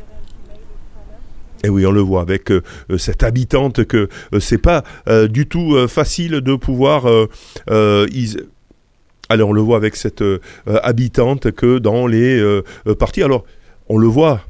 Et 1.64 1.70
oui, 1.70 1.86
on 1.86 1.92
le 1.92 2.02
voit 2.02 2.22
avec 2.22 2.52
euh, 2.52 2.62
euh, 2.90 2.98
cette 2.98 3.24
habitante 3.24 3.84
que 3.86 4.08
euh, 4.34 4.40
c'est 4.40 4.58
pas 4.58 4.84
euh, 5.08 5.28
du 5.28 5.48
tout 5.48 5.76
facile 5.88 6.42
de 6.42 6.56
pouvoir. 6.56 7.06
is- 8.12 8.38
Allez, 9.32 9.44
on 9.44 9.54
le 9.54 9.62
voit 9.62 9.78
avec 9.78 9.96
cette 9.96 10.24
habitante 10.66 11.52
que 11.52 11.78
dans 11.78 12.08
les 12.08 12.62
parties. 12.98 13.22
Alors, 13.22 13.44
on 13.88 13.98
le 14.00 14.08
voit. 14.08 14.42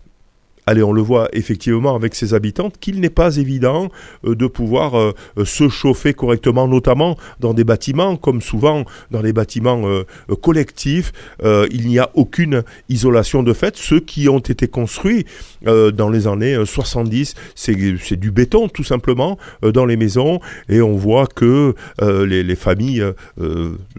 Allez, 0.69 0.83
on 0.83 0.93
le 0.93 1.01
voit 1.01 1.29
effectivement 1.33 1.95
avec 1.95 2.13
ces 2.13 2.35
habitantes 2.35 2.75
qu'il 2.79 2.99
n'est 2.99 3.09
pas 3.09 3.37
évident 3.37 3.89
euh, 4.23 4.35
de 4.35 4.45
pouvoir 4.45 4.99
euh, 4.99 5.15
euh, 5.39 5.43
se 5.43 5.67
chauffer 5.67 6.13
correctement, 6.13 6.67
notamment 6.67 7.17
dans 7.39 7.55
des 7.55 7.63
bâtiments, 7.63 8.17
comme 8.17 8.39
souvent 8.39 8.85
dans 9.09 9.23
les 9.23 9.33
bâtiments 9.33 9.81
collectifs, 10.41 11.11
il 11.43 11.87
n'y 11.87 11.97
a 11.97 12.11
aucune 12.13 12.63
isolation 12.87 13.41
de 13.41 13.53
fait. 13.53 13.77
Ceux 13.77 13.99
qui 13.99 14.29
ont 14.29 14.39
été 14.39 14.67
construits 14.67 15.25
dans 15.63 16.09
les 16.09 16.27
années 16.27 16.53
euh, 16.53 16.65
70, 16.65 17.33
c'est 17.55 17.75
du 18.15 18.29
béton 18.31 18.67
tout 18.69 18.83
simplement 18.83 19.39
dans 19.61 19.85
les 19.85 19.97
maisons, 19.97 20.39
et 20.67 20.81
on 20.81 20.95
voit 20.95 21.25
que 21.25 21.73
les, 22.01 22.43
les 22.43 22.55
familles 22.55 23.03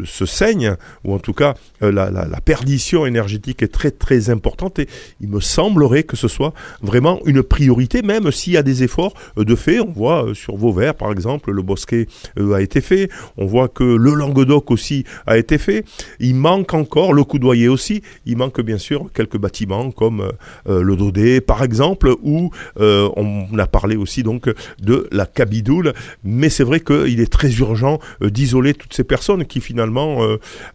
se 0.04 0.26
saignent, 0.26 0.76
ou 1.04 1.14
en 1.14 1.18
tout 1.18 1.32
cas 1.32 1.54
la 1.80 2.40
perdition 2.44 3.06
énergétique 3.06 3.62
est 3.62 3.72
très 3.72 3.90
très 3.90 4.30
importante, 4.30 4.78
et 4.78 4.88
il 5.20 5.28
me 5.28 5.40
semblerait 5.40 6.04
que 6.04 6.16
ce 6.16 6.28
soit 6.28 6.54
vraiment 6.82 7.20
une 7.26 7.42
priorité, 7.42 8.02
même 8.02 8.30
s'il 8.32 8.54
y 8.54 8.56
a 8.56 8.62
des 8.62 8.82
efforts 8.82 9.14
euh, 9.38 9.44
de 9.44 9.54
fait. 9.54 9.80
On 9.80 9.90
voit 9.90 10.26
euh, 10.26 10.34
sur 10.34 10.56
Vauvert, 10.56 10.94
par 10.94 11.12
exemple, 11.12 11.50
le 11.50 11.62
bosquet 11.62 12.06
euh, 12.38 12.54
a 12.54 12.62
été 12.62 12.80
fait. 12.80 13.10
On 13.36 13.46
voit 13.46 13.68
que 13.68 13.84
le 13.84 14.14
Languedoc 14.14 14.70
aussi 14.70 15.04
a 15.26 15.36
été 15.38 15.58
fait. 15.58 15.84
Il 16.18 16.34
manque 16.34 16.74
encore, 16.74 17.12
le 17.12 17.24
Coudoyer 17.24 17.68
aussi, 17.68 18.02
il 18.26 18.36
manque 18.36 18.60
bien 18.60 18.78
sûr 18.78 19.10
quelques 19.14 19.38
bâtiments 19.38 19.90
comme 19.90 20.32
le 20.66 20.96
Daudet, 20.96 21.40
par 21.40 21.62
exemple, 21.62 22.14
où 22.22 22.50
on 22.76 23.58
a 23.58 23.66
parlé 23.66 23.96
aussi 23.96 24.22
donc 24.22 24.52
de 24.80 25.08
la 25.12 25.26
Cabidoule. 25.26 25.92
Mais 26.24 26.48
c'est 26.48 26.64
vrai 26.64 26.80
qu'il 26.80 27.20
est 27.20 27.32
très 27.32 27.52
urgent 27.56 27.98
d'isoler 28.20 28.74
toutes 28.74 28.94
ces 28.94 29.04
personnes 29.04 29.44
qui 29.44 29.60
finalement 29.60 30.20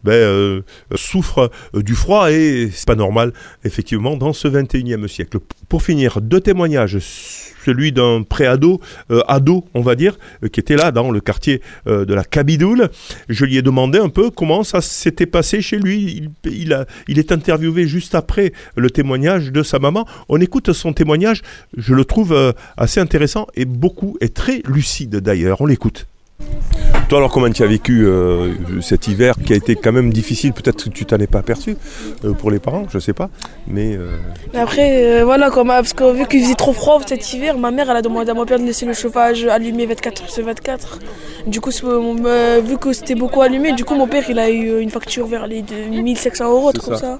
ben, 0.04 0.64
souffrent 0.96 1.52
du 1.74 1.96
froid 1.96 2.32
et 2.32 2.70
c'est 2.72 2.88
pas 2.88 2.96
normal, 2.96 3.34
effectivement, 3.64 4.16
dans 4.16 4.34
ce 4.34 4.48
21e 4.48 5.08
siècle. 5.08 5.40
Pour 5.76 5.84
finir, 5.84 6.22
deux 6.22 6.40
témoignages. 6.40 7.00
Celui 7.66 7.92
d'un 7.92 8.24
pré-ado, 8.24 8.80
euh, 9.12 9.20
ado, 9.28 9.66
on 9.74 9.82
va 9.82 9.96
dire, 9.96 10.18
euh, 10.42 10.48
qui 10.48 10.62
était 10.62 10.78
là 10.78 10.94
dans 10.94 11.12
le 11.12 11.20
quartier 11.20 11.62
euh, 11.86 12.06
de 12.06 12.14
la 12.14 12.24
Cabidoule. 12.24 12.88
Je 13.28 13.44
lui 13.44 13.58
ai 13.58 13.62
demandé 13.62 14.00
un 14.00 14.08
peu 14.08 14.30
comment 14.30 14.64
ça 14.64 14.80
s'était 14.80 15.26
passé 15.26 15.62
chez 15.62 15.78
lui. 15.78 16.30
Il, 16.46 16.72
a, 16.72 16.86
il 17.10 17.20
est 17.20 17.34
interviewé 17.34 17.90
juste 17.90 18.16
après 18.16 18.54
le 18.78 18.90
témoignage 18.90 19.52
de 19.52 19.64
sa 19.64 19.80
maman. 19.80 20.08
On 20.30 20.40
écoute 20.40 20.72
son 20.72 20.94
témoignage, 20.94 21.42
je 21.76 21.94
le 21.94 22.06
trouve 22.06 22.54
assez 22.78 23.02
intéressant 23.02 23.46
et 23.54 23.66
beaucoup, 23.66 24.16
et 24.22 24.30
très 24.30 24.62
lucide 24.66 25.18
d'ailleurs. 25.18 25.60
On 25.60 25.66
l'écoute. 25.66 26.08
Toi 27.08 27.20
alors 27.20 27.32
comment 27.32 27.52
tu 27.52 27.62
as 27.62 27.68
vécu 27.68 28.08
euh, 28.08 28.82
cet 28.82 29.08
hiver 29.08 29.36
qui 29.46 29.54
a 29.54 29.56
été 29.56 29.76
quand 29.76 29.92
même 29.92 30.12
difficile? 30.12 30.54
Peut-être 30.54 30.86
que 30.86 30.90
tu 30.90 31.06
t'en 31.06 31.18
es 31.18 31.28
pas 31.28 31.38
aperçu 31.38 31.78
euh, 32.24 32.34
pour 32.34 32.50
les 32.50 32.58
parents, 32.58 32.88
je 32.92 32.98
sais 32.98 33.14
pas. 33.14 33.30
Mais 33.68 33.96
euh, 33.96 34.18
Mais 34.54 34.60
après, 34.60 35.20
euh, 35.20 35.24
voilà, 35.24 35.52
comme, 35.52 35.68
parce 35.68 35.94
que 35.94 36.12
vu 36.12 36.26
qu'il 36.26 36.42
faisait 36.42 36.56
trop 36.56 36.74
froid 36.74 37.00
cet 37.06 37.32
hiver, 37.32 37.60
ma 37.60 37.70
mère 37.70 37.92
elle 37.92 37.98
a 37.98 38.02
demandé 38.02 38.32
à 38.32 38.34
mon 38.34 38.48
père 38.48 38.58
de 38.58 38.64
laisser 38.64 38.88
le 38.88 38.94
chauffage 38.94 39.46
allumé 39.46 39.86
24 39.86 40.24
heures 40.24 40.30
sur 40.32 40.46
24. 40.46 41.00
Du 41.46 41.62
coup, 41.62 41.70
vu 41.70 42.78
que 42.80 42.92
c'était 42.92 43.14
beaucoup 43.14 43.44
allumé, 43.44 43.74
du 43.74 43.86
coup, 43.86 43.94
mon 43.94 44.08
père 44.08 44.24
il 44.28 44.40
a 44.40 44.50
eu 44.50 44.80
une 44.80 44.90
facture 44.90 45.28
vers 45.28 45.46
les 45.46 45.62
2500 45.62 46.52
euros, 46.52 46.72
comme 46.72 46.96
ça. 46.96 47.00
ça. 47.00 47.20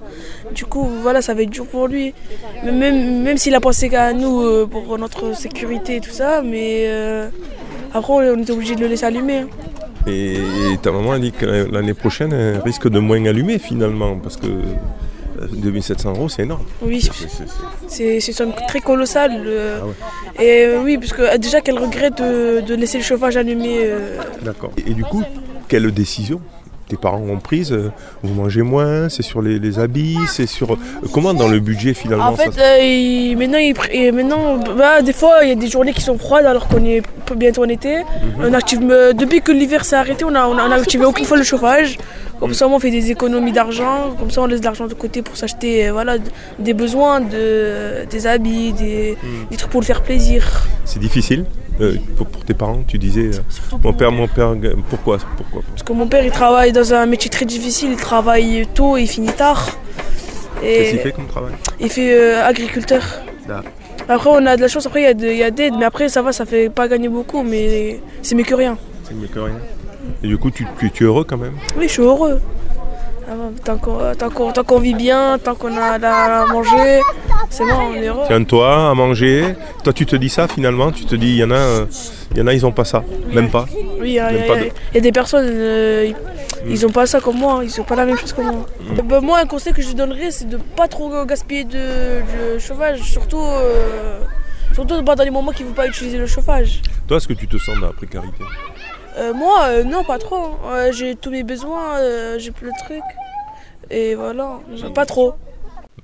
Du 0.52 0.64
coup, 0.64 0.84
voilà, 1.00 1.22
ça 1.22 1.32
va 1.32 1.42
être 1.42 1.50
dur 1.50 1.66
pour 1.66 1.86
lui. 1.86 2.12
Mais 2.64 2.72
même, 2.72 3.22
même 3.22 3.36
s'il 3.36 3.54
a 3.54 3.60
pensé 3.60 3.88
qu'à 3.88 4.12
nous 4.12 4.66
pour 4.66 4.98
notre 4.98 5.36
sécurité 5.36 5.96
et 5.96 6.00
tout 6.00 6.10
ça, 6.10 6.42
mais 6.42 6.88
après, 7.96 8.30
on 8.30 8.38
était 8.38 8.52
obligé 8.52 8.74
de 8.74 8.80
le 8.80 8.86
laisser 8.88 9.06
allumer. 9.06 9.38
hein. 9.40 9.48
et, 10.06 10.34
et 10.72 10.78
ta 10.80 10.90
maman 10.92 11.12
a 11.12 11.18
dit 11.18 11.32
que 11.32 11.46
l'année 11.72 11.94
prochaine 11.94 12.32
elle 12.32 12.60
risque 12.60 12.88
de 12.88 12.98
moins 13.00 13.24
allumer 13.26 13.58
finalement 13.58 14.16
parce 14.18 14.36
que 14.36 14.46
euh, 14.46 15.46
2700 15.52 16.10
euros 16.14 16.28
c'est 16.28 16.42
énorme. 16.42 16.64
Oui, 16.82 17.00
C'est- 17.88 18.20
c'est 18.20 18.32
somme 18.32 18.52
très 18.68 18.80
colossal. 18.80 19.32
euh, 19.46 19.80
Ah 19.82 19.86
ouais. 19.86 20.44
Et 20.46 20.64
euh, 20.66 20.82
oui, 20.82 20.96
parce 20.98 21.12
que 21.12 21.22
euh, 21.22 21.38
déjà 21.38 21.60
qu'elle 21.60 21.78
regrette 21.78 22.18
de, 22.22 22.60
de 22.60 22.74
laisser 22.74 22.98
le 22.98 23.04
chauffage 23.04 23.36
allumé. 23.36 23.78
euh, 23.82 24.18
D'accord. 24.42 24.70
Et, 24.78 24.90
et 24.90 24.94
du 24.94 25.04
coup, 25.04 25.22
quelle 25.68 25.90
décision? 25.92 26.40
Tes 26.88 26.96
parents 26.96 27.18
ont 27.28 27.38
prise 27.38 27.72
euh, 27.72 27.90
Vous 28.22 28.34
mangez 28.34 28.62
moins 28.62 29.08
C'est 29.08 29.22
sur 29.22 29.42
les, 29.42 29.58
les 29.58 29.78
habits 29.78 30.16
C'est 30.28 30.46
sur 30.46 30.74
euh, 30.74 30.76
comment 31.12 31.34
dans 31.34 31.48
le 31.48 31.58
budget 31.60 31.94
finalement 31.94 32.26
En 32.28 32.36
fait, 32.36 32.52
ça- 32.52 32.60
euh, 32.60 32.78
il- 32.80 33.36
maintenant, 33.36 33.58
il 33.58 33.74
pr- 33.74 33.90
et 33.90 34.12
maintenant 34.12 34.56
bah, 34.76 35.02
des 35.02 35.12
fois, 35.12 35.38
il 35.42 35.48
y 35.48 35.52
a 35.52 35.56
des 35.56 35.68
journées 35.68 35.92
qui 35.92 36.02
sont 36.02 36.16
froides 36.18 36.46
alors 36.46 36.68
qu'on 36.68 36.84
est 36.84 37.02
bientôt 37.36 37.64
en 37.64 37.68
été. 37.68 38.02
On 38.40 38.52
active, 38.54 38.80
depuis 39.14 39.40
que 39.40 39.52
l'hiver 39.52 39.84
s'est 39.84 39.96
arrêté, 39.96 40.24
on 40.24 40.30
n'a 40.30 40.48
on 40.48 40.56
a, 40.56 40.62
on 40.68 40.70
a 40.70 40.76
activé 40.76 41.04
aucune 41.04 41.24
fois 41.24 41.36
le 41.36 41.42
chauffage. 41.42 41.98
Comme 42.40 42.52
ça, 42.54 42.68
on 42.68 42.78
fait 42.78 42.90
des 42.90 43.10
économies 43.10 43.52
d'argent. 43.52 44.14
Comme 44.18 44.30
ça, 44.30 44.42
on 44.42 44.46
laisse 44.46 44.60
de 44.60 44.64
l'argent 44.66 44.86
de 44.86 44.94
côté 44.94 45.22
pour 45.22 45.36
s'acheter 45.36 45.88
euh, 45.88 45.92
voilà, 45.92 46.16
des 46.58 46.74
besoins, 46.74 47.20
de, 47.20 48.04
des 48.10 48.26
habits, 48.26 48.72
des, 48.74 49.16
des 49.50 49.56
trucs 49.56 49.70
pour 49.70 49.80
le 49.80 49.86
faire 49.86 50.02
plaisir. 50.02 50.66
C'est 50.84 50.98
difficile 50.98 51.44
euh, 51.80 51.94
pour, 52.16 52.26
pour 52.26 52.44
tes 52.44 52.54
parents 52.54 52.82
Tu 52.86 52.98
disais 52.98 53.30
euh, 53.34 53.76
mon 53.82 53.92
père, 53.94 54.12
mon 54.12 54.28
père. 54.28 54.54
Pourquoi 54.90 55.18
Pourquoi? 55.36 55.62
Parce 55.70 55.82
que 55.82 55.92
mon 55.92 56.06
père, 56.06 56.24
il 56.24 56.30
travaille 56.30 56.72
dans 56.72 56.92
un 56.92 57.06
métier 57.06 57.30
très 57.30 57.46
difficile. 57.46 57.90
Il 57.92 57.96
travaille 57.96 58.66
tôt 58.74 58.96
et 58.96 59.02
il 59.02 59.08
finit 59.08 59.32
tard. 59.32 59.70
Qu'est-ce 60.60 60.90
qu'il 60.90 61.00
fait 61.00 61.12
comme 61.12 61.26
travail? 61.26 61.52
Il 61.80 61.90
fait 61.90 62.12
euh, 62.14 62.44
agriculteur. 62.44 63.02
Après, 64.08 64.30
on 64.30 64.44
a 64.46 64.56
de 64.56 64.60
la 64.60 64.68
chance, 64.68 64.86
après, 64.86 65.00
il 65.00 65.04
y 65.04 65.08
a 65.08 65.14
de- 65.14 65.26
il 65.26 65.36
y 65.36 65.42
a 65.42 65.50
d'aide, 65.50 65.74
mais 65.78 65.84
après, 65.84 66.08
ça 66.08 66.22
va, 66.22 66.32
ça 66.32 66.44
fait 66.46 66.68
pas 66.70 66.86
gagner 66.86 67.08
beaucoup, 67.08 67.42
mais 67.42 68.00
c'est 68.22 68.34
mieux 68.36 68.44
que 68.44 68.54
rien. 68.54 68.78
C'est 69.04 69.14
mieux 69.14 69.26
que 69.26 69.38
rien. 69.38 69.56
Et 70.26 70.28
du 70.28 70.38
coup, 70.38 70.50
tu, 70.50 70.66
tu- 70.80 70.90
tu 70.90 71.04
es 71.04 71.06
heureux 71.06 71.22
quand 71.22 71.36
même 71.36 71.54
Oui, 71.76 71.84
je 71.86 71.92
suis 71.92 72.02
heureux. 72.02 72.40
Ah 73.28 73.32
bon, 73.36 73.52
Tant 74.52 74.64
qu'on 74.64 74.78
vit 74.80 74.94
bien, 74.94 75.38
tant 75.38 75.54
qu'on 75.54 75.76
a 75.76 75.98
à 76.04 76.46
manger, 76.46 77.00
c'est 77.48 77.62
bon, 77.64 77.70
on 77.92 77.94
est 77.94 78.08
heureux. 78.08 78.24
Tiens, 78.26 78.42
toi, 78.42 78.90
à 78.90 78.94
manger. 78.94 79.54
Toi, 79.84 79.92
tu 79.92 80.04
te 80.04 80.16
dis 80.16 80.28
ça 80.28 80.48
finalement 80.48 80.90
Tu 80.90 81.04
te 81.04 81.14
dis, 81.14 81.28
il 81.28 81.36
y 81.36 81.44
en 81.44 81.52
a, 81.52 81.54
euh, 81.54 81.86
y 82.34 82.40
en 82.40 82.46
a, 82.48 82.54
ils 82.54 82.66
ont 82.66 82.72
pas 82.72 82.84
ça, 82.84 83.04
même 83.32 83.50
pas. 83.50 83.66
Oui, 84.00 84.10
il 84.10 84.12
y, 84.14 84.18
a- 84.18 84.32
de- 84.32 84.98
y 84.98 85.00
des 85.00 85.12
personnes, 85.12 85.46
euh, 85.48 86.10
ils- 86.66 86.72
ils 86.72 86.84
ont 86.86 86.90
pas 86.90 87.06
ça 87.06 87.20
comme 87.20 87.36
moi, 87.38 87.60
ils 87.62 87.80
ont 87.80 87.84
pas 87.84 87.94
la 87.94 88.04
même 88.04 88.16
chose 88.18 88.32
que 88.32 88.40
moi. 88.40 88.66
Bah, 89.04 89.20
moi, 89.20 89.38
un 89.38 89.46
conseil 89.46 89.72
que 89.74 89.82
je 89.82 89.92
donnerais, 89.92 90.32
c'est 90.32 90.48
de 90.48 90.56
pas 90.56 90.88
trop 90.88 91.08
gaspiller 91.24 91.62
de, 91.62 91.70
de 92.54 92.58
chauffage, 92.58 93.00
surtout, 93.02 93.40
euh, 93.44 94.20
surtout 94.74 95.02
dans 95.02 95.14
les 95.22 95.30
moments 95.30 95.52
qui 95.52 95.62
ne 95.62 95.68
veulent 95.68 95.76
pas 95.76 95.86
utiliser 95.86 96.18
le 96.18 96.26
chauffage. 96.26 96.80
Toi, 97.06 97.18
est-ce 97.18 97.28
que 97.28 97.34
tu 97.34 97.46
te 97.46 97.58
sens 97.58 97.76
dans 97.80 97.86
la 97.86 97.92
précarité? 97.92 98.42
Euh, 99.16 99.32
moi, 99.32 99.64
euh, 99.68 99.84
non, 99.84 100.04
pas 100.04 100.18
trop. 100.18 100.56
Euh, 100.66 100.92
j'ai 100.92 101.16
tous 101.16 101.30
mes 101.30 101.42
besoins, 101.42 101.98
euh, 101.98 102.38
j'ai 102.38 102.50
plein 102.50 102.68
de 102.68 102.84
trucs. 102.84 103.02
Et 103.90 104.14
voilà, 104.14 104.60
pas 104.94 105.06
trop. 105.06 105.34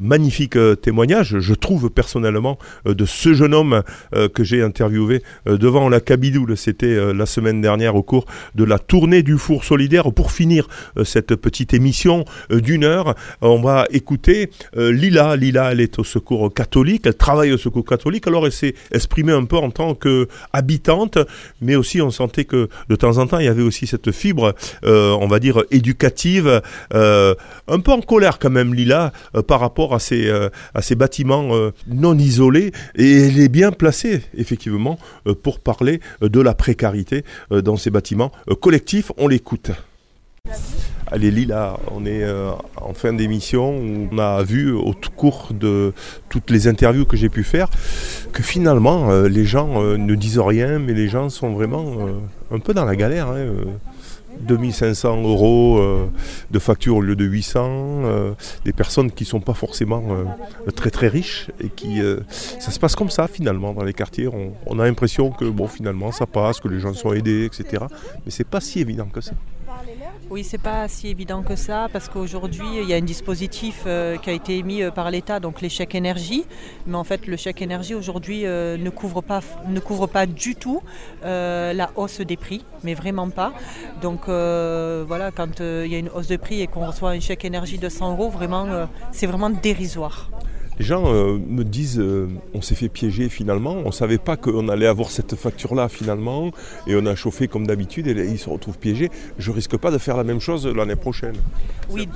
Magnifique 0.02 0.56
euh, 0.56 0.74
témoignage, 0.74 1.38
je 1.38 1.54
trouve 1.54 1.88
personnellement, 1.88 2.58
euh, 2.88 2.94
de 2.94 3.04
ce 3.04 3.34
jeune 3.34 3.54
homme 3.54 3.82
euh, 4.16 4.28
que 4.28 4.42
j'ai 4.42 4.60
interviewé 4.60 5.22
devant 5.46 5.88
la 5.88 6.00
Cabidoule. 6.00 6.56
C'était 6.56 7.12
la 7.14 7.24
semaine 7.24 7.60
dernière 7.60 7.94
au 7.94 8.02
cours 8.02 8.26
de 8.56 8.64
la 8.64 8.80
tournée 8.80 9.22
du 9.22 9.38
Four 9.38 9.62
Solidaire. 9.62 10.12
Pour 10.12 10.32
finir 10.32 10.68
cette 11.04 11.36
petite 11.36 11.72
émission 11.72 12.24
d'une 12.50 12.84
heure, 12.84 13.14
on 13.40 13.60
va 13.60 13.86
écouter 13.90 14.50
Lila. 14.74 15.36
Lila, 15.36 15.72
elle 15.72 15.80
est 15.80 15.98
au 15.98 16.04
secours 16.04 16.52
catholique, 16.52 17.02
elle 17.06 17.16
travaille 17.16 17.52
au 17.52 17.58
secours 17.58 17.84
catholique. 17.84 18.26
Alors 18.26 18.46
elle 18.46 18.52
s'est 18.52 18.74
exprimée 18.92 19.32
un 19.32 19.44
peu 19.44 19.56
en 19.56 19.70
tant 19.70 19.94
qu'habitante, 19.94 21.18
mais 21.60 21.76
aussi 21.76 22.00
on 22.00 22.10
sentait 22.10 22.44
que 22.44 22.68
de 22.88 22.96
temps 22.96 23.18
en 23.18 23.26
temps 23.26 23.38
il 23.38 23.46
y 23.46 23.48
avait 23.48 23.62
aussi 23.62 23.86
cette 23.86 24.10
fibre, 24.10 24.54
on 24.82 25.28
va 25.28 25.38
dire, 25.38 25.62
éducative, 25.70 26.60
un 26.92 27.80
peu 27.80 27.92
en 27.92 28.00
colère 28.00 28.38
quand 28.38 28.50
même, 28.50 28.74
Lila, 28.74 29.12
par 29.46 29.60
rapport 29.60 29.91
à 29.94 29.98
ces, 29.98 30.28
euh, 30.28 30.48
à 30.74 30.82
ces 30.82 30.94
bâtiments 30.94 31.54
euh, 31.54 31.72
non 31.86 32.16
isolés. 32.18 32.72
Et 32.96 33.28
elle 33.28 33.40
est 33.40 33.48
bien 33.48 33.72
placée, 33.72 34.22
effectivement, 34.36 34.98
euh, 35.26 35.34
pour 35.34 35.60
parler 35.60 36.00
de 36.20 36.40
la 36.40 36.54
précarité 36.54 37.24
dans 37.50 37.76
ces 37.76 37.90
bâtiments 37.90 38.32
collectifs. 38.60 39.12
On 39.16 39.28
l'écoute. 39.28 39.70
Allez 41.10 41.30
Lila, 41.30 41.78
on 41.90 42.06
est 42.06 42.24
en 42.76 42.94
fin 42.94 43.12
d'émission. 43.12 43.76
où 43.76 44.08
On 44.10 44.18
a 44.18 44.42
vu 44.42 44.72
au 44.72 44.94
cours 45.16 45.48
de 45.52 45.92
toutes 46.28 46.50
les 46.50 46.68
interviews 46.68 47.04
que 47.04 47.16
j'ai 47.16 47.28
pu 47.28 47.44
faire 47.44 47.68
que 48.32 48.42
finalement 48.42 49.12
les 49.22 49.44
gens 49.44 49.82
ne 49.82 50.14
disent 50.14 50.38
rien, 50.38 50.78
mais 50.78 50.94
les 50.94 51.08
gens 51.08 51.28
sont 51.28 51.52
vraiment 51.52 52.08
un 52.50 52.58
peu 52.58 52.72
dans 52.72 52.84
la 52.84 52.96
galère. 52.96 53.28
hein. 53.28 53.46
2500 54.40 55.22
euros 55.22 55.78
euh, 55.78 56.06
de 56.50 56.58
facture 56.58 56.96
au 56.96 57.00
lieu 57.00 57.16
de 57.16 57.24
800, 57.24 57.60
euh, 57.64 58.32
des 58.64 58.72
personnes 58.72 59.10
qui 59.10 59.24
ne 59.24 59.28
sont 59.28 59.40
pas 59.40 59.54
forcément 59.54 60.02
euh, 60.10 60.70
très 60.72 60.90
très 60.90 61.08
riches 61.08 61.50
et 61.60 61.68
qui 61.68 62.00
ça 62.58 62.70
se 62.70 62.78
passe 62.78 62.96
comme 62.96 63.10
ça 63.10 63.28
finalement 63.28 63.72
dans 63.72 63.84
les 63.84 63.92
quartiers. 63.92 64.28
On, 64.28 64.52
on 64.66 64.78
a 64.78 64.84
l'impression 64.84 65.30
que 65.30 65.44
bon 65.44 65.66
finalement 65.66 66.12
ça 66.12 66.26
passe, 66.26 66.60
que 66.60 66.68
les 66.68 66.80
gens 66.80 66.94
sont 66.94 67.12
aidés, 67.12 67.44
etc. 67.44 67.84
Mais 68.24 68.30
c'est 68.30 68.46
pas 68.46 68.60
si 68.60 68.80
évident 68.80 69.06
que 69.06 69.20
ça. 69.20 69.32
Oui, 70.32 70.44
c'est 70.44 70.56
pas 70.56 70.88
si 70.88 71.08
évident 71.08 71.42
que 71.42 71.56
ça 71.56 71.90
parce 71.92 72.08
qu'aujourd'hui 72.08 72.64
il 72.80 72.88
y 72.88 72.94
a 72.94 72.96
un 72.96 73.02
dispositif 73.02 73.82
euh, 73.84 74.16
qui 74.16 74.30
a 74.30 74.32
été 74.32 74.56
émis 74.56 74.82
euh, 74.82 74.90
par 74.90 75.10
l'État, 75.10 75.40
donc 75.40 75.60
les 75.60 75.68
chèques 75.68 75.94
énergie. 75.94 76.46
Mais 76.86 76.96
en 76.96 77.04
fait, 77.04 77.26
le 77.26 77.36
chèque 77.36 77.60
énergie 77.60 77.94
aujourd'hui 77.94 78.46
euh, 78.46 78.78
ne 78.78 78.88
couvre 78.88 79.20
pas 79.20 79.42
ne 79.68 79.78
couvre 79.78 80.06
pas 80.06 80.24
du 80.24 80.54
tout 80.54 80.80
la 81.22 81.90
hausse 81.96 82.22
des 82.22 82.38
prix, 82.38 82.64
mais 82.82 82.94
vraiment 82.94 83.28
pas. 83.28 83.52
Donc 84.00 84.22
voilà, 84.26 85.32
quand 85.32 85.60
il 85.60 85.92
y 85.92 85.96
a 85.96 85.98
une 85.98 86.08
hausse 86.08 86.28
de 86.28 86.36
prix 86.36 86.62
et 86.62 86.66
qu'on 86.66 86.86
reçoit 86.86 87.10
un 87.10 87.20
chèque 87.20 87.44
énergie 87.44 87.76
de 87.76 87.90
100 87.90 88.12
euros, 88.12 88.30
vraiment, 88.30 88.88
c'est 89.10 89.26
vraiment 89.26 89.50
dérisoire. 89.50 90.30
Les 90.78 90.84
gens 90.84 91.04
euh, 91.06 91.38
me 91.38 91.64
disent 91.64 91.98
euh, 91.98 92.28
on 92.54 92.62
s'est 92.62 92.74
fait 92.74 92.88
piéger 92.88 93.28
finalement, 93.28 93.72
on 93.72 93.86
ne 93.86 93.92
savait 93.92 94.18
pas 94.18 94.36
qu'on 94.36 94.68
allait 94.68 94.86
avoir 94.86 95.10
cette 95.10 95.36
facture-là 95.36 95.88
finalement, 95.88 96.50
et 96.86 96.96
on 96.96 97.04
a 97.06 97.14
chauffé 97.14 97.46
comme 97.46 97.66
d'habitude, 97.66 98.06
et 98.08 98.12
ils 98.12 98.38
se 98.38 98.48
retrouvent 98.48 98.78
piégés. 98.78 99.10
Je 99.38 99.50
risque 99.50 99.76
pas 99.76 99.90
de 99.90 99.98
faire 99.98 100.16
la 100.16 100.24
même 100.24 100.40
chose 100.40 100.66
l'année 100.66 100.96
prochaine. 100.96 101.36
Oui. 101.90 102.08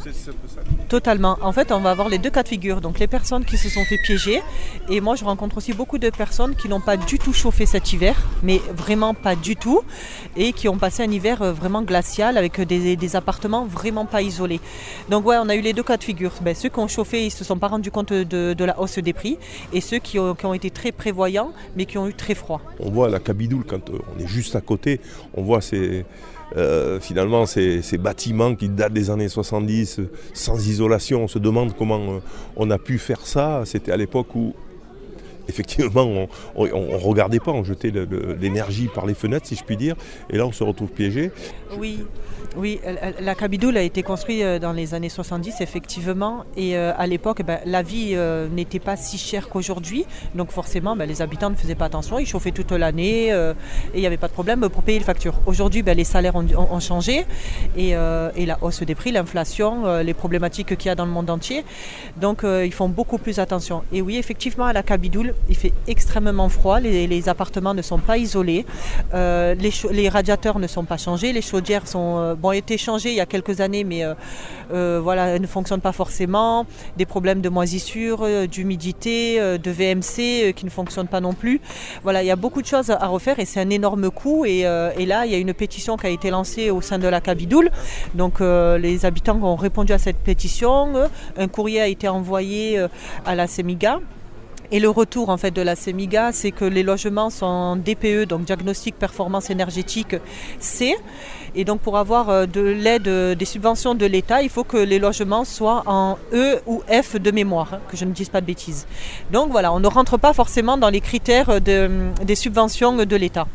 Totalement. 0.89 1.39
En 1.43 1.53
fait, 1.53 1.71
on 1.71 1.81
va 1.81 1.91
avoir 1.91 2.09
les 2.09 2.19
deux 2.19 2.31
cas 2.31 2.43
de 2.43 2.49
figure. 2.49 2.81
Donc 2.81 2.99
les 2.99 3.07
personnes 3.07 3.45
qui 3.45 3.59
se 3.59 3.69
sont 3.69 3.85
fait 3.85 3.99
piéger. 3.99 4.41
Et 4.89 5.01
moi, 5.01 5.17
je 5.17 5.25
rencontre 5.25 5.59
aussi 5.59 5.73
beaucoup 5.73 5.99
de 5.99 6.11
personnes 6.11 6.55
qui 6.55 6.69
n'ont 6.69 6.81
pas 6.81 6.97
du 6.97 7.19
tout 7.19 7.33
chauffé 7.33 7.67
cet 7.67 7.93
hiver, 7.93 8.17
mais 8.43 8.61
vraiment 8.75 9.15
pas 9.15 9.37
du 9.37 9.57
tout, 9.57 9.83
et 10.37 10.53
qui 10.53 10.69
ont 10.69 10.79
passé 10.79 11.03
un 11.03 11.11
hiver 11.11 11.43
euh, 11.43 11.53
vraiment 11.53 11.83
glacial 11.83 12.39
avec 12.39 12.61
des, 12.61 12.97
des 12.97 13.17
appartements 13.17 13.67
vraiment 13.67 14.07
pas 14.07 14.23
isolés. 14.23 14.61
Donc 15.11 15.27
ouais, 15.27 15.37
on 15.39 15.49
a 15.49 15.55
eu 15.57 15.61
les 15.61 15.73
deux 15.73 15.83
cas 15.83 15.97
de 15.97 16.05
figure. 16.05 16.33
Ben, 16.41 16.55
ceux 16.55 16.69
qui 16.69 16.79
ont 16.79 16.89
chauffé, 16.89 17.27
ils 17.27 17.31
se 17.31 17.45
sont 17.45 17.59
pas 17.59 17.69
rendus 17.69 17.91
compte 17.91 18.13
de, 18.13 18.55
de 18.57 18.65
la 18.65 18.79
hausse 18.81 18.99
des 18.99 19.13
prix, 19.13 19.39
et 19.73 19.81
ceux 19.81 19.99
qui 19.99 20.19
ont, 20.19 20.35
qui 20.35 20.47
ont 20.47 20.55
été 20.55 20.71
très 20.71 20.93
prévoyants, 20.93 21.53
mais 21.77 21.87
qui 21.87 21.99
ont 21.99 22.09
eu 22.09 22.15
très 22.15 22.35
froid. 22.35 22.61
On 22.81 22.91
voit 22.91 23.09
la 23.09 23.21
Cabidoule 23.21 23.65
quand 23.67 23.91
euh, 23.91 23.99
on 24.15 24.21
est 24.21 24.27
juste 24.27 24.57
à 24.57 24.61
côté, 24.61 25.01
on 25.35 25.43
voit 25.43 25.61
ces, 25.61 26.05
euh, 26.57 27.01
finalement 27.01 27.45
ces, 27.45 27.83
ces 27.83 27.99
bâtiments 27.99 28.55
qui 28.55 28.69
datent 28.69 28.93
des 28.93 29.11
années 29.11 29.29
70 29.29 29.99
euh, 29.99 30.11
sans 30.33 30.69
isolation. 30.69 31.25
On 31.25 31.29
se 31.29 31.41
demande 31.41 31.75
comment 31.77 32.15
euh, 32.15 32.19
on 32.55 32.71
a 32.71 32.79
pu 32.79 32.99
faire 32.99 33.27
ça. 33.27 33.63
C'était 33.65 33.91
à 33.91 33.97
l'époque 33.97 34.35
où 34.37 34.55
effectivement 35.49 36.29
on 36.55 36.65
ne 36.65 36.97
regardait 36.97 37.41
pas, 37.41 37.51
on 37.53 37.65
jetait 37.65 37.93
l'énergie 38.41 38.89
par 38.93 39.07
les 39.07 39.15
fenêtres 39.15 39.47
si 39.47 39.55
je 39.55 39.65
puis 39.65 39.77
dire, 39.77 39.95
et 40.31 40.37
là 40.37 40.47
on 40.47 40.53
se 40.53 40.65
retrouve 40.65 40.89
piégé. 40.89 41.31
Oui, 41.79 42.05
oui, 42.57 42.81
elle- 42.85 42.99
elle- 43.03 43.25
la 43.25 43.35
Cabidoule 43.35 43.77
a 43.77 43.83
été 43.83 44.03
construite 44.03 44.43
euh, 44.43 44.59
dans 44.59 44.73
les 44.73 44.95
années 44.95 45.09
70, 45.09 45.61
effectivement. 45.61 46.45
Et 46.57 46.77
euh, 46.77 46.93
à 46.97 47.07
l'époque, 47.07 47.43
ben, 47.47 47.59
la 47.65 47.83
vie 47.83 48.13
euh, 48.15 48.49
n'était 48.49 48.79
pas 48.79 48.97
si 48.97 49.19
chère 49.19 49.49
qu'aujourd'hui. 49.49 50.07
Donc 50.35 50.51
forcément, 50.51 50.97
ben, 50.97 51.07
les 51.07 51.23
habitants 51.23 51.51
ne 51.51 51.55
faisaient 51.55 51.75
pas 51.75 51.87
attention. 51.87 52.19
Ils 52.19 52.27
chauffaient 52.27 52.53
toute 52.53 52.73
l'année 52.73 53.33
euh, 53.33 53.53
et 53.95 53.99
il 53.99 54.01
n'y 54.01 54.07
avait 54.07 54.17
pas 54.17 54.29
de 54.29 54.33
problème 54.33 54.69
pour 54.69 54.83
payer 54.83 54.99
les 54.99 55.05
factures. 55.05 55.35
Aujourd'hui, 55.47 55.83
ben, 55.83 55.97
les 55.97 56.05
salaires 56.05 56.37
ont, 56.37 56.81
changé. 56.81 57.25
Et, 57.77 57.97
euh, 57.97 58.31
la 58.37 58.59
hausse 58.63 58.83
des 58.83 58.95
prix, 58.95 59.11
l'inflation, 59.11 59.87
euh, 59.87 60.03
les 60.05 60.15
problématiques 60.15 60.77
qu'il 60.77 60.87
y 60.87 60.91
a 60.91 60.95
dans 60.95 61.05
le 61.05 61.11
monde 61.11 61.31
entier. 61.31 61.65
Donc 62.21 62.45
euh, 62.45 62.65
ils 62.65 62.73
font 62.73 62.89
beaucoup 62.89 63.19
plus 63.19 63.39
attention. 63.39 63.83
Et 63.93 64.01
oui, 64.03 64.17
effectivement, 64.17 64.67
à 64.67 64.73
la 64.73 64.83
Cabidoule, 64.83 65.35
il 65.49 65.57
fait 65.57 65.73
extrêmement 65.87 66.49
froid. 66.49 66.81
Les, 66.81 67.29
appartements 67.29 67.75
ne 67.75 67.83
sont 67.83 67.99
pas 67.99 68.19
isolés. 68.19 68.65
Euh, 69.15 69.55
les, 69.55 70.09
radiateurs 70.09 70.59
ne 70.59 70.67
sont 70.67 70.85
pas 70.85 70.97
changés. 70.97 71.33
Les 71.33 71.43
chaudières 71.43 71.87
sont, 71.89 72.19
euh, 72.19 72.35
ont 72.47 72.53
été 72.53 72.79
changées 72.79 73.11
il 73.11 73.17
y 73.17 73.21
a 73.21 73.27
quelques 73.27 73.61
années, 73.61 73.85
mais 73.85 74.05
euh, 74.05 74.15
euh, 74.73 75.01
voilà, 75.03 75.29
elles 75.29 75.43
ne 75.43 75.47
fonctionnent 75.47 75.81
pas 75.81 75.93
forcément. 75.93 76.67
Des 76.97 77.07
problèmes 77.07 77.41
de 77.41 77.49
moisissure, 77.49 78.21
euh, 78.23 78.47
d'humidité, 78.47 79.39
de 79.39 79.71
VMC 79.71 80.53
qui 80.55 80.65
ne 80.65 80.71
fonctionnent 80.71 81.09
pas 81.09 81.21
non 81.21 81.33
plus. 81.33 81.61
Voilà, 82.03 82.23
il 82.23 82.27
y 82.27 82.31
a 82.31 82.37
beaucoup 82.37 82.63
de 82.63 82.67
choses 82.67 82.91
à 82.91 83.07
refaire 83.07 83.39
et 83.39 83.45
c'est 83.45 83.61
un 83.61 83.71
énorme 83.71 84.11
coût. 84.11 84.45
Et, 84.45 84.61
et 84.61 85.07
là, 85.07 85.27
il 85.27 85.33
y 85.33 85.35
a 85.35 85.39
une 85.39 85.55
pétition 85.55 85.97
qui 85.97 86.07
a 86.07 86.11
été 86.11 86.31
lancée 86.31 86.71
au 86.71 86.81
sein 86.81 86.99
de 86.99 87.09
la 87.09 87.21
Cabidoule. 87.21 87.71
Donc 88.15 88.41
les 88.41 89.05
habitants 89.05 89.41
ont 89.43 89.57
répondu 89.57 89.93
à 89.93 89.99
cette 89.99 90.19
pétition. 90.19 90.93
Un 91.37 91.49
courrier 91.49 91.81
a 91.81 91.89
été 91.89 92.09
envoyé 92.09 92.85
à 93.25 93.35
la 93.35 93.47
CEMIGA. 93.47 94.01
Et 94.73 94.81
le 94.81 94.91
retour 94.91 95.29
en 95.29 95.37
fait 95.37 95.53
de 95.53 95.63
la 95.63 95.77
CEMIGA, 95.77 96.33
c'est 96.33 96.51
que 96.51 96.65
les 96.65 96.83
logements 96.83 97.31
sont 97.31 97.47
en 97.47 97.77
DPE, 97.77 98.27
donc 98.27 98.45
diagnostic 98.45 98.97
performance 98.97 99.49
énergétique 99.51 100.17
C. 100.59 100.97
Et 101.59 101.65
donc 101.65 101.81
pour 101.81 101.97
avoir 101.97 102.29
euh, 102.29 102.45
de 102.45 102.61
l'aide, 102.61 103.09
euh, 103.09 103.35
des 103.35 103.47
subventions 103.47 103.95
de 103.95 104.05
l'État, 104.05 104.43
il 104.43 104.51
faut 104.51 104.63
que 104.63 104.77
les 104.77 104.99
logements 104.99 105.47
soient 105.47 105.83
en 105.87 106.19
E 106.35 106.61
ou 106.67 106.83
F 106.89 107.17
de 107.19 107.31
mémoire, 107.31 107.71
hein, 107.73 107.79
que 107.91 107.97
je 107.97 108.05
ne 108.05 108.13
dise 108.13 108.29
pas 108.29 108.43
de 108.43 108.47
bêtises. 108.47 108.87
Donc 109.33 109.51
voilà, 109.51 109.73
on 109.73 109.81
ne 109.81 109.87
rentre 109.89 110.19
pas 110.19 110.35
forcément 110.35 110.77
dans 110.77 110.91
les 110.91 111.01
critères 111.01 111.61
de- 111.63 111.91
des 112.23 112.35
subventions 112.35 112.95
de 112.95 113.17
l'État. 113.17 113.47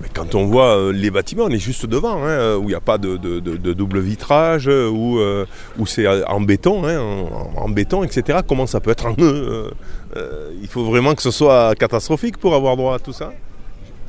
Mais 0.00 0.06
quand 0.14 0.36
on 0.36 0.46
voit 0.46 0.76
euh, 0.78 0.92
les 0.92 1.10
bâtiments, 1.10 1.46
on 1.46 1.50
est 1.50 1.58
juste 1.58 1.84
devant, 1.84 2.22
hein, 2.24 2.54
où 2.54 2.62
il 2.62 2.68
n'y 2.68 2.74
a 2.74 2.80
pas 2.80 2.98
de, 2.98 3.16
double 3.72 3.98
vitrage, 3.98 4.68
où, 4.68 5.18
c'est 5.86 6.06
en 6.06 6.40
béton, 6.40 6.86
hein, 6.86 7.00
en, 7.56 7.68
béton, 7.68 8.04
etc. 8.04 8.38
Comment 8.46 8.68
ça 8.68 8.78
peut 8.78 8.92
être 8.92 9.06
en 9.06 9.14
euh, 9.18 9.70
Il 10.62 10.68
faut 10.68 10.84
vraiment 10.84 11.16
que 11.16 11.22
ce 11.22 11.32
soit 11.32 11.74
catastrophique 11.74 12.36
pour 12.38 12.54
avoir 12.54 12.76
droit 12.76 12.94
à 12.94 12.98
tout 13.00 13.12
ça? 13.12 13.32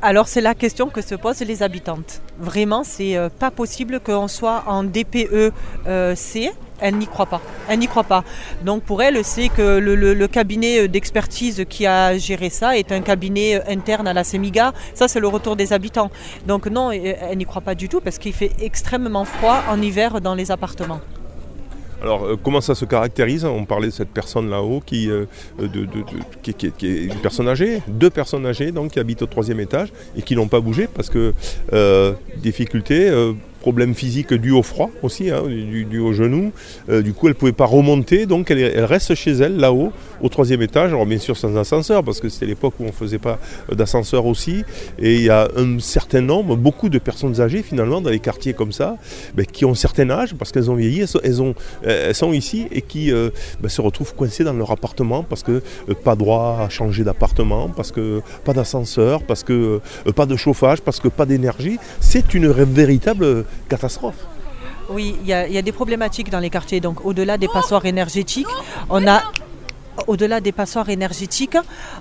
Alors 0.02 0.28
c'est 0.28 0.40
la 0.40 0.54
question 0.54 0.88
que 0.88 1.02
se 1.02 1.14
posent 1.14 1.40
les 1.40 1.62
habitantes. 1.62 2.22
Vraiment, 2.38 2.84
c'est 2.84 3.16
euh, 3.18 3.28
pas 3.28 3.50
possible 3.50 4.00
qu'on 4.00 4.28
soit 4.28 4.64
en 4.66 4.82
DPE 4.82 5.52
euh, 5.86 6.14
C. 6.14 6.50
Elle 6.80 6.96
n'y 6.96 7.06
croit 7.06 7.26
pas. 7.26 7.42
Elle 7.68 7.80
n'y 7.80 7.86
croit 7.86 8.04
pas. 8.04 8.24
Donc 8.64 8.82
pour 8.82 9.02
elle, 9.02 9.22
c'est 9.22 9.50
que 9.50 9.76
le, 9.78 9.94
le- 9.94 10.26
cabinet 10.28 10.88
d'expertise 10.88 11.66
qui 11.68 11.86
a 11.86 12.16
géré 12.16 12.48
ça 12.48 12.78
est 12.78 12.92
un 12.92 13.02
cabinet 13.02 13.56
euh, 13.56 13.60
interne 13.68 14.08
à 14.08 14.14
la 14.14 14.24
Semiga. 14.24 14.72
Ça, 14.94 15.06
c'est 15.06 15.20
le 15.20 15.28
retour 15.28 15.54
des 15.56 15.74
habitants. 15.74 16.10
Donc 16.46 16.66
non, 16.66 16.90
euh, 16.90 17.12
elle 17.20 17.36
n'y 17.36 17.44
croit 17.44 17.60
pas 17.60 17.74
du 17.74 17.90
tout 17.90 18.00
parce 18.00 18.16
qu'il 18.16 18.32
fait 18.32 18.52
extrêmement 18.62 19.26
froid 19.26 19.62
en 19.68 19.82
hiver 19.82 20.22
dans 20.22 20.34
les 20.34 20.50
appartements. 20.50 21.00
Alors, 22.02 22.24
euh, 22.24 22.36
comment 22.42 22.60
ça 22.60 22.74
se 22.74 22.84
caractérise? 22.84 23.44
On 23.44 23.64
parlait 23.64 23.88
de 23.88 23.92
cette 23.92 24.08
personne 24.08 24.48
là-haut 24.48 24.80
qui, 24.84 25.10
euh, 25.10 25.26
de- 25.58 25.86
qui, 26.42 26.66
est 26.66 26.82
une 26.82 27.20
personne 27.22 27.48
âgée, 27.48 27.82
deux 27.88 28.10
personnes 28.10 28.46
âgées 28.46 28.72
qui 28.90 28.98
habitent 28.98 29.22
au 29.22 29.26
troisième 29.26 29.60
étage 29.60 29.92
et 30.16 30.22
qui 30.22 30.34
n'ont 30.34 30.48
pas 30.48 30.60
bougé 30.60 30.88
parce 30.92 31.10
que 31.10 31.34
euh, 31.72 32.12
difficultés, 32.38 33.08
euh, 33.10 33.32
problèmes 33.60 33.94
physiques 33.94 34.32
dus 34.32 34.52
au 34.52 34.62
froid 34.62 34.90
aussi, 35.02 35.30
hein, 35.30 35.42
du 35.46 35.98
au 35.98 36.12
genou. 36.12 36.52
Euh, 36.88 37.02
du 37.02 37.12
coup, 37.12 37.26
elle 37.26 37.34
ne 37.34 37.38
pouvait 37.38 37.52
pas 37.52 37.66
remonter, 37.66 38.24
donc 38.26 38.50
elle 38.50 38.84
reste 38.84 39.14
chez 39.14 39.32
elle 39.32 39.56
là-haut 39.58 39.92
au 40.20 40.28
troisième 40.28 40.62
étage. 40.62 40.90
Alors 40.90 41.06
bien 41.06 41.18
sûr 41.18 41.36
sans 41.36 41.56
ascenseur 41.56 42.02
parce 42.04 42.20
que 42.20 42.28
c'était 42.28 42.46
l'époque 42.46 42.74
où 42.80 42.84
on 42.84 42.88
ne 42.88 42.92
faisait 42.92 43.18
pas 43.18 43.38
d'ascenseur 43.72 44.26
aussi. 44.26 44.64
Et 44.98 45.16
il 45.16 45.22
y 45.22 45.30
a 45.30 45.48
un 45.56 45.78
certain 45.78 46.20
nombre, 46.20 46.56
beaucoup 46.56 46.88
de 46.88 46.98
personnes 46.98 47.40
âgées 47.40 47.62
finalement 47.62 48.00
dans 48.00 48.10
les 48.10 48.20
quartiers 48.20 48.54
comme 48.54 48.72
ça, 48.72 48.96
ben, 49.34 49.46
qui 49.46 49.64
ont 49.64 49.72
un 49.72 49.74
certain 49.74 50.10
âge 50.10 50.34
parce 50.34 50.52
qu'elles 50.52 50.70
ont 50.70 50.74
vieilli, 50.74 51.00
elles 51.22 51.34
sont, 51.34 51.54
euh, 51.86 52.12
ici 52.32 52.68
et 52.70 52.82
qui 52.82 53.12
euh, 53.12 53.30
ben, 53.60 53.68
se 53.68 53.80
retrouvent 53.80 54.14
coincées 54.14 54.44
dans 54.44 54.52
leur 54.52 54.70
appartement 54.70 55.22
parce 55.22 55.42
que 55.42 55.62
euh, 55.88 55.94
pas 55.94 56.16
droit 56.16 56.58
à 56.60 56.68
changer 56.68 57.04
d'appartement, 57.04 57.68
parce 57.68 57.92
que 57.92 58.22
pas 58.44 58.52
d'ascenseur, 58.52 59.22
parce 59.22 59.42
que 59.42 59.80
euh, 60.06 60.12
pas 60.12 60.26
de 60.26 60.36
chauffage, 60.36 60.80
parce 60.80 61.00
que 61.00 61.08
pas 61.08 61.26
d'énergie. 61.26 61.78
C'est 62.00 62.34
une 62.34 62.48
véritable 62.50 63.44
catastrophe. 63.68 64.26
Oui, 64.88 65.16
il 65.22 65.26
y, 65.26 65.30
y 65.30 65.58
a 65.58 65.62
des 65.62 65.72
problématiques 65.72 66.30
dans 66.30 66.40
les 66.40 66.50
quartiers. 66.50 66.80
Donc, 66.80 67.04
au-delà 67.04 67.38
des 67.38 67.48
passoires 67.48 67.86
énergétiques, 67.86 68.48
on 68.88 69.06
a. 69.06 69.22
Au-delà 70.06 70.40
des 70.40 70.52
passoires 70.52 70.88
énergétiques, 70.88 71.56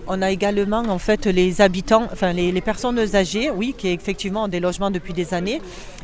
on 0.08 0.22
a 0.22 0.32
également 0.32 0.80
en 0.80 1.00
fait 1.00 1.26
les 1.26 1.62
habitants, 1.62 2.08
enfin 2.12 2.34
les, 2.34 2.62
personnes 2.62 3.00
âgées, 3.16 3.52
oui, 3.52 3.76
qui 3.78 3.90
effectivement 3.90 4.44
ont 4.44 4.48
des 4.48 4.60
logements 4.60 4.92
depuis 4.92 5.14
des 5.14 5.34
années 5.34 5.62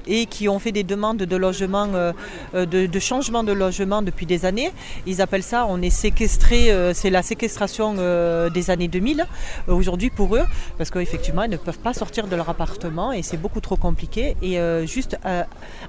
et 0.08 0.26
qui 0.26 0.48
ont 0.50 0.60
fait 0.60 0.72
des 0.72 0.84
demandes 0.84 1.18
de 1.18 1.36
logement, 1.36 1.88
euh, 1.94 2.14
euh, 2.54 2.66
de, 2.66 3.00
changement 3.00 3.44
de 3.44 3.52
logement 3.52 4.02
depuis 4.02 4.26
des 4.26 4.46
années. 4.46 4.72
Ils 5.06 5.22
appellent 5.22 5.44
ça, 5.44 5.66
on 5.68 5.82
est 5.82 5.90
séquestré, 5.90 6.72
euh, 6.72 6.94
c'est 6.94 7.10
la 7.10 7.24
séquestration 7.24 7.96
euh, 7.98 8.50
des 8.50 8.70
années 8.70 8.88
2000 8.88 9.26
euh, 9.68 9.74
aujourd'hui 9.74 10.10
pour 10.10 10.36
eux, 10.36 10.46
parce 10.78 10.92
qu'effectivement 10.92 11.44
ils 11.44 11.52
ne 11.52 11.58
peuvent 11.58 11.80
pas 11.80 11.94
sortir 11.94 12.28
de 12.28 12.36
leur 12.36 12.50
appartement 12.50 13.12
et 13.12 13.24
c'est 13.24 13.38
beaucoup 13.38 13.62
trop 13.62 13.78
compliqué. 13.78 14.36
Et 14.42 14.58
juste 14.86 15.18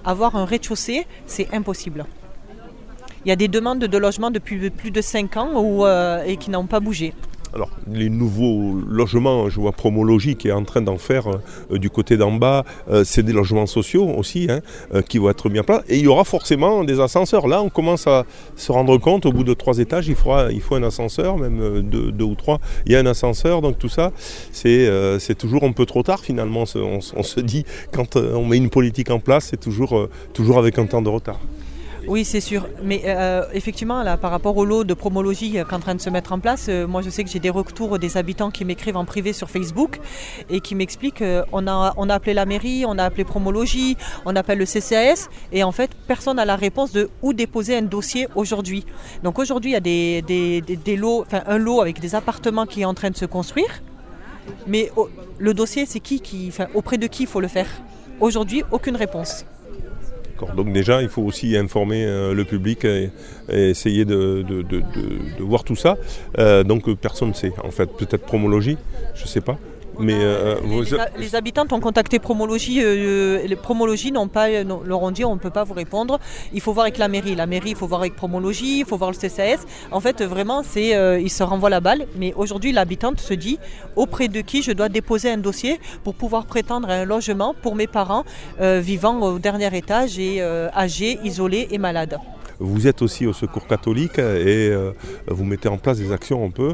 avoir 0.04 0.36
un 0.36 0.44
rez-de-chaussée, 0.44 1.06
c'est 1.26 1.52
impossible. 1.52 2.06
Il 3.26 3.30
y 3.30 3.32
a 3.32 3.36
des 3.36 3.48
demandes 3.48 3.80
de 3.80 3.98
logement 3.98 4.30
depuis 4.30 4.70
plus 4.70 4.92
de 4.92 5.00
5 5.00 5.36
ans 5.36 5.50
euh, 5.56 6.22
et 6.24 6.36
qui 6.36 6.48
n'ont 6.48 6.66
pas 6.66 6.78
bougé. 6.78 7.12
Alors, 7.56 7.70
les 7.90 8.08
nouveaux 8.08 8.74
logements, 8.88 9.48
je 9.48 9.58
vois 9.58 9.72
Promologie 9.72 10.36
qui 10.36 10.46
est 10.46 10.52
en 10.52 10.62
train 10.62 10.80
d'en 10.80 10.96
faire 10.96 11.26
euh, 11.72 11.78
du 11.78 11.90
côté 11.90 12.16
d'en 12.16 12.30
bas, 12.30 12.64
euh, 12.88 13.02
c'est 13.02 13.24
des 13.24 13.32
logements 13.32 13.66
sociaux 13.66 14.08
aussi 14.16 14.46
hein, 14.48 14.60
qui 15.08 15.18
vont 15.18 15.28
être 15.28 15.48
mis 15.48 15.58
en 15.58 15.64
place. 15.64 15.82
Et 15.88 15.96
il 15.96 16.04
y 16.04 16.06
aura 16.06 16.22
forcément 16.22 16.84
des 16.84 17.00
ascenseurs. 17.00 17.48
Là, 17.48 17.62
on 17.62 17.68
commence 17.68 18.06
à 18.06 18.26
se 18.54 18.70
rendre 18.70 18.96
compte, 18.96 19.26
au 19.26 19.32
bout 19.32 19.42
de 19.42 19.54
trois 19.54 19.78
étages, 19.78 20.06
il, 20.06 20.14
faut 20.14 20.30
un 20.76 20.82
ascenseur, 20.84 21.36
même 21.36 21.82
deux, 21.82 22.24
ou 22.24 22.36
trois. 22.36 22.60
Il 22.86 22.92
y 22.92 22.94
a 22.94 23.00
un 23.00 23.06
ascenseur, 23.06 23.60
donc 23.60 23.76
tout 23.76 23.88
ça, 23.88 24.12
c'est 24.52 25.34
toujours 25.36 25.64
un 25.64 25.72
peu 25.72 25.84
trop 25.84 26.04
tard 26.04 26.20
finalement. 26.20 26.62
On 26.76 27.00
se- 27.00 27.40
dit, 27.40 27.64
quand 27.92 28.14
on 28.14 28.44
met 28.44 28.56
une 28.56 28.70
politique 28.70 29.10
en 29.10 29.18
place, 29.18 29.48
c'est 29.50 29.58
toujours 29.58 30.58
avec 30.58 30.78
un 30.78 30.86
temps 30.86 31.02
de 31.02 31.08
retard. 31.08 31.40
Oui, 32.08 32.24
c'est 32.24 32.40
sûr. 32.40 32.68
Mais 32.82 33.02
euh, 33.06 33.44
effectivement, 33.52 34.02
là, 34.02 34.16
par 34.16 34.30
rapport 34.30 34.56
au 34.56 34.64
lot 34.64 34.84
de 34.84 34.94
promologie 34.94 35.58
euh, 35.58 35.64
qui 35.64 35.70
est 35.70 35.74
en 35.74 35.80
train 35.80 35.94
de 35.94 36.00
se 36.00 36.08
mettre 36.08 36.32
en 36.32 36.38
place, 36.38 36.66
euh, 36.68 36.86
moi 36.86 37.02
je 37.02 37.10
sais 37.10 37.24
que 37.24 37.30
j'ai 37.30 37.40
des 37.40 37.50
retours 37.50 37.98
des 37.98 38.16
habitants 38.16 38.50
qui 38.50 38.64
m'écrivent 38.64 38.96
en 38.96 39.04
privé 39.04 39.32
sur 39.32 39.50
Facebook 39.50 39.98
et 40.48 40.60
qui 40.60 40.74
m'expliquent 40.74 41.18
qu'on 41.18 41.66
a, 41.66 41.94
on 41.96 42.08
a 42.08 42.14
appelé 42.14 42.34
la 42.34 42.46
mairie, 42.46 42.84
on 42.86 42.98
a 42.98 43.04
appelé 43.04 43.24
promologie, 43.24 43.96
on 44.24 44.36
appelle 44.36 44.58
le 44.58 44.66
CCAS 44.66 45.28
et 45.52 45.64
en 45.64 45.72
fait 45.72 45.90
personne 46.06 46.36
n'a 46.36 46.44
la 46.44 46.56
réponse 46.56 46.92
de 46.92 47.10
où 47.22 47.32
déposer 47.32 47.76
un 47.76 47.82
dossier 47.82 48.28
aujourd'hui. 48.34 48.84
Donc 49.24 49.38
aujourd'hui 49.38 49.72
il 49.72 49.74
y 49.74 49.76
a 49.76 49.80
des, 49.80 50.96
lots, 50.96 51.24
un 51.32 51.58
lot 51.58 51.80
avec 51.80 52.00
des 52.00 52.14
appartements 52.14 52.66
qui 52.66 52.82
est 52.82 52.86
en 52.86 52.94
train 52.94 53.10
de 53.10 53.16
se 53.16 53.26
construire. 53.26 53.82
Mais 54.66 54.92
oh, 54.96 55.08
le 55.38 55.54
dossier, 55.54 55.86
c'est 55.86 56.00
qui, 56.00 56.20
qui 56.20 56.52
auprès 56.74 56.98
de 56.98 57.06
qui 57.08 57.24
il 57.24 57.28
faut 57.28 57.40
le 57.40 57.48
faire? 57.48 57.68
Aujourd'hui, 58.20 58.62
aucune 58.70 58.96
réponse. 58.96 59.44
Donc 60.56 60.72
déjà, 60.72 61.02
il 61.02 61.08
faut 61.08 61.22
aussi 61.22 61.56
informer 61.56 62.04
euh, 62.04 62.34
le 62.34 62.44
public 62.44 62.84
et, 62.84 63.10
essayer 63.48 64.04
de 64.04 64.44
voir 65.40 65.64
tout 65.64 65.76
ça. 65.76 65.96
Euh, 66.38 66.64
donc 66.64 66.88
euh, 66.88 66.94
personne 66.94 67.28
ne 67.28 67.34
sait. 67.34 67.52
En 67.62 67.70
fait, 67.70 67.86
peut-être 67.96 68.24
Promologie, 68.24 68.76
je 69.14 69.22
ne 69.22 69.28
sais 69.28 69.40
pas. 69.40 69.58
Mais 69.98 70.18
euh, 70.20 70.56
Les, 71.18 71.34
habitantes 71.34 71.72
ont 71.72 71.80
contacté 71.80 72.18
Promologie. 72.18 72.80
euh, 72.82 73.46
les 73.46 73.56
Promologie 73.56 74.12
n'ont 74.12 74.28
pas, 74.28 74.48
euh, 74.48 74.64
non, 74.64 74.82
leur 74.84 75.02
ont 75.02 75.10
dit 75.10 75.24
on 75.24 75.34
ne 75.34 75.40
peut 75.40 75.50
pas 75.50 75.64
vous 75.64 75.74
répondre. 75.74 76.18
Il 76.52 76.60
faut 76.60 76.72
voir 76.72 76.84
avec 76.84 76.98
la 76.98 77.08
mairie. 77.08 77.34
La 77.34 77.46
mairie, 77.46 77.70
il 77.70 77.76
faut 77.76 77.86
voir 77.86 78.00
avec 78.00 78.14
Promologie, 78.16 78.80
il 78.80 78.84
faut 78.84 78.96
voir 78.96 79.10
le 79.10 79.16
CCAS. 79.16 79.64
En 79.90 80.00
fait, 80.00 80.20
euh, 80.20 80.26
vraiment, 80.26 80.62
c'est, 80.62 80.94
euh, 80.94 81.20
ils 81.20 81.30
se 81.30 81.42
renvoient 81.42 81.70
la 81.70 81.80
balle. 81.80 82.06
Mais 82.16 82.34
aujourd'hui, 82.36 82.72
l'habitante 82.72 83.20
se 83.20 83.34
dit 83.34 83.58
auprès 83.94 84.28
de 84.28 84.40
qui 84.40 84.62
je 84.62 84.72
dois 84.72 84.88
déposer 84.88 85.30
un 85.30 85.38
dossier 85.38 85.80
pour 86.04 86.14
pouvoir 86.14 86.46
prétendre 86.46 86.90
à 86.90 86.94
un 86.94 87.04
logement 87.04 87.54
pour 87.62 87.74
mes 87.74 87.86
parents 87.86 88.24
euh, 88.60 88.80
vivant 88.80 89.20
au 89.20 89.38
dernier 89.38 89.74
étage 89.76 90.18
et 90.18 90.36
euh, 90.40 90.68
âgés, 90.74 91.18
isolés 91.24 91.68
et 91.70 91.78
malades. 91.78 92.18
Vous 92.60 92.86
êtes 92.86 93.02
aussi 93.02 93.26
au 93.26 93.32
Secours 93.32 93.66
catholique 93.66 94.18
et 94.18 94.68
euh, 94.70 94.92
vous 95.28 95.44
mettez 95.44 95.68
en 95.68 95.78
place 95.78 95.98
des 95.98 96.12
actions 96.12 96.44
un 96.44 96.50
peu. 96.50 96.72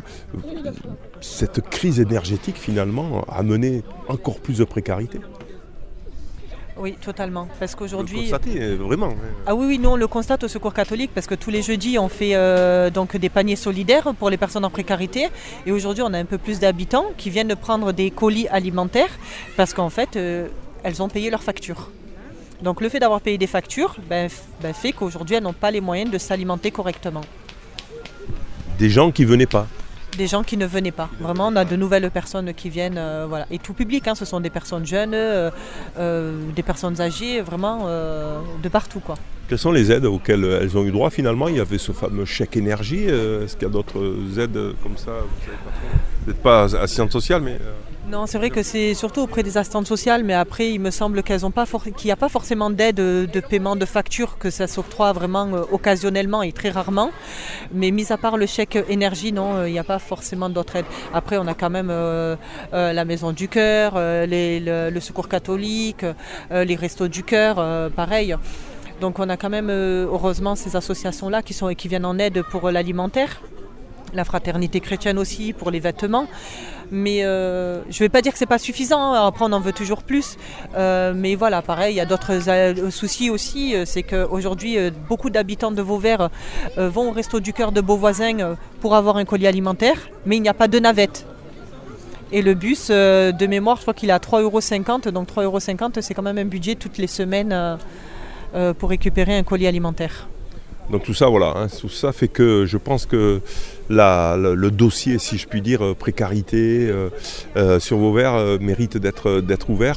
Cette 1.21 1.61
crise 1.69 2.01
énergétique, 2.01 2.57
finalement, 2.57 3.25
a 3.29 3.43
mené 3.43 3.83
encore 4.09 4.41
plus 4.41 4.59
de 4.59 4.65
précarité. 4.65 5.19
Oui, 6.79 6.97
totalement. 7.01 7.47
Parce 7.61 7.75
qu'aujourd'hui. 7.75 8.29
euh, 8.59 8.77
vraiment. 8.81 9.09
hein. 9.11 9.35
Ah 9.47 9.55
oui, 9.55 9.67
oui, 9.67 9.79
nous 9.79 9.91
on 9.91 9.97
le 9.97 10.07
constate 10.09 10.43
au 10.43 10.49
Secours 10.49 10.73
catholique 10.73 11.11
parce 11.15 11.27
que 11.27 11.35
tous 11.35 11.51
les 11.51 11.61
jeudis 11.63 11.99
on 11.99 12.09
fait 12.09 12.35
euh, 12.35 12.89
donc 12.91 13.17
des 13.17 13.29
paniers 13.29 13.57
solidaires 13.57 14.15
pour 14.19 14.31
les 14.31 14.39
personnes 14.39 14.65
en 14.65 14.71
précarité 14.71 15.29
et 15.67 15.71
aujourd'hui 15.71 16.03
on 16.03 16.13
a 16.15 16.19
un 16.19 16.25
peu 16.25 16.39
plus 16.39 16.59
d'habitants 16.59 17.05
qui 17.19 17.29
viennent 17.29 17.55
prendre 17.57 17.93
des 17.93 18.11
colis 18.11 18.49
alimentaires 18.49 19.11
parce 19.57 19.75
qu'en 19.75 19.91
fait 19.91 20.17
euh, 20.17 20.49
elles 20.83 21.03
ont 21.03 21.09
payé 21.09 21.29
leurs 21.31 21.43
factures. 21.43 21.91
Donc 22.63 22.81
le 22.81 22.89
fait 22.89 23.01
d'avoir 23.01 23.21
payé 23.21 23.39
des 23.39 23.47
factures 23.47 23.97
ben, 24.09 24.29
ben, 24.63 24.73
fait 24.73 24.93
qu'aujourd'hui 24.93 25.37
elles 25.37 25.43
n'ont 25.43 25.53
pas 25.53 25.71
les 25.71 25.81
moyens 25.81 26.11
de 26.11 26.19
s'alimenter 26.19 26.71
correctement. 26.71 27.23
Des 28.79 28.89
gens 28.89 29.11
qui 29.11 29.25
venaient 29.25 29.47
pas. 29.47 29.67
Des 30.17 30.27
gens 30.27 30.43
qui 30.43 30.57
ne 30.57 30.67
venaient 30.67 30.93
pas. 30.93 31.09
Vraiment, 31.21 31.49
on 31.49 31.57
a 31.57 31.65
de 31.65 31.75
nouvelles 31.75 32.11
personnes 32.11 32.53
qui 32.53 32.69
viennent, 32.69 32.99
euh, 32.99 33.25
voilà. 33.27 33.47
Et 33.51 33.59
tout 33.59 33.73
public, 33.73 34.07
hein, 34.07 34.15
ce 34.15 34.27
sont 34.27 34.41
des 34.41 34.51
personnes 34.51 34.85
jeunes, 34.85 35.15
euh, 35.15 35.51
euh, 35.99 36.39
des 36.55 36.63
personnes 36.63 37.01
âgées, 37.01 37.41
vraiment 37.41 37.87
de 37.87 38.69
partout, 38.69 39.01
quoi. 39.01 39.15
Quelles 39.49 39.59
sont 39.59 39.73
les 39.73 39.91
aides 39.91 40.05
auxquelles 40.05 40.45
elles 40.45 40.77
ont 40.77 40.85
eu 40.85 40.93
droit 40.93 41.11
finalement? 41.11 41.49
Il 41.49 41.57
y 41.57 41.61
avait 41.61 41.79
ce 41.79 41.93
fameux 41.93 42.27
chèque 42.27 42.57
énergie. 42.57 43.05
Est-ce 43.05 43.55
qu'il 43.55 43.67
y 43.67 43.71
a 43.71 43.73
d'autres 43.73 44.39
aides 44.39 44.75
comme 44.83 44.97
ça 44.97 45.13
Vous 45.13 45.45
savez 45.47 45.57
pas 45.65 45.71
trop? 45.71 46.12
Peut-être 46.25 46.43
pas 46.43 46.65
assistante 46.77 47.11
sociale, 47.11 47.43
mais. 47.43 47.55
euh, 47.55 47.73
Non, 48.09 48.27
c'est 48.27 48.39
vrai 48.39 48.51
que 48.51 48.63
c'est 48.63 48.95
surtout 48.95 49.23
auprès 49.23 49.43
des 49.43 49.59
assistantes 49.59 49.87
sociales, 49.87 50.23
mais 50.23 50.35
après, 50.35 50.71
il 50.71 50.79
me 50.81 50.91
semble 50.91 51.23
qu'elles 51.23 51.45
ont 51.45 51.51
pas 51.51 51.67
qu'il 51.97 52.07
n'y 52.07 52.13
a 52.13 52.17
pas 52.17 52.29
forcément 52.29 52.71
d'aide 52.71 52.97
de, 52.97 53.41
paiement 53.41 53.75
de 53.75 53.85
facture, 53.85 54.39
que 54.39 54.51
ça 54.51 54.67
s'octroie 54.69 55.13
vraiment 55.13 55.47
euh, 55.53 55.63
occasionnellement 55.73 56.43
et 56.43 56.53
très 56.53 56.71
rarement. 56.71 57.11
Mais 57.73 57.91
mis 57.91 58.13
à 58.13 58.19
part 58.19 58.37
le 58.37 58.47
chèque 58.47 58.79
énergie, 58.89 59.33
non, 59.33 59.55
euh, 59.55 59.69
il 59.69 59.73
n'y 59.73 59.79
a 59.81 59.85
pas 59.85 59.99
forcément 59.99 60.49
d'autres 60.49 60.77
aides. 60.77 60.87
Après, 61.13 61.39
on 61.39 61.47
a 61.47 61.55
quand 61.55 61.71
même 61.71 61.93
la 62.73 63.05
Maison 63.05 63.33
du 63.33 63.49
Cœur, 63.49 63.95
le, 63.97 65.01
Secours 65.01 65.29
catholique, 65.29 66.05
les 66.51 66.77
Restos 66.77 67.09
du 67.09 67.25
Cœur, 67.25 67.57
pareil. 67.91 68.37
Donc 69.01 69.19
on 69.19 69.29
a 69.29 69.37
quand 69.37 69.51
même, 69.51 69.71
heureusement, 69.71 70.55
ces 70.55 70.77
associations-là 70.77 71.43
qui, 71.43 71.55
sont, 71.55 71.75
qui 71.75 71.89
viennent 71.89 72.05
en 72.05 72.19
aide 72.19 72.43
pour 72.51 72.71
l'alimentaire 72.71 73.41
la 74.13 74.25
fraternité 74.25 74.81
chrétienne 74.81 75.19
aussi 75.19 75.53
pour 75.53 75.71
les 75.71 75.81
vêtements. 75.81 76.27
Mais 76.91 77.25
euh, 77.25 77.81
je 77.89 77.97
ne 77.97 77.99
vais 78.01 78.09
pas 78.11 78.21
dire 78.21 78.33
que 78.33 78.39
c'est 78.39 78.45
pas 78.45 78.59
suffisant, 78.59 79.15
hein, 79.15 79.27
après 79.27 79.47
on 79.47 79.53
en 79.53 79.61
veut 79.61 79.73
toujours 79.73 80.03
plus. 80.03 80.37
Euh, 80.77 81.15
mais 81.17 81.35
voilà, 81.35 81.63
pareil, 81.63 81.95
il 81.95 81.97
y 81.97 82.01
a 82.01 82.05
d'autres 82.05 82.49
euh, 82.49 82.91
soucis 82.91 83.31
aussi. 83.31 83.75
C'est 83.87 84.03
qu'aujourd'hui, 84.03 84.77
beaucoup 85.09 85.31
d'habitants 85.31 85.73
de 85.73 85.81
Vauvert 85.81 86.29
vont 86.77 87.09
au 87.09 87.13
resto 87.13 87.41
du 87.41 87.55
cœur 87.55 87.73
de 87.73 87.81
Beauvoisin 87.81 88.57
pour 88.81 88.95
avoir 88.95 89.17
un 89.17 89.25
colis 89.25 89.47
alimentaire, 89.47 89.97
mais 90.27 90.37
il 90.37 90.43
n'y 90.43 90.51
a 90.51 90.55
pas 90.55 90.69
de 90.69 90.79
navette. 90.79 91.27
Et 92.31 92.43
le 92.43 92.55
bus, 92.55 92.89
de 92.89 93.47
mémoire, 93.47 93.77
je 93.77 93.83
crois 93.83 93.95
qu'il 93.95 94.11
est 94.11 94.13
à 94.13 94.19
3,50 94.19 94.43
euros. 94.43 95.11
Donc 95.11 95.29
3,50 95.29 95.45
euros, 95.45 95.61
c'est 96.01 96.15
quand 96.15 96.23
même 96.23 96.39
un 96.39 96.45
budget 96.45 96.75
toutes 96.75 96.99
les 96.99 97.07
semaines 97.07 97.79
pour 98.79 98.91
récupérer 98.91 99.37
un 99.37 99.43
colis 99.43 99.67
alimentaire. 99.67 100.29
Donc 100.93 101.05
tout 101.05 101.15
ça, 101.15 101.27
voilà, 101.27 101.55
hein, 101.57 101.69
tout 101.81 101.89
ça 101.89 102.13
fait 102.13 102.29
que 102.29 102.67
je 102.67 102.77
pense 102.77 103.07
que 103.07 103.41
le, 103.89 104.69
dossier, 104.69 105.19
si 105.19 105.39
je 105.39 105.49
puis 105.49 105.63
dire, 105.63 105.83
euh, 105.83 105.95
précarité 105.95 106.87
euh, 106.91 107.09
euh, 107.57 107.81
sur 107.81 107.97
vos 107.97 108.13
verres 108.13 108.59
mérite 108.61 108.99
d'être 108.99 109.71
ouvert 109.71 109.97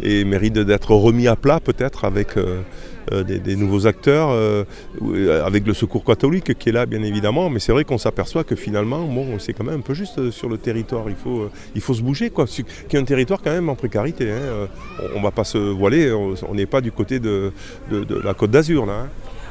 et 0.00 0.24
mérite 0.24 0.54
d'être 0.54 0.92
remis 0.92 1.26
à 1.26 1.34
plat 1.34 1.58
peut-être 1.58 2.04
avec 2.04 2.38
des, 3.10 3.56
nouveaux 3.56 3.88
acteurs, 3.88 4.30
avec 5.44 5.66
le 5.66 5.74
Secours 5.74 6.04
catholique 6.04 6.56
qui 6.58 6.68
est 6.68 6.72
là 6.72 6.86
bien 6.86 7.02
évidemment, 7.02 7.50
mais 7.50 7.58
c'est 7.58 7.72
vrai 7.72 7.84
qu'on 7.84 7.98
s'aperçoit 7.98 8.44
que 8.44 8.54
finalement, 8.54 9.00
bon, 9.02 9.38
c'est 9.40 9.52
quand 9.52 9.64
même 9.64 9.78
un 9.78 9.80
peu 9.80 9.94
juste 9.94 10.30
sur 10.30 10.48
le 10.48 10.58
territoire. 10.58 11.08
Il 11.08 11.16
faut, 11.16 11.48
il 11.74 11.80
faut 11.80 11.94
se 11.94 12.02
bouger, 12.02 12.30
quoi. 12.30 12.46
Y 12.92 12.96
a 12.96 13.00
un 13.00 13.04
territoire 13.04 13.40
quand 13.42 13.52
même 13.52 13.68
en 13.68 13.74
précarité. 13.74 14.30
hein, 14.30 14.68
on, 15.14 15.18
on 15.18 15.22
va 15.22 15.30
pas 15.30 15.44
se 15.44 15.58
voiler, 15.58 16.12
on 16.12 16.54
n'est 16.54 16.66
pas 16.66 16.80
du 16.80 16.92
côté 16.92 17.18
de 17.18 17.52
la 17.90 18.34
Côte 18.34 18.50
d'Azur 18.50 18.86
là. 18.86 19.04
hein. 19.04 19.08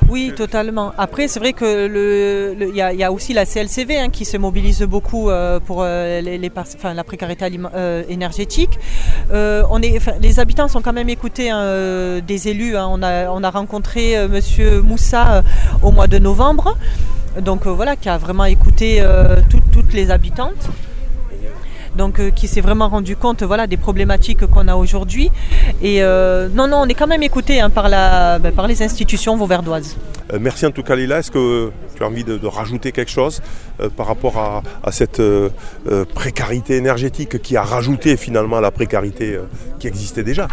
Oui, 0.09 0.31
totalement. 0.35 0.93
Après, 0.97 1.27
c'est 1.27 1.39
vrai 1.39 1.53
que 1.53 1.87
le, 1.87 2.55
il 2.69 2.75
y, 2.75 2.81
a- 2.81 2.93
il 2.93 2.99
y 2.99 3.03
a 3.03 3.11
aussi 3.11 3.33
la 3.33 3.45
CLCV 3.45 3.97
hein, 3.97 4.09
qui 4.09 4.23
se 4.25 4.37
mobilise 4.37 4.81
beaucoup 4.83 5.29
euh, 5.29 5.59
pour 5.59 5.79
euh, 5.81 6.21
les, 6.21 6.37
les 6.37 6.49
pers- 6.49 6.65
enfin, 6.75 6.93
la 6.93 7.03
précarité 7.03 7.45
euh, 7.75 8.03
énergétique. 8.07 8.79
Euh, 9.33 9.63
on 9.71 9.81
est, 9.81 9.99
les 10.21 10.39
habitants 10.39 10.67
sont 10.67 10.81
quand 10.81 10.93
même 10.93 11.09
écoutés 11.09 11.49
hein, 11.49 11.59
euh, 11.59 12.21
des 12.21 12.47
élus. 12.49 12.77
hein. 12.77 12.87
On, 12.89 13.01
a, 13.01 13.29
on 13.31 13.43
a 13.43 13.49
rencontré 13.49 14.15
euh, 14.17 14.27
Monsieur 14.27 14.81
Moussa 14.81 15.37
euh, 15.37 15.41
au 15.81 15.91
mois 15.91 16.07
de 16.07 16.19
novembre, 16.19 16.77
donc 17.41 17.65
euh, 17.65 17.71
voilà, 17.71 17.95
qui 17.95 18.07
a 18.09 18.17
vraiment 18.17 18.45
écouté 18.45 18.97
euh, 19.01 19.37
tout- 19.49 19.61
toutes 19.71 19.93
les 19.93 20.11
habitantes. 20.11 20.69
Donc, 21.95 22.19
euh, 22.19 22.29
qui 22.29 22.47
s'est 22.47 22.61
vraiment 22.61 22.89
rendu 22.89 23.15
compte 23.15 23.43
voilà, 23.43 23.67
des 23.67 23.77
problématiques 23.77 24.45
qu'on 24.47 24.67
a 24.67 24.75
aujourd'hui. 24.75 25.31
Et 25.81 26.03
euh, 26.03 26.47
non, 26.53 26.67
non, 26.67 26.77
on 26.83 26.85
est 26.87 26.93
quand 26.93 27.07
même 27.07 27.23
écouté 27.23 27.61
hein, 27.61 27.69
par, 27.69 27.87
la, 27.89 28.39
ben, 28.39 28.51
par 28.51 28.67
les 28.67 28.81
institutions 28.83 29.37
vauverdoises. 29.37 29.95
Euh, 30.33 30.37
merci 30.41 30.65
en 30.65 30.71
tout 30.71 30.81
cas 30.83 30.95
Lila. 30.95 31.19
Est-ce 31.19 31.31
que 31.31 31.71
tu 31.95 32.03
as 32.03 32.07
envie 32.07 32.23
de, 32.23 32.37
de 32.37 32.47
rajouter 32.47 32.91
quelque 32.91 33.11
chose 33.11 33.41
euh, 33.79 33.89
par 33.89 34.07
rapport 34.07 34.37
à, 34.37 34.63
à 34.83 34.91
cette 34.91 35.21
précarité 36.13 36.75
énergétique 36.75 37.41
qui 37.41 37.55
a 37.57 37.61
rajouté 37.63 38.17
finalement 38.17 38.59
la 38.59 38.71
précarité 38.71 39.39
qui 39.79 39.87
existait 39.87 40.23
déjà? 40.23 40.47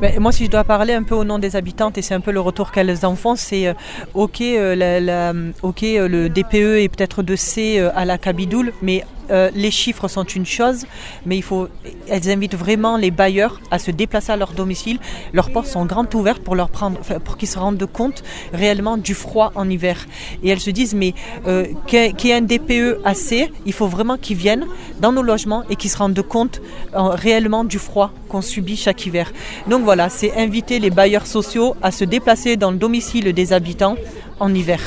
Ben, 0.00 0.18
moi, 0.20 0.32
si 0.32 0.44
je 0.46 0.50
dois 0.50 0.64
parler 0.64 0.92
un 0.94 1.02
peu 1.04 1.14
au 1.14 1.24
nom 1.24 1.38
des 1.38 1.56
habitantes, 1.56 1.98
et 1.98 2.02
c'est 2.02 2.14
un 2.14 2.20
peu 2.20 2.32
le 2.32 2.40
retour 2.40 2.72
qu'elles 2.72 3.06
en 3.06 3.14
font, 3.16 3.36
c'est 3.36 3.74
OK, 4.14 4.40
la- 4.40 5.00
le 5.00 6.28
DPE 6.28 6.82
est 6.82 6.88
peut-être 6.88 7.22
de 7.22 7.36
C 7.36 7.78
à 7.94 8.04
la 8.04 8.18
Cabidoule, 8.18 8.72
mais 8.82 9.04
euh, 9.30 9.50
les 9.54 9.70
chiffres 9.70 10.08
sont 10.08 10.24
une 10.24 10.46
chose, 10.46 10.84
mais 11.26 11.36
il 11.36 11.42
faut, 11.42 11.68
elles 12.08 12.30
invitent 12.30 12.54
vraiment 12.56 12.96
les 12.96 13.10
bailleurs 13.10 13.60
à 13.70 13.78
se 13.78 13.90
déplacer 13.90 14.32
à 14.32 14.36
leur 14.36 14.52
domicile. 14.52 14.98
Leurs 15.32 15.50
portes 15.50 15.66
sont 15.68 15.84
grandes 15.86 16.14
ouvertes 16.14 16.42
pour 16.42 17.36
qu'ils 17.36 17.48
se 17.48 17.58
rendent 17.58 17.86
compte 17.92 18.22
réellement 18.52 18.96
du 18.96 19.14
froid 19.14 19.52
en 19.54 19.68
hiver. 19.68 20.06
Et 20.42 20.48
elles 20.50 20.60
se 20.60 20.70
disent, 20.70 20.94
mais 20.94 21.14
euh, 21.46 21.66
qu'il 21.86 21.98
y 21.98 22.02
ait- 22.02 22.12
qu'il 22.12 22.30
y 22.30 22.32
ait 22.32 22.36
un 22.36 22.42
DPE 22.42 23.00
assez, 23.04 23.50
il 23.66 23.72
faut 23.72 23.86
vraiment 23.88 24.16
qu'ils 24.16 24.36
viennent 24.36 24.66
dans 25.00 25.12
nos 25.12 25.22
logements 25.22 25.62
et 25.70 25.76
qu'ils 25.76 25.90
se 25.90 25.98
rendent 25.98 26.22
compte 26.22 26.60
euh, 26.94 27.00
réellement 27.10 27.64
du 27.64 27.78
froid 27.78 28.12
qu'on 28.28 28.42
subit 28.42 28.76
chaque 28.76 29.04
hiver. 29.06 29.32
Donc 29.68 29.82
voilà, 29.84 30.08
c'est 30.08 30.36
inviter 30.36 30.78
les 30.78 30.90
bailleurs 30.90 31.26
sociaux 31.26 31.76
à 31.82 31.90
se 31.90 32.04
déplacer 32.04 32.56
dans 32.56 32.70
le 32.70 32.76
domicile 32.76 33.32
des 33.32 33.52
habitants 33.52 33.96
en 34.40 34.54
hiver. 34.54 34.80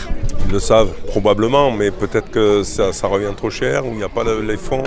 Ils 0.47 0.51
le 0.51 0.59
savent 0.59 0.91
probablement, 1.07 1.71
mais 1.71 1.91
peut-être 1.91 2.29
que 2.29 2.63
ça, 2.63 2.93
ça 2.93 3.07
revient 3.07 3.33
trop 3.35 3.49
cher 3.49 3.85
ou 3.85 3.89
il 3.91 3.97
n'y 3.97 4.03
a 4.03 4.09
pas 4.09 4.23
le- 4.23 4.41
les 4.41 4.57
fonds. 4.57 4.83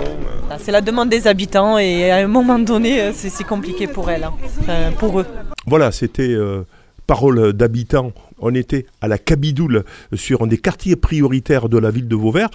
Là, 0.49 0.57
C'est 0.59 0.73
la 0.73 0.81
demande 0.81 1.09
des 1.09 1.27
habitants 1.27 1.79
et 1.79 2.11
à 2.11 2.17
un 2.19 2.27
moment 2.29 2.59
donné, 2.59 3.01
euh, 3.03 3.11
c'est 3.15 3.29
c'est 3.29 3.45
compliqué 3.45 3.87
pour 3.87 4.09
elles, 4.11 4.25
hein. 4.25 4.33
Enfin, 4.61 4.93
pour 4.99 5.19
eux. 5.21 5.27
Voilà, 5.67 5.91
c'était 5.93 6.23
euh, 6.31 6.63
Parole 7.07 7.53
d'habitants. 7.53 8.13
On 8.41 8.55
était 8.55 8.87
à 9.01 9.09
la 9.09 9.19
Cabidoule 9.19 9.85
sur 10.15 10.43
un 10.43 10.47
des 10.47 10.59
quartiers 10.59 10.97
prioritaires 10.97 11.69
de 11.69 11.79
la 11.79 11.91
ville 11.91 12.09
de 12.09 12.17
Vauvert. 12.17 12.51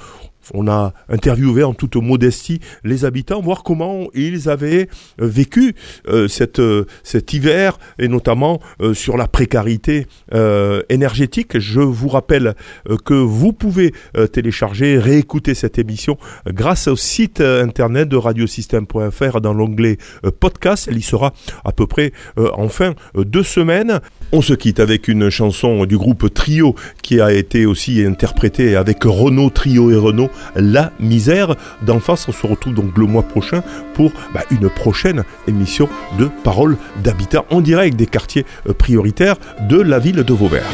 On 0.53 0.67
a 0.67 0.93
interviewé 1.09 1.63
en 1.63 1.73
toute 1.73 1.95
modestie 1.95 2.59
les 2.83 3.05
habitants, 3.05 3.41
voir 3.41 3.63
comment 3.63 4.07
ils 4.13 4.49
avaient 4.49 4.89
euh, 5.21 5.27
vécu 5.27 5.75
euh, 6.07 6.27
euh, 6.59 6.85
cet 7.03 7.33
hiver 7.33 7.77
et 7.99 8.07
notamment 8.07 8.59
euh, 8.81 8.93
sur 8.93 9.17
la 9.17 9.27
précarité 9.27 10.07
euh, 10.33 10.81
énergétique. 10.89 11.59
Je 11.59 11.79
vous 11.79 12.09
rappelle 12.09 12.55
euh, 12.89 12.97
que 12.97 13.13
vous 13.13 13.53
pouvez 13.53 13.93
euh, 14.17 14.27
télécharger, 14.27 14.97
réécouter 14.97 15.53
cette 15.53 15.77
émission 15.79 16.17
euh, 16.47 16.51
grâce 16.51 16.87
au 16.87 16.95
site 16.95 17.39
euh, 17.39 17.63
internet 17.63 18.09
de 18.09 18.17
radiosystème.fr 18.17 19.41
dans 19.41 19.53
l'onglet 19.53 19.97
euh, 20.25 20.31
podcast. 20.37 20.87
Elle 20.89 20.97
y 20.97 21.01
sera 21.01 21.33
à 21.63 21.71
peu 21.71 21.87
près 21.87 22.11
euh, 22.37 22.49
en 22.53 22.67
fin 22.67 22.95
euh, 23.15 23.23
de 23.23 23.43
semaine. 23.43 24.01
On 24.31 24.41
se 24.41 24.53
quitte 24.53 24.79
avec 24.79 25.07
une 25.07 25.29
chanson 25.29 25.72
du 25.85 25.97
groupe 25.97 26.33
Trio 26.33 26.75
qui 27.01 27.19
a 27.19 27.31
été 27.31 27.65
aussi 27.65 28.03
interprétée 28.03 28.75
avec 28.75 29.03
Renault, 29.03 29.49
Trio 29.49 29.91
et 29.91 29.95
Renault, 29.95 30.29
La 30.55 30.91
misère 30.99 31.55
d'en 31.81 31.99
face. 31.99 32.27
On 32.27 32.31
se 32.31 32.47
retrouve 32.47 32.73
donc 32.73 32.97
le 32.97 33.05
mois 33.05 33.23
prochain 33.23 33.63
pour 33.93 34.11
bah, 34.33 34.43
une 34.51 34.69
prochaine 34.69 35.23
émission 35.47 35.89
de 36.17 36.29
Paroles 36.43 36.77
d'Habitat 37.03 37.45
en 37.49 37.61
direct 37.61 37.95
des 37.95 38.07
quartiers 38.07 38.45
euh, 38.67 38.73
prioritaires 38.73 39.35
de 39.69 39.79
la 39.79 39.99
ville 39.99 40.23
de 40.23 40.33
Vauvert. 40.33 40.69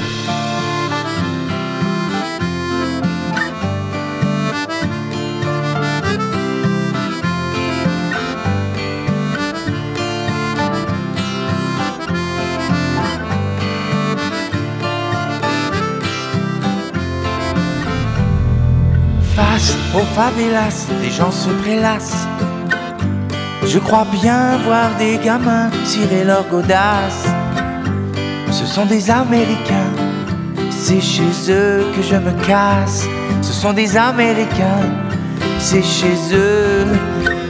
Les 21.01 21.09
gens 21.09 21.32
se 21.32 21.49
prélassent. 21.61 22.28
Je 23.65 23.80
crois 23.80 24.05
bien 24.11 24.57
voir 24.65 24.89
des 24.97 25.17
gamins 25.24 25.70
tirer 25.86 26.26
leur 26.26 26.45
godasse. 26.49 27.26
Ce 28.51 28.65
sont 28.65 28.86
des 28.86 29.09
Américains, 29.09 29.93
c'est 30.72 30.99
chez 30.99 31.32
eux 31.49 31.86
que 31.95 32.01
je 32.01 32.15
me 32.15 32.32
casse. 32.45 33.07
Ce 33.41 33.53
sont 33.53 33.72
des 33.72 33.95
Américains, 33.95 34.89
c'est 35.59 35.84
chez 35.84 36.15
eux 36.34 36.86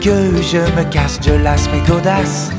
que 0.01 0.41
je 0.41 0.59
me 0.77 0.83
casse. 0.91 1.19
Je 1.25 1.33
lasse 1.33 1.67
mes 1.71 1.81
godasses. 1.87 2.51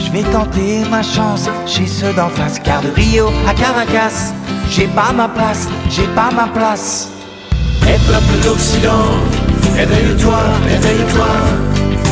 Je 0.00 0.10
vais 0.10 0.24
tenter 0.32 0.82
ma 0.90 1.02
chance 1.02 1.48
chez 1.66 1.86
ceux 1.86 2.12
d'en 2.14 2.28
face. 2.28 2.58
Car 2.58 2.82
de 2.82 2.88
Rio 2.88 3.28
à 3.48 3.54
Caracas, 3.54 4.32
j'ai 4.68 4.88
pas 4.88 5.12
ma 5.12 5.28
place, 5.28 5.68
j'ai 5.90 6.08
pas 6.08 6.30
ma 6.32 6.48
place. 6.48 7.10
Et 7.86 7.98
peuple 8.10 8.42
d'Occident, 8.42 9.12
éveille-toi, 9.78 10.40
éveille-toi, 10.76 11.32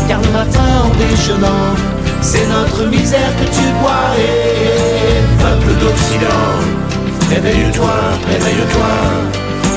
car 0.08 0.20
le 0.20 0.30
matin 0.30 0.70
en 0.84 0.90
déjeunant, 0.96 1.74
c'est 2.20 2.46
notre 2.48 2.86
misère 2.86 3.32
que 3.38 3.44
tu 3.44 3.64
bois. 3.80 4.08
Et 4.18 5.20
peuple 5.42 5.72
d'Occident, 5.80 6.48
éveille-toi, 7.30 7.96
éveille-toi, 8.36 8.92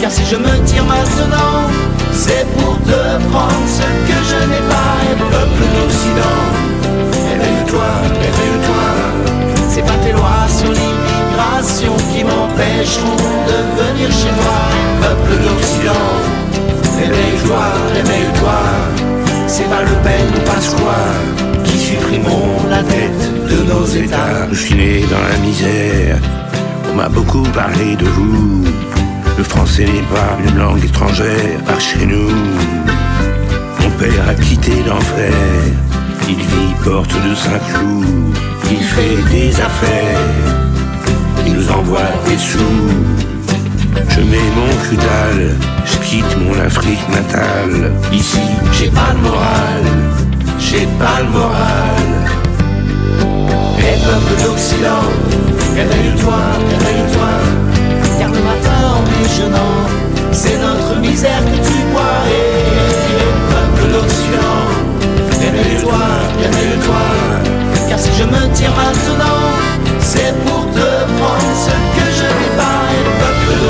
car 0.02 0.12
si 0.12 0.24
je 0.26 0.36
me 0.36 0.54
tire 0.66 0.86
maintenant, 0.86 1.70
c'est 2.12 2.46
pour 2.58 2.78
te 2.80 3.02
prendre 3.32 3.68
ce 3.68 3.88
que 4.08 4.18
je 4.30 4.40
n'ai 4.50 4.64
pas. 4.70 4.96
Et 5.10 5.16
peuple 5.18 5.66
d'Occident, 5.76 6.44
éveille-toi, 7.34 7.90
éveille-toi, 8.30 8.86
c'est 9.70 9.86
pas 9.86 9.98
tes 10.04 10.14
lois 10.14 10.46
sur 10.50 10.72
l'immigration 10.72 11.94
qui 12.12 12.24
m'empêcheront 12.24 13.22
de 13.50 13.58
venir 13.80 14.10
chez 14.12 14.34
toi. 14.42 14.58
Peuple 15.02 15.34
d'Occident, 15.44 16.14
réveille-toi, 16.96 17.64
réveille-toi. 17.94 18.60
C'est 19.48 19.70
pas 19.70 19.82
Le 19.82 19.96
Pen 20.04 20.26
ou 20.36 20.42
Pasqua 20.50 21.00
qui 21.64 21.78
supprimeront 21.78 22.68
la 22.70 22.82
dette 22.84 23.26
de 23.50 23.72
nos 23.72 23.86
États? 23.86 24.48
Je 24.52 24.56
suis 24.56 24.76
né 24.76 25.06
dans 25.10 25.22
la 25.22 25.38
misère. 25.38 26.18
On 26.92 26.96
m'a 26.96 27.10
beaucoup 27.10 27.44
parlé 27.54 27.96
de 27.96 28.06
vous. 28.06 28.64
Le 29.38 29.44
français 29.44 29.86
n'est 29.86 30.16
pas 30.16 30.38
une 30.48 30.58
langue 30.58 30.84
étrangère 30.84 31.60
par 31.66 31.80
chez 31.80 32.06
nous. 32.06 32.30
Mon 33.82 33.90
père 34.00 34.30
a 34.30 34.34
quitté 34.34 34.72
l'enfer. 34.88 35.34
Il 36.28 36.38
vit 36.38 36.74
porte 36.84 37.14
de 37.14 37.36
Saint-Cloud. 37.36 38.38
Il 38.72 38.84
fait 38.84 39.18
des 39.32 39.52
affaires. 39.62 40.20
Il 41.46 41.54
nous 41.54 41.70
envoie 41.70 42.10
des 42.28 42.38
sous. 42.38 43.35
Je 44.10 44.22
mets 44.22 44.50
mon 44.56 44.76
crudal, 44.84 45.56
je 45.86 45.98
quitte 46.08 46.38
mon 46.40 46.60
Afrique 46.60 47.08
natale. 47.10 47.92
Ici, 48.12 48.40
j'ai 48.74 48.90
pas 48.90 49.14
le 49.14 49.22
moral, 49.30 49.84
j'ai 50.60 50.88
pas 51.00 51.22
le 51.22 51.30
moral. 51.30 52.06
Et 53.80 53.98
peuple 54.04 54.36
d'Occident, 54.44 55.08
réveille-toi, 55.76 56.42
réveille-toi. 56.72 57.32
Car 58.20 58.30
le 58.30 58.42
matin 58.52 58.80
en 58.96 59.04
déjeunant, 59.22 59.78
c'est 60.32 60.58
notre 60.60 61.00
misère 61.00 61.44
que 61.46 61.58
tu 61.68 61.78
bois. 61.92 62.20
Et 62.30 62.66
peuple 63.52 63.94
d'Occident, 63.94 64.62
réveille-toi, 65.42 66.04
réveille-toi. 66.42 67.06
Car 67.90 68.00
si 68.00 68.10
je 68.18 68.24
me 68.24 68.54
tire 68.54 68.74
maintenant, 68.76 69.42
c'est 70.00 70.34
pour 70.46 70.66
te 70.72 70.88
prendre 71.18 71.56
ce 71.66 71.85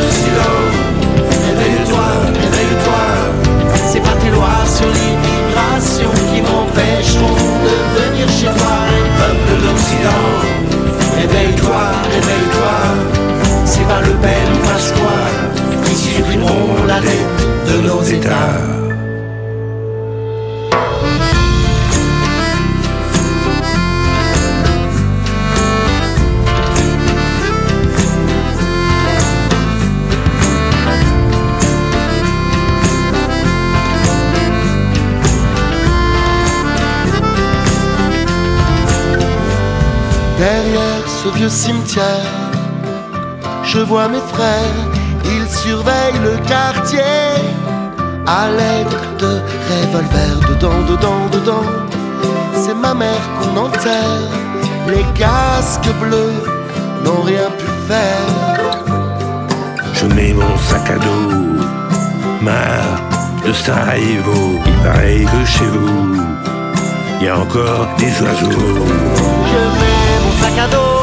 le 0.05 0.11
silo. 0.11 0.51
Réveille-toi, 1.47 2.07
réveille-toi. 2.43 3.03
C'est 3.87 4.01
pas 4.01 4.15
tes 4.21 4.29
lois 4.29 4.61
sur 4.65 4.87
l'immigration 4.97 6.09
qui 6.29 6.41
m'empêcheront 6.41 7.35
de 7.65 7.75
venir 7.97 8.27
chez 8.29 8.51
toi. 8.59 8.75
Peuple 9.19 9.55
d'Occident, 9.63 10.27
réveille-toi, 11.19 11.83
réveille-toi. 12.15 12.75
C'est 13.65 13.87
pas 13.87 14.01
le 14.01 14.13
bel 14.25 14.49
Pasqua 14.63 15.17
qui 15.85 15.95
supprimeront 15.95 16.85
la 16.87 16.99
dette 17.01 17.41
de 17.67 17.87
nos 17.87 18.01
États. 18.01 18.84
Derrière 40.37 41.07
ce 41.07 41.29
vieux 41.29 41.49
cimetière, 41.49 42.31
je 43.63 43.79
vois 43.79 44.09
mes 44.09 44.25
frères, 44.33 44.81
ils 45.23 45.49
surveillent 45.49 46.21
le 46.23 46.37
quartier 46.45 47.01
à 48.27 48.49
l'aide 48.49 48.95
de 49.17 49.41
revolvers 49.69 50.39
dedans, 50.49 50.81
dedans, 50.89 51.29
dedans. 51.31 51.69
C'est 52.53 52.75
ma 52.75 52.93
mère 52.93 53.25
qu'on 53.39 53.55
enterre, 53.57 54.29
les 54.87 55.05
casques 55.17 55.93
bleus 56.01 56.33
n'ont 57.03 57.21
rien 57.21 57.49
pu 57.57 57.67
faire. 57.87 58.75
Je 59.93 60.05
mets 60.07 60.33
mon 60.33 60.57
sac 60.57 60.89
à 60.89 60.97
dos, 60.97 61.63
marre 62.41 62.99
de 63.45 63.53
Sarajevo. 63.53 64.59
Il 64.65 64.73
paraît 64.83 65.25
que 65.31 65.45
chez 65.45 65.65
vous, 65.65 66.15
il 67.21 67.25
y 67.25 67.29
a 67.29 67.39
encore 67.39 67.87
des 67.97 68.21
oiseaux. 68.21 69.34
Je 70.45 70.94